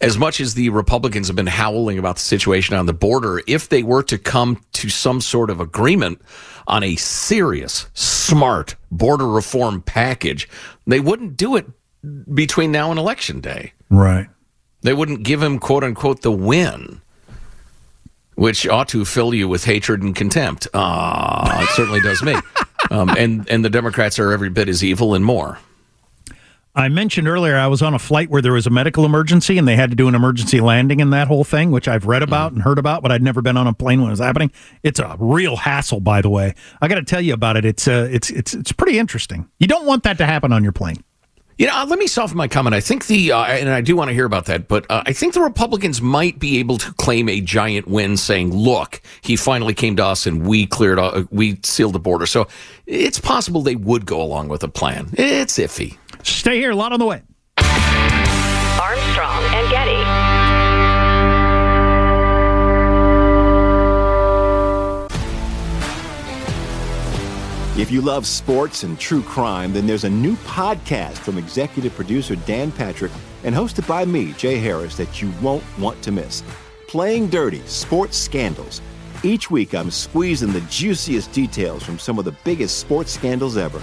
as 0.00 0.18
much 0.18 0.40
as 0.40 0.54
the 0.54 0.68
Republicans 0.70 1.28
have 1.28 1.36
been 1.36 1.46
howling 1.46 1.98
about 1.98 2.16
the 2.16 2.22
situation 2.22 2.76
on 2.76 2.86
the 2.86 2.92
border, 2.92 3.42
if 3.46 3.68
they 3.68 3.82
were 3.82 4.02
to 4.04 4.18
come 4.18 4.62
to 4.72 4.88
some 4.88 5.20
sort 5.20 5.50
of 5.50 5.60
agreement 5.60 6.20
on 6.66 6.82
a 6.82 6.96
serious, 6.96 7.86
smart 7.94 8.76
border 8.90 9.28
reform 9.28 9.82
package, 9.82 10.48
they 10.86 11.00
wouldn't 11.00 11.36
do 11.36 11.56
it 11.56 11.66
between 12.32 12.72
now 12.72 12.90
and 12.90 12.98
election 12.98 13.40
day. 13.40 13.72
Right. 13.90 14.28
They 14.82 14.92
wouldn't 14.92 15.22
give 15.22 15.42
him, 15.42 15.58
quote 15.58 15.84
unquote, 15.84 16.22
the 16.22 16.32
win, 16.32 17.00
which 18.34 18.66
ought 18.66 18.88
to 18.88 19.04
fill 19.04 19.32
you 19.32 19.48
with 19.48 19.64
hatred 19.64 20.02
and 20.02 20.14
contempt. 20.14 20.68
Ah, 20.74 21.62
it 21.62 21.68
certainly 21.70 22.00
does 22.00 22.22
me. 22.22 22.34
Um, 22.90 23.08
and, 23.16 23.48
and 23.48 23.64
the 23.64 23.70
Democrats 23.70 24.18
are 24.18 24.30
every 24.30 24.50
bit 24.50 24.68
as 24.68 24.84
evil 24.84 25.14
and 25.14 25.24
more. 25.24 25.58
I 26.76 26.88
mentioned 26.88 27.28
earlier 27.28 27.56
I 27.56 27.68
was 27.68 27.82
on 27.82 27.94
a 27.94 28.00
flight 28.00 28.30
where 28.30 28.42
there 28.42 28.52
was 28.52 28.66
a 28.66 28.70
medical 28.70 29.04
emergency 29.04 29.58
and 29.58 29.68
they 29.68 29.76
had 29.76 29.90
to 29.90 29.96
do 29.96 30.08
an 30.08 30.14
emergency 30.16 30.60
landing 30.60 31.00
and 31.00 31.12
that 31.12 31.28
whole 31.28 31.44
thing, 31.44 31.70
which 31.70 31.86
I've 31.86 32.04
read 32.06 32.22
about 32.24 32.52
and 32.52 32.62
heard 32.62 32.78
about, 32.78 33.00
but 33.00 33.12
I'd 33.12 33.22
never 33.22 33.40
been 33.40 33.56
on 33.56 33.68
a 33.68 33.72
plane 33.72 34.00
when 34.00 34.08
it 34.08 34.12
was 34.12 34.20
happening. 34.20 34.50
It's 34.82 34.98
a 34.98 35.16
real 35.20 35.54
hassle, 35.56 36.00
by 36.00 36.20
the 36.20 36.30
way. 36.30 36.54
I 36.82 36.88
got 36.88 36.96
to 36.96 37.04
tell 37.04 37.20
you 37.20 37.32
about 37.32 37.56
it. 37.56 37.64
It's 37.64 37.86
uh, 37.86 38.08
it's 38.10 38.28
it's 38.30 38.54
it's 38.54 38.72
pretty 38.72 38.98
interesting. 38.98 39.48
You 39.60 39.68
don't 39.68 39.86
want 39.86 40.02
that 40.02 40.18
to 40.18 40.26
happen 40.26 40.52
on 40.52 40.64
your 40.64 40.72
plane. 40.72 41.04
You 41.58 41.68
know, 41.68 41.76
uh, 41.76 41.86
let 41.86 42.00
me 42.00 42.08
soften 42.08 42.36
my 42.36 42.48
comment. 42.48 42.74
I 42.74 42.80
think 42.80 43.06
the, 43.06 43.30
uh, 43.30 43.44
and 43.44 43.68
I 43.68 43.80
do 43.80 43.94
want 43.94 44.08
to 44.08 44.14
hear 44.14 44.24
about 44.24 44.46
that, 44.46 44.66
but 44.66 44.90
uh, 44.90 45.04
I 45.06 45.12
think 45.12 45.34
the 45.34 45.40
Republicans 45.40 46.02
might 46.02 46.40
be 46.40 46.58
able 46.58 46.78
to 46.78 46.92
claim 46.94 47.28
a 47.28 47.40
giant 47.40 47.86
win, 47.86 48.16
saying, 48.16 48.52
"Look, 48.52 49.00
he 49.20 49.36
finally 49.36 49.72
came 49.72 49.94
to 49.96 50.04
us, 50.04 50.26
and 50.26 50.44
we 50.44 50.66
cleared, 50.66 50.98
uh, 50.98 51.22
we 51.30 51.60
sealed 51.62 51.92
the 51.92 52.00
border." 52.00 52.26
So 52.26 52.48
it's 52.86 53.20
possible 53.20 53.62
they 53.62 53.76
would 53.76 54.04
go 54.04 54.20
along 54.20 54.48
with 54.48 54.64
a 54.64 54.68
plan. 54.68 55.10
It's 55.12 55.58
iffy. 55.60 55.96
Stay 56.24 56.58
here. 56.58 56.72
A 56.72 56.76
lot 56.76 56.92
on 56.92 56.98
the 56.98 57.06
way. 57.06 57.22
Armstrong 58.80 59.44
and 59.54 59.70
Getty. 59.70 60.34
If 67.76 67.90
you 67.90 68.00
love 68.00 68.24
sports 68.24 68.84
and 68.84 68.98
true 69.00 69.22
crime, 69.22 69.72
then 69.72 69.86
there's 69.86 70.04
a 70.04 70.10
new 70.10 70.36
podcast 70.36 71.18
from 71.18 71.38
executive 71.38 71.92
producer 71.94 72.36
Dan 72.36 72.70
Patrick 72.70 73.10
and 73.42 73.52
hosted 73.54 73.86
by 73.88 74.04
me, 74.04 74.32
Jay 74.34 74.58
Harris, 74.58 74.96
that 74.96 75.20
you 75.20 75.32
won't 75.42 75.64
want 75.78 76.00
to 76.02 76.12
miss. 76.12 76.44
Playing 76.86 77.28
Dirty 77.28 77.60
Sports 77.66 78.16
Scandals. 78.16 78.80
Each 79.24 79.50
week, 79.50 79.74
I'm 79.74 79.90
squeezing 79.90 80.52
the 80.52 80.60
juiciest 80.62 81.32
details 81.32 81.82
from 81.82 81.98
some 81.98 82.18
of 82.18 82.24
the 82.24 82.36
biggest 82.44 82.78
sports 82.78 83.12
scandals 83.12 83.56
ever. 83.56 83.82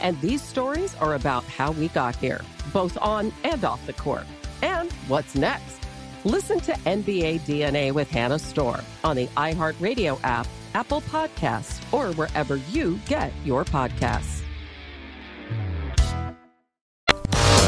And 0.00 0.20
these 0.20 0.42
stories 0.42 0.94
are 0.96 1.14
about 1.14 1.44
how 1.44 1.72
we 1.72 1.88
got 1.88 2.16
here, 2.16 2.40
both 2.72 2.96
on 3.00 3.32
and 3.44 3.64
off 3.64 3.84
the 3.86 3.92
court. 3.92 4.26
And 4.62 4.92
what's 5.08 5.34
next? 5.34 5.78
Listen 6.24 6.58
to 6.60 6.72
NBA 6.72 7.40
DNA 7.42 7.92
with 7.92 8.10
Hannah 8.10 8.38
Storm 8.38 8.80
on 9.04 9.16
the 9.16 9.26
iHeartRadio 9.28 10.18
app, 10.24 10.46
Apple 10.74 11.00
Podcasts, 11.02 11.80
or 11.92 12.12
wherever 12.14 12.56
you 12.56 12.98
get 13.06 13.32
your 13.44 13.64
podcasts. 13.64 14.42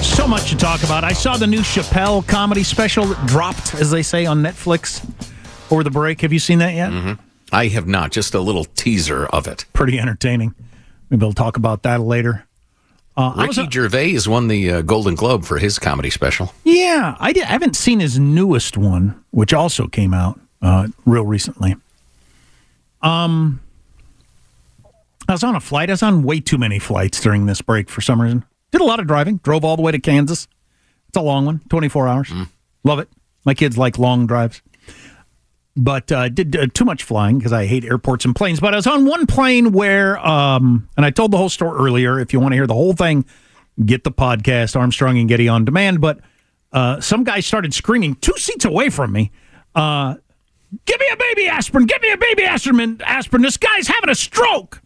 So 0.03 0.27
much 0.27 0.51
to 0.51 0.57
talk 0.57 0.83
about. 0.83 1.05
I 1.05 1.13
saw 1.13 1.37
the 1.37 1.47
new 1.47 1.61
Chappelle 1.61 2.27
comedy 2.27 2.65
special 2.65 3.05
that 3.07 3.27
dropped, 3.29 3.77
as 3.77 3.91
they 3.93 4.03
say, 4.03 4.27
on 4.27 4.43
Netflix 4.43 5.09
over 5.71 5.85
the 5.85 5.91
break. 5.91 6.23
Have 6.23 6.33
you 6.33 6.41
seen 6.41 6.59
that 6.59 6.75
yet? 6.75 6.91
Mm-hmm. 6.91 7.13
I 7.53 7.69
have 7.69 7.87
not. 7.87 8.11
Just 8.11 8.35
a 8.35 8.41
little 8.41 8.65
teaser 8.65 9.27
of 9.27 9.47
it. 9.47 9.65
Pretty 9.73 9.99
entertaining. 9.99 10.55
Maybe 11.11 11.25
we'll 11.25 11.33
talk 11.33 11.57
about 11.57 11.83
that 11.83 12.01
later. 12.01 12.45
Uh, 13.17 13.33
I 13.35 13.47
was 13.47 13.59
Ricky 13.59 13.71
Gervais 13.73 14.19
won 14.29 14.47
the 14.47 14.71
uh, 14.71 14.83
Golden 14.83 15.17
Globe 15.17 15.45
for 15.45 15.59
his 15.59 15.79
comedy 15.79 16.09
special. 16.11 16.55
Yeah, 16.63 17.17
I, 17.19 17.33
did, 17.33 17.43
I 17.45 17.49
haven't 17.49 17.75
seen 17.75 17.99
his 17.99 18.17
newest 18.19 18.77
one, 18.77 19.25
which 19.33 19.53
also 19.53 19.89
came 19.89 20.15
out 20.15 20.39
uh, 20.63 20.87
real 21.05 21.25
recently. 21.25 21.75
Um, 23.03 23.61
I 25.29 25.33
was 25.33 25.43
on 25.43 25.57
a 25.57 25.61
flight. 25.61 25.91
I 25.91 25.95
was 25.95 26.03
on 26.03 26.23
way 26.23 26.39
too 26.41 26.59
many 26.59 26.79
flights 26.79 27.21
during 27.21 27.47
this 27.47 27.61
break 27.61 27.91
for 27.91 28.01
some 28.01 28.23
reason. 28.23 28.45
Did 28.71 28.81
a 28.81 28.85
lot 28.85 29.01
of 29.01 29.07
driving. 29.07 29.39
Drove 29.39 29.65
all 29.65 29.77
the 29.77 29.83
way 29.83 29.93
to 29.93 29.99
Kansas. 29.99 30.47
It's 31.09 31.17
a 31.17 31.21
long 31.21 31.45
one, 31.47 31.61
twenty 31.69 31.89
four 31.89 32.07
hours. 32.07 32.33
Love 32.85 32.99
it. 32.99 33.09
My 33.45 33.55
kids 33.55 33.77
like 33.79 33.99
long 33.99 34.27
drives. 34.27 34.63
But 35.81 36.11
uh, 36.11 36.29
did 36.29 36.57
uh, 36.57 36.67
too 36.75 36.85
much 36.85 37.05
flying 37.05 37.39
because 37.39 37.53
I 37.53 37.67
hate 37.67 37.85
airports 37.85 38.25
and 38.25 38.35
planes. 38.35 38.59
But 38.59 38.75
I 38.75 38.77
was 38.77 38.87
on 38.87 39.07
one 39.07 39.27
plane 39.27 39.71
where, 39.71 40.19
um, 40.27 40.89
and 40.97 41.07
I 41.07 41.11
told 41.11 41.31
the 41.31 41.37
whole 41.37 41.49
story 41.49 41.79
earlier. 41.79 42.19
If 42.19 42.33
you 42.33 42.41
want 42.41 42.53
to 42.53 42.57
hear 42.57 42.67
the 42.67 42.75
whole 42.75 42.95
thing, 42.95 43.25
get 43.85 44.03
the 44.03 44.11
podcast 44.11 44.75
Armstrong 44.75 45.19
and 45.19 45.29
Getty 45.29 45.49
on 45.49 45.65
demand. 45.65 46.01
But 46.01 46.19
uh, 46.73 47.01
some 47.01 47.23
guy 47.23 47.41
started 47.41 47.73
screaming 47.75 48.17
two 48.17 48.37
seats 48.37 48.65
away 48.65 48.91
from 48.91 49.13
me. 49.13 49.31
Uh, 49.75 50.17
Give 50.85 51.01
me 51.01 51.07
a 51.11 51.17
baby 51.17 51.49
aspirin! 51.49 51.87
Give 51.87 52.03
me 52.03 52.13
a 52.13 52.19
baby 52.19 52.45
aspirin! 52.45 53.01
Aspirin! 53.03 53.43
This 53.43 53.57
guy's 53.57 53.89
having 53.89 54.11
a 54.11 54.15
stroke. 54.15 54.83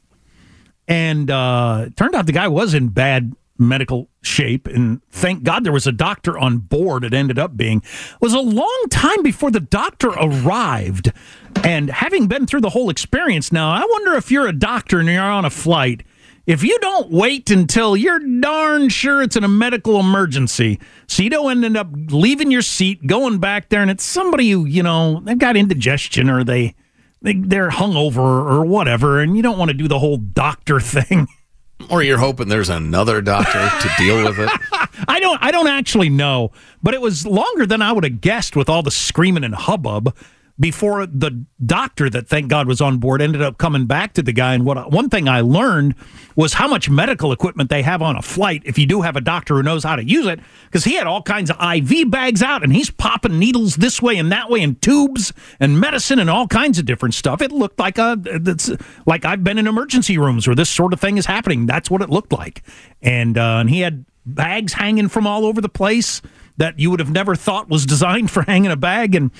And 0.86 1.30
uh, 1.30 1.88
turned 1.96 2.14
out 2.14 2.26
the 2.26 2.32
guy 2.32 2.46
was 2.48 2.74
in 2.74 2.88
bad 2.88 3.34
medical 3.62 4.08
shape. 4.22 4.66
And 4.66 5.00
thank 5.10 5.42
God 5.42 5.64
there 5.64 5.72
was 5.72 5.86
a 5.86 5.92
doctor 5.92 6.38
on 6.38 6.58
board. 6.58 7.04
It 7.04 7.14
ended 7.14 7.38
up 7.38 7.56
being 7.56 7.82
was 8.20 8.34
a 8.34 8.40
long 8.40 8.84
time 8.90 9.22
before 9.22 9.50
the 9.50 9.60
doctor 9.60 10.08
arrived. 10.08 11.12
And 11.64 11.90
having 11.90 12.26
been 12.26 12.46
through 12.46 12.62
the 12.62 12.70
whole 12.70 12.90
experience 12.90 13.52
now, 13.52 13.70
I 13.70 13.84
wonder 13.88 14.14
if 14.14 14.30
you're 14.30 14.48
a 14.48 14.52
doctor 14.52 15.00
and 15.00 15.08
you're 15.08 15.22
on 15.22 15.44
a 15.44 15.50
flight. 15.50 16.02
If 16.44 16.64
you 16.64 16.76
don't 16.80 17.10
wait 17.10 17.50
until 17.50 17.96
you're 17.96 18.18
darn 18.18 18.88
sure 18.88 19.22
it's 19.22 19.36
in 19.36 19.44
a 19.44 19.48
medical 19.48 20.00
emergency, 20.00 20.80
so 21.06 21.22
you 21.22 21.30
don't 21.30 21.62
end 21.62 21.76
up 21.76 21.88
leaving 21.92 22.50
your 22.50 22.62
seat, 22.62 23.06
going 23.06 23.38
back 23.38 23.68
there, 23.68 23.80
and 23.80 23.90
it's 23.90 24.04
somebody 24.04 24.50
who, 24.50 24.64
you 24.64 24.82
know, 24.82 25.20
they've 25.20 25.38
got 25.38 25.56
indigestion 25.56 26.28
or 26.28 26.42
they, 26.42 26.74
they 27.20 27.34
they're 27.34 27.70
hungover 27.70 28.18
or 28.18 28.64
whatever, 28.64 29.20
and 29.20 29.36
you 29.36 29.42
don't 29.42 29.56
want 29.56 29.70
to 29.70 29.76
do 29.76 29.86
the 29.86 30.00
whole 30.00 30.16
doctor 30.16 30.80
thing. 30.80 31.28
Or 31.90 32.02
you're 32.02 32.18
hoping 32.18 32.48
there's 32.48 32.68
another 32.68 33.20
doctor 33.20 33.70
to 33.80 33.90
deal 33.98 34.24
with 34.24 34.38
it. 34.38 34.50
I 35.08 35.20
don't 35.20 35.42
I 35.42 35.50
don't 35.50 35.68
actually 35.68 36.08
know, 36.08 36.52
but 36.82 36.94
it 36.94 37.00
was 37.00 37.26
longer 37.26 37.66
than 37.66 37.82
I 37.82 37.92
would 37.92 38.04
have 38.04 38.20
guessed 38.20 38.56
with 38.56 38.68
all 38.68 38.82
the 38.82 38.90
screaming 38.90 39.44
and 39.44 39.54
hubbub 39.54 40.14
before 40.62 41.06
the 41.06 41.44
doctor 41.66 42.08
that 42.08 42.28
thank 42.28 42.48
God 42.48 42.68
was 42.68 42.80
on 42.80 42.98
board 42.98 43.20
ended 43.20 43.42
up 43.42 43.58
coming 43.58 43.86
back 43.86 44.14
to 44.14 44.22
the 44.22 44.32
guy. 44.32 44.54
And 44.54 44.64
what 44.64 44.92
one 44.92 45.10
thing 45.10 45.28
I 45.28 45.40
learned 45.40 45.96
was 46.36 46.54
how 46.54 46.68
much 46.68 46.88
medical 46.88 47.32
equipment 47.32 47.68
they 47.68 47.82
have 47.82 48.00
on 48.00 48.14
a 48.14 48.22
flight 48.22 48.62
if 48.64 48.78
you 48.78 48.86
do 48.86 49.02
have 49.02 49.16
a 49.16 49.20
doctor 49.20 49.56
who 49.56 49.64
knows 49.64 49.82
how 49.82 49.96
to 49.96 50.04
use 50.04 50.24
it 50.26 50.38
because 50.66 50.84
he 50.84 50.94
had 50.94 51.08
all 51.08 51.20
kinds 51.20 51.50
of 51.50 51.56
IV 51.60 52.10
bags 52.12 52.44
out 52.44 52.62
and 52.62 52.72
he's 52.72 52.90
popping 52.90 53.40
needles 53.40 53.74
this 53.76 54.00
way 54.00 54.16
and 54.16 54.30
that 54.30 54.48
way 54.48 54.62
and 54.62 54.80
tubes 54.80 55.32
and 55.58 55.80
medicine 55.80 56.20
and 56.20 56.30
all 56.30 56.46
kinds 56.46 56.78
of 56.78 56.84
different 56.84 57.14
stuff. 57.14 57.42
It 57.42 57.50
looked 57.50 57.80
like 57.80 57.98
a 57.98 58.16
it's 58.24 58.70
like 59.04 59.24
I've 59.24 59.42
been 59.42 59.58
in 59.58 59.66
emergency 59.66 60.16
rooms 60.16 60.46
where 60.46 60.54
this 60.54 60.70
sort 60.70 60.92
of 60.92 61.00
thing 61.00 61.18
is 61.18 61.26
happening. 61.26 61.66
That's 61.66 61.90
what 61.90 62.02
it 62.02 62.08
looked 62.08 62.32
like. 62.32 62.62
And 63.02 63.36
uh, 63.36 63.58
and 63.58 63.68
he 63.68 63.80
had 63.80 64.04
bags 64.24 64.74
hanging 64.74 65.08
from 65.08 65.26
all 65.26 65.44
over 65.44 65.60
the 65.60 65.68
place 65.68 66.22
that 66.56 66.78
you 66.78 66.90
would 66.90 67.00
have 67.00 67.10
never 67.10 67.34
thought 67.34 67.68
was 67.68 67.86
designed 67.86 68.30
for 68.34 68.42
hanging 68.42 68.70
a 68.70 68.76
bag. 68.76 69.14
And 69.14 69.30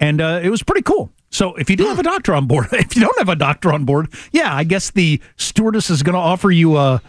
and 0.00 0.20
uh, 0.20 0.40
it 0.42 0.50
was 0.50 0.62
pretty 0.62 0.82
cool. 0.82 1.10
So 1.30 1.54
if 1.56 1.68
you 1.68 1.76
do 1.76 1.84
have 1.86 1.98
a 1.98 2.02
doctor 2.02 2.34
on 2.34 2.46
board, 2.46 2.68
if 2.72 2.96
you 2.96 3.02
don't 3.02 3.18
have 3.18 3.28
a 3.28 3.36
doctor 3.36 3.72
on 3.72 3.84
board, 3.84 4.12
yeah, 4.32 4.54
I 4.54 4.64
guess 4.64 4.90
the 4.90 5.20
stewardess 5.36 5.90
is 5.90 6.02
going 6.02 6.14
to 6.14 6.20
offer 6.20 6.50
you 6.50 6.76
a, 6.76 7.02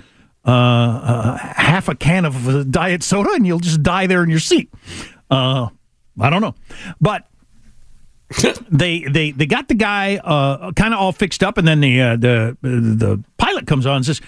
a, 0.45 0.51
a, 0.51 1.53
half 1.55 1.87
a 1.87 1.95
can 1.95 2.25
of 2.25 2.47
uh, 2.47 2.63
diet 2.63 3.03
soda, 3.03 3.31
and 3.33 3.45
you'll 3.45 3.59
just 3.59 3.83
die 3.83 4.07
there 4.07 4.23
in 4.23 4.29
your 4.29 4.39
seat. 4.39 4.71
Uh, 5.29 5.69
I 6.19 6.29
don't 6.29 6.41
know, 6.41 6.55
but 6.99 7.27
they 8.69 9.03
they 9.03 9.31
they 9.31 9.45
got 9.45 9.69
the 9.69 9.73
guy 9.73 10.17
uh, 10.17 10.71
kind 10.73 10.93
of 10.93 10.99
all 10.99 11.13
fixed 11.13 11.43
up, 11.43 11.57
and 11.57 11.67
then 11.67 11.79
the 11.79 12.01
uh, 12.01 12.15
the 12.17 12.57
the 12.61 13.23
pilot 13.37 13.67
comes 13.67 13.85
on 13.85 13.97
and 13.97 14.05
says, 14.05 14.21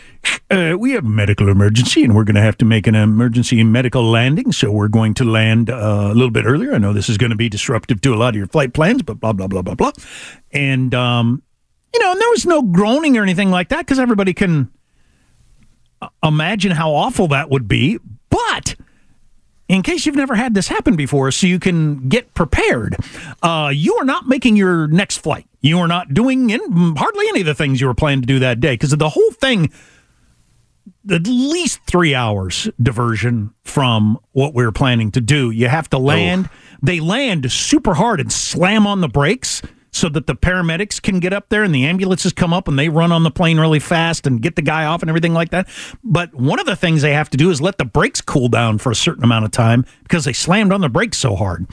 uh, 0.49 0.77
"We 0.79 0.93
have 0.93 1.03
a 1.03 1.09
medical 1.09 1.49
emergency, 1.49 2.05
and 2.05 2.15
we're 2.15 2.23
going 2.23 2.35
to 2.35 2.41
have 2.41 2.57
to 2.59 2.65
make 2.65 2.87
an 2.87 2.95
emergency 2.95 3.61
medical 3.63 4.03
landing. 4.03 4.53
So 4.53 4.71
we're 4.71 4.87
going 4.87 5.15
to 5.15 5.25
land 5.25 5.69
uh, 5.69 6.09
a 6.11 6.13
little 6.13 6.31
bit 6.31 6.45
earlier. 6.45 6.73
I 6.73 6.77
know 6.77 6.93
this 6.93 7.09
is 7.09 7.17
going 7.17 7.31
to 7.31 7.35
be 7.35 7.49
disruptive 7.49 7.99
to 8.01 8.13
a 8.13 8.15
lot 8.15 8.29
of 8.29 8.35
your 8.35 8.47
flight 8.47 8.73
plans, 8.73 9.01
but 9.01 9.19
blah 9.19 9.33
blah 9.33 9.47
blah 9.47 9.61
blah 9.61 9.75
blah." 9.75 9.91
And 10.51 10.95
um, 10.95 11.43
you 11.93 11.99
know, 11.99 12.11
and 12.13 12.21
there 12.21 12.29
was 12.29 12.45
no 12.45 12.61
groaning 12.61 13.17
or 13.17 13.23
anything 13.23 13.51
like 13.51 13.69
that 13.69 13.79
because 13.79 13.99
everybody 13.99 14.33
can 14.33 14.71
uh, 16.01 16.07
imagine 16.23 16.71
how 16.71 16.93
awful 16.93 17.27
that 17.29 17.49
would 17.49 17.67
be, 17.67 17.99
but 18.29 18.75
in 19.69 19.83
case 19.83 20.05
you've 20.05 20.15
never 20.15 20.35
had 20.35 20.55
this 20.55 20.67
happen 20.67 20.95
before, 20.95 21.31
so 21.31 21.47
you 21.47 21.59
can 21.59 22.09
get 22.09 22.33
prepared. 22.33 22.97
Uh, 23.41 23.71
you 23.73 23.95
are 23.95 24.03
not 24.03 24.27
making 24.27 24.55
your 24.55 24.87
next 24.87 25.19
flight. 25.19 25.45
You 25.61 25.79
are 25.79 25.87
not 25.87 26.13
doing 26.13 26.49
in, 26.49 26.95
hardly 26.97 27.27
any 27.29 27.41
of 27.41 27.45
the 27.45 27.55
things 27.55 27.79
you 27.79 27.87
were 27.87 27.93
planning 27.93 28.21
to 28.21 28.27
do 28.27 28.39
that 28.39 28.59
day 28.59 28.73
because 28.73 28.89
the 28.91 29.09
whole 29.09 29.31
thing, 29.31 29.71
at 31.09 31.27
least 31.27 31.81
three 31.85 32.15
hours 32.15 32.67
diversion 32.81 33.53
from 33.63 34.17
what 34.31 34.55
we 34.55 34.65
were 34.65 34.71
planning 34.71 35.11
to 35.11 35.21
do. 35.21 35.51
You 35.51 35.67
have 35.67 35.89
to 35.91 35.99
land. 35.99 36.49
Oh. 36.51 36.55
They 36.81 36.99
land 36.99 37.51
super 37.51 37.93
hard 37.93 38.19
and 38.19 38.31
slam 38.31 38.87
on 38.87 39.01
the 39.01 39.09
brakes 39.09 39.61
so 39.99 40.09
that 40.09 40.27
the 40.27 40.35
paramedics 40.35 41.01
can 41.01 41.19
get 41.19 41.33
up 41.33 41.49
there 41.49 41.63
and 41.63 41.75
the 41.75 41.85
ambulances 41.85 42.33
come 42.33 42.53
up 42.53 42.67
and 42.67 42.79
they 42.79 42.89
run 42.89 43.11
on 43.11 43.23
the 43.23 43.31
plane 43.31 43.59
really 43.59 43.79
fast 43.79 44.25
and 44.25 44.41
get 44.41 44.55
the 44.55 44.61
guy 44.61 44.85
off 44.85 45.01
and 45.01 45.09
everything 45.09 45.33
like 45.33 45.49
that. 45.49 45.67
But 46.03 46.33
one 46.33 46.59
of 46.59 46.65
the 46.65 46.75
things 46.75 47.01
they 47.01 47.13
have 47.13 47.29
to 47.31 47.37
do 47.37 47.49
is 47.49 47.61
let 47.61 47.77
the 47.77 47.85
brakes 47.85 48.21
cool 48.21 48.47
down 48.47 48.77
for 48.77 48.91
a 48.91 48.95
certain 48.95 49.23
amount 49.23 49.45
of 49.45 49.51
time 49.51 49.85
because 50.03 50.25
they 50.25 50.33
slammed 50.33 50.71
on 50.71 50.81
the 50.81 50.89
brakes 50.89 51.17
so 51.17 51.35
hard. 51.35 51.67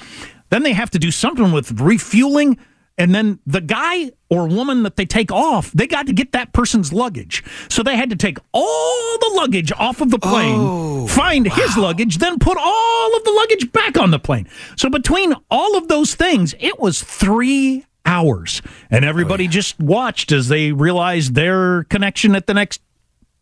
Then 0.51 0.63
they 0.63 0.73
have 0.73 0.91
to 0.91 0.99
do 0.99 1.11
something 1.11 1.53
with 1.53 1.81
refueling. 1.81 2.59
And 2.99 3.15
then 3.15 3.41
the 3.47 3.61
guy 3.61 4.13
or 4.31 4.49
woman 4.49 4.83
that 4.85 4.97
they 4.97 5.05
take 5.05 5.31
off, 5.31 5.71
they 5.73 5.87
got 5.87 6.07
to 6.07 6.13
get 6.13 6.33
that 6.33 6.53
person's 6.53 6.93
luggage. 6.93 7.45
So 7.69 7.83
they 7.83 7.97
had 7.97 8.11
to 8.11 8.17
take 8.17 8.39
all 8.53 9.19
the 9.19 9.33
luggage 9.37 9.71
off 9.73 10.01
of 10.01 10.11
the 10.11 10.19
plane, 10.19 10.59
oh, 10.59 11.07
find 11.07 11.47
wow. 11.47 11.55
his 11.55 11.77
luggage, 11.77 12.19
then 12.19 12.39
put 12.39 12.57
all 12.59 13.17
of 13.17 13.25
the 13.25 13.31
luggage 13.33 13.71
back 13.73 13.99
on 13.99 14.11
the 14.11 14.19
plane. 14.19 14.49
So 14.77 14.89
between 14.89 15.35
all 15.51 15.77
of 15.77 15.89
those 15.89 16.15
things, 16.15 16.55
it 16.59 16.81
was 16.81 17.03
three 17.03 17.85
hours. 18.07 18.63
And 18.91 19.05
everybody 19.05 19.45
oh, 19.45 19.47
yeah. 19.47 19.51
just 19.51 19.79
watched 19.79 20.33
as 20.33 20.49
they 20.49 20.73
realized 20.73 21.35
their 21.35 21.85
connection 21.85 22.35
at 22.35 22.47
the 22.47 22.55
next 22.55 22.81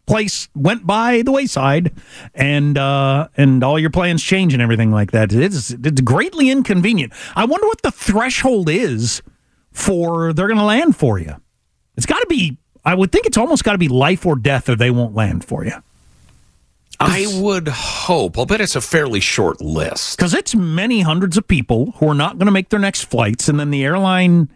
place 0.07 0.49
went 0.55 0.87
by 0.87 1.23
the 1.23 1.33
wayside. 1.33 1.93
And 2.35 2.77
uh 2.77 3.29
and 3.37 3.62
all 3.62 3.79
your 3.79 3.91
plans 3.91 4.23
change 4.23 4.53
and 4.53 4.62
everything 4.62 4.91
like 4.91 5.12
that. 5.12 5.33
It's 5.33 5.71
it's 5.71 6.01
greatly 6.01 6.51
inconvenient. 6.51 7.12
I 7.37 7.45
wonder 7.45 7.67
what 7.67 7.83
the 7.83 7.93
threshold 7.93 8.69
is 8.69 9.23
for 9.71 10.33
they're 10.33 10.49
going 10.49 10.59
to 10.59 10.65
land 10.65 10.97
for 10.97 11.19
you. 11.19 11.35
It's 11.97 12.07
got 12.07 12.21
to 12.21 12.27
be 12.27 12.59
i 12.85 12.95
would 12.95 13.11
think 13.11 13.27
it's 13.27 13.39
almost 13.39 13.65
got 13.65 13.73
to 13.73 13.79
be 13.79 13.89
life 13.89 14.27
or 14.27 14.37
death 14.37 14.69
or 14.69 14.77
they 14.77 14.91
won't 14.91 15.15
land 15.15 15.45
for 15.45 15.65
you 15.65 15.73
I 17.01 17.27
would 17.41 17.69
hope. 17.69 18.39
I'll 18.39 18.47
bet 18.47 18.61
it's 18.61 18.77
a 18.77 18.81
fairly 18.81 19.21
short 19.21 19.61
list. 19.61 20.17
Because 20.17 20.35
it's 20.35 20.55
many 20.55 21.01
hundreds 21.01 21.37
of 21.37 21.47
people 21.47 21.93
who 21.97 22.09
are 22.09 22.15
not 22.15 22.39
going 22.39 22.47
to 22.47 22.53
make 22.53 22.69
their 22.69 22.81
next 22.81 23.05
flights, 23.05 23.49
and 23.49 23.59
then 23.59 23.71
the 23.71 23.85
airline 23.85 24.49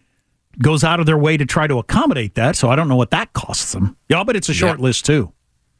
goes 0.60 0.82
out 0.84 1.00
of 1.00 1.06
their 1.06 1.18
way 1.18 1.36
to 1.36 1.46
try 1.46 1.66
to 1.66 1.78
accommodate 1.78 2.34
that. 2.34 2.56
So 2.56 2.68
I 2.70 2.76
don't 2.76 2.88
know 2.88 2.96
what 2.96 3.10
that 3.10 3.32
costs 3.32 3.72
them. 3.72 3.96
Yeah, 4.08 4.24
but 4.24 4.36
it's 4.36 4.48
a 4.48 4.54
short 4.54 4.78
yeah. 4.78 4.84
list 4.84 5.06
too. 5.06 5.32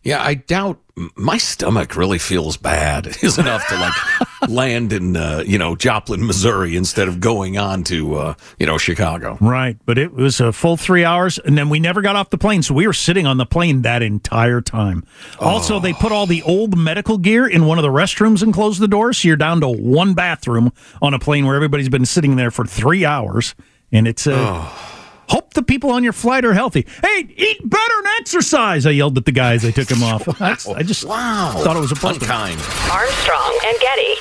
Yeah, 0.03 0.23
I 0.23 0.35
doubt 0.35 0.81
my 1.17 1.39
stomach 1.39 1.97
really 1.97 2.19
feels 2.19 2.57
bad 2.57 3.07
is 3.23 3.39
enough 3.39 3.67
to 3.69 3.77
like 3.77 3.93
land 4.49 4.93
in 4.93 5.17
uh, 5.17 5.43
you 5.47 5.59
know 5.59 5.77
Joplin, 5.77 6.27
Missouri, 6.27 6.77
instead 6.77 7.09
of 7.09 7.21
going 7.21 7.59
on 7.59 7.85
to 7.85 8.15
uh, 8.15 8.35
you 8.59 8.67
know 8.67 8.79
Chicago. 8.79 9.39
Right, 9.41 9.77
but 9.87 9.99
it 9.99 10.13
was 10.13 10.41
a 10.41 10.53
full 10.53 10.77
three 10.77 11.05
hours, 11.05 11.39
and 11.39 11.59
then 11.59 11.69
we 11.69 11.81
never 11.81 12.01
got 12.01 12.17
off 12.17 12.31
the 12.31 12.39
plane, 12.39 12.63
so 12.63 12.75
we 12.75 12.87
were 12.87 12.93
sitting 12.93 13.27
on 13.27 13.37
the 13.37 13.47
plane 13.47 13.83
that 13.83 14.03
entire 14.03 14.61
time. 14.61 15.05
Oh. 15.41 15.49
Also, 15.49 15.81
they 15.81 15.93
put 15.93 16.13
all 16.13 16.27
the 16.27 16.43
old 16.43 16.77
medical 16.77 17.19
gear 17.19 17.47
in 17.47 17.67
one 17.67 17.79
of 17.79 17.83
the 17.83 17.89
restrooms 17.89 18.43
and 18.43 18.53
closed 18.53 18.81
the 18.81 18.89
door, 18.89 19.13
so 19.13 19.29
you're 19.29 19.37
down 19.37 19.61
to 19.61 19.69
one 19.69 20.15
bathroom 20.15 20.73
on 21.03 21.15
a 21.15 21.19
plane 21.19 21.47
where 21.47 21.57
everybody's 21.57 21.89
been 21.89 22.07
sitting 22.07 22.37
there 22.37 22.51
for 22.51 22.65
three 22.65 23.05
hours, 23.05 23.55
and 23.93 24.07
it's. 24.09 24.27
Uh, 24.27 24.35
oh 24.37 24.98
Hope 25.29 25.53
the 25.55 25.63
people 25.63 25.91
on 25.91 26.03
your 26.05 26.13
flight 26.13 26.45
are 26.45 26.55
healthy. 26.55 26.87
Hey, 27.03 27.35
eat 27.37 27.69
better 27.69 27.99
and 27.99 28.07
exercise. 28.21 28.87
I 28.87 28.91
yelled 28.91 29.19
at 29.19 29.27
the 29.27 29.33
guys. 29.33 29.65
I 29.65 29.71
took 29.71 29.91
him 29.91 30.03
off. 30.03 30.27
wow. 30.41 30.57
I 30.75 30.83
just 30.83 31.05
wow. 31.05 31.53
thought 31.63 31.77
it 31.77 31.81
was 31.81 31.93
a 31.93 31.95
appropriate. 31.95 32.23
Unkind. 32.23 32.61
Armstrong 32.91 33.59
and 33.67 33.79
Getty. 33.81 34.15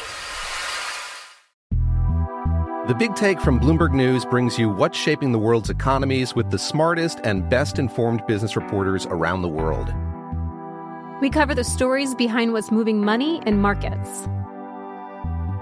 The 2.87 2.95
Big 2.95 3.15
Take 3.15 3.41
from 3.41 3.59
Bloomberg 3.59 3.93
News 3.93 4.23
brings 4.23 4.57
you 4.57 4.69
what's 4.69 4.97
shaping 4.97 5.33
the 5.33 5.39
world's 5.39 5.69
economies 5.69 6.35
with 6.35 6.51
the 6.51 6.57
smartest 6.57 7.19
and 7.23 7.49
best 7.49 7.79
informed 7.79 8.25
business 8.27 8.55
reporters 8.55 9.05
around 9.07 9.41
the 9.41 9.49
world. 9.49 9.93
We 11.21 11.29
cover 11.29 11.53
the 11.53 11.63
stories 11.63 12.15
behind 12.15 12.53
what's 12.53 12.71
moving 12.71 13.03
money 13.03 13.41
and 13.45 13.61
markets. 13.61 14.27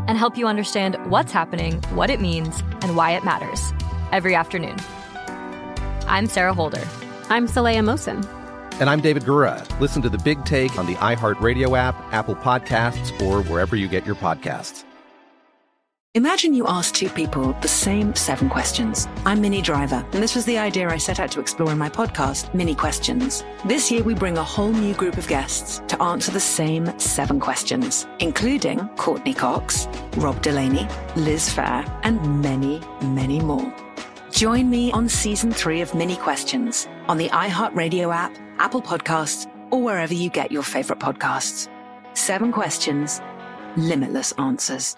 And 0.08 0.20
help 0.20 0.38
you 0.38 0.48
understand 0.48 0.98
what's 1.10 1.32
happening, 1.32 1.82
what 1.96 2.12
it 2.12 2.22
means, 2.22 2.62
and 2.82 2.96
why 2.96 3.12
it 3.12 3.24
matters 3.24 3.74
every 4.12 4.36
afternoon. 4.36 4.78
I'm 6.16 6.28
Sarah 6.28 6.54
Holder. 6.54 6.82
I'm 7.28 7.46
Saleha 7.46 7.84
Mohsin. 7.84 8.26
And 8.80 8.90
I'm 8.90 9.02
David 9.02 9.24
Gura. 9.24 9.68
Listen 9.82 10.02
to 10.02 10.08
the 10.08 10.18
big 10.18 10.46
take 10.46 10.80
on 10.80 10.86
the 10.86 10.96
iHeartRadio 10.96 11.78
app, 11.78 11.94
Apple 12.14 12.36
Podcasts, 12.36 13.12
or 13.22 13.44
wherever 13.44 13.76
you 13.76 13.90
get 13.90 14.06
your 14.06 14.16
podcasts. 14.16 14.86
Imagine 16.14 16.54
you 16.54 16.68
ask 16.68 16.96
two 16.96 17.10
people 17.10 17.52
the 17.62 17.68
same 17.68 18.16
seven 18.16 18.48
questions. 18.48 19.10
I'm 19.26 19.42
Minnie 19.42 19.62
Driver, 19.62 20.08
and 20.14 20.24
this 20.24 20.36
was 20.36 20.46
the 20.46 20.58
idea 20.58 20.88
I 20.88 20.96
set 20.96 21.20
out 21.20 21.32
to 21.32 21.42
explore 21.42 21.74
in 21.74 21.78
my 21.78 21.90
podcast, 21.90 22.54
Minnie 22.54 22.76
Questions. 22.76 23.44
This 23.66 23.92
year, 23.92 24.02
we 24.02 24.14
bring 24.14 24.38
a 24.38 24.44
whole 24.44 24.72
new 24.72 24.94
group 24.94 25.18
of 25.18 25.28
guests 25.28 25.82
to 25.90 26.02
answer 26.02 26.32
the 26.32 26.40
same 26.40 26.98
seven 26.98 27.42
questions, 27.42 28.08
including 28.20 28.88
Courteney 28.96 29.34
Cox, 29.34 29.90
Rob 30.16 30.42
Delaney, 30.42 30.88
Liz 31.18 31.50
Phair, 31.50 31.84
and 32.04 32.42
many, 32.42 32.82
many 33.02 33.42
more. 33.42 33.85
Join 34.36 34.70
me 34.70 34.92
on 34.92 35.08
season 35.08 35.54
three 35.54 35.80
of 35.80 35.96
Minnie 35.96 36.18
Questions 36.18 36.90
on 37.08 37.18
the 37.18 37.30
iHeartRadio 37.30 38.14
app, 38.14 38.38
Apple 38.58 38.82
Podcasts, 38.82 39.50
or 39.72 39.82
wherever 39.82 40.14
you 40.14 40.30
get 40.30 40.52
your 40.52 40.62
favorite 40.62 41.00
podcasts. 41.00 41.70
Seven 42.16 42.52
questions, 42.52 43.22
limitless 43.78 44.34
answers. 44.34 44.98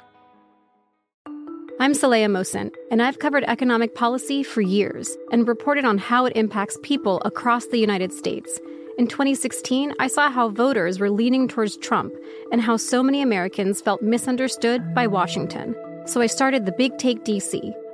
I'm 1.80 1.94
Saleha 1.94 2.26
Mohsin, 2.26 2.74
and 2.90 3.00
I've 3.00 3.20
covered 3.20 3.44
economic 3.44 3.94
policy 3.94 4.42
for 4.42 4.62
years 4.62 5.16
and 5.32 5.48
reported 5.48 5.86
on 5.86 6.00
how 6.00 6.26
it 6.26 6.36
impacts 6.36 6.80
people 6.82 7.22
across 7.24 7.68
the 7.68 7.78
United 7.78 8.12
States 8.12 8.60
In 8.98 9.06
2016, 9.06 9.94
I 10.00 10.08
saw 10.08 10.32
how 10.32 10.50
voters 10.50 11.00
were 11.00 11.12
leaning 11.12 11.48
towards 11.48 11.78
Trump 11.78 12.12
and 12.52 12.60
how 12.60 12.76
so 12.76 13.04
many 13.04 13.22
Americans 13.22 13.82
felt 13.82 14.02
misunderstood 14.02 14.96
by 14.96 15.06
Washington. 15.06 15.76
So 16.08 16.22
I 16.22 16.26
started 16.26 16.66
the 16.66 16.72
Big 16.72 16.98
Take 16.98 17.24
DC. 17.24 17.76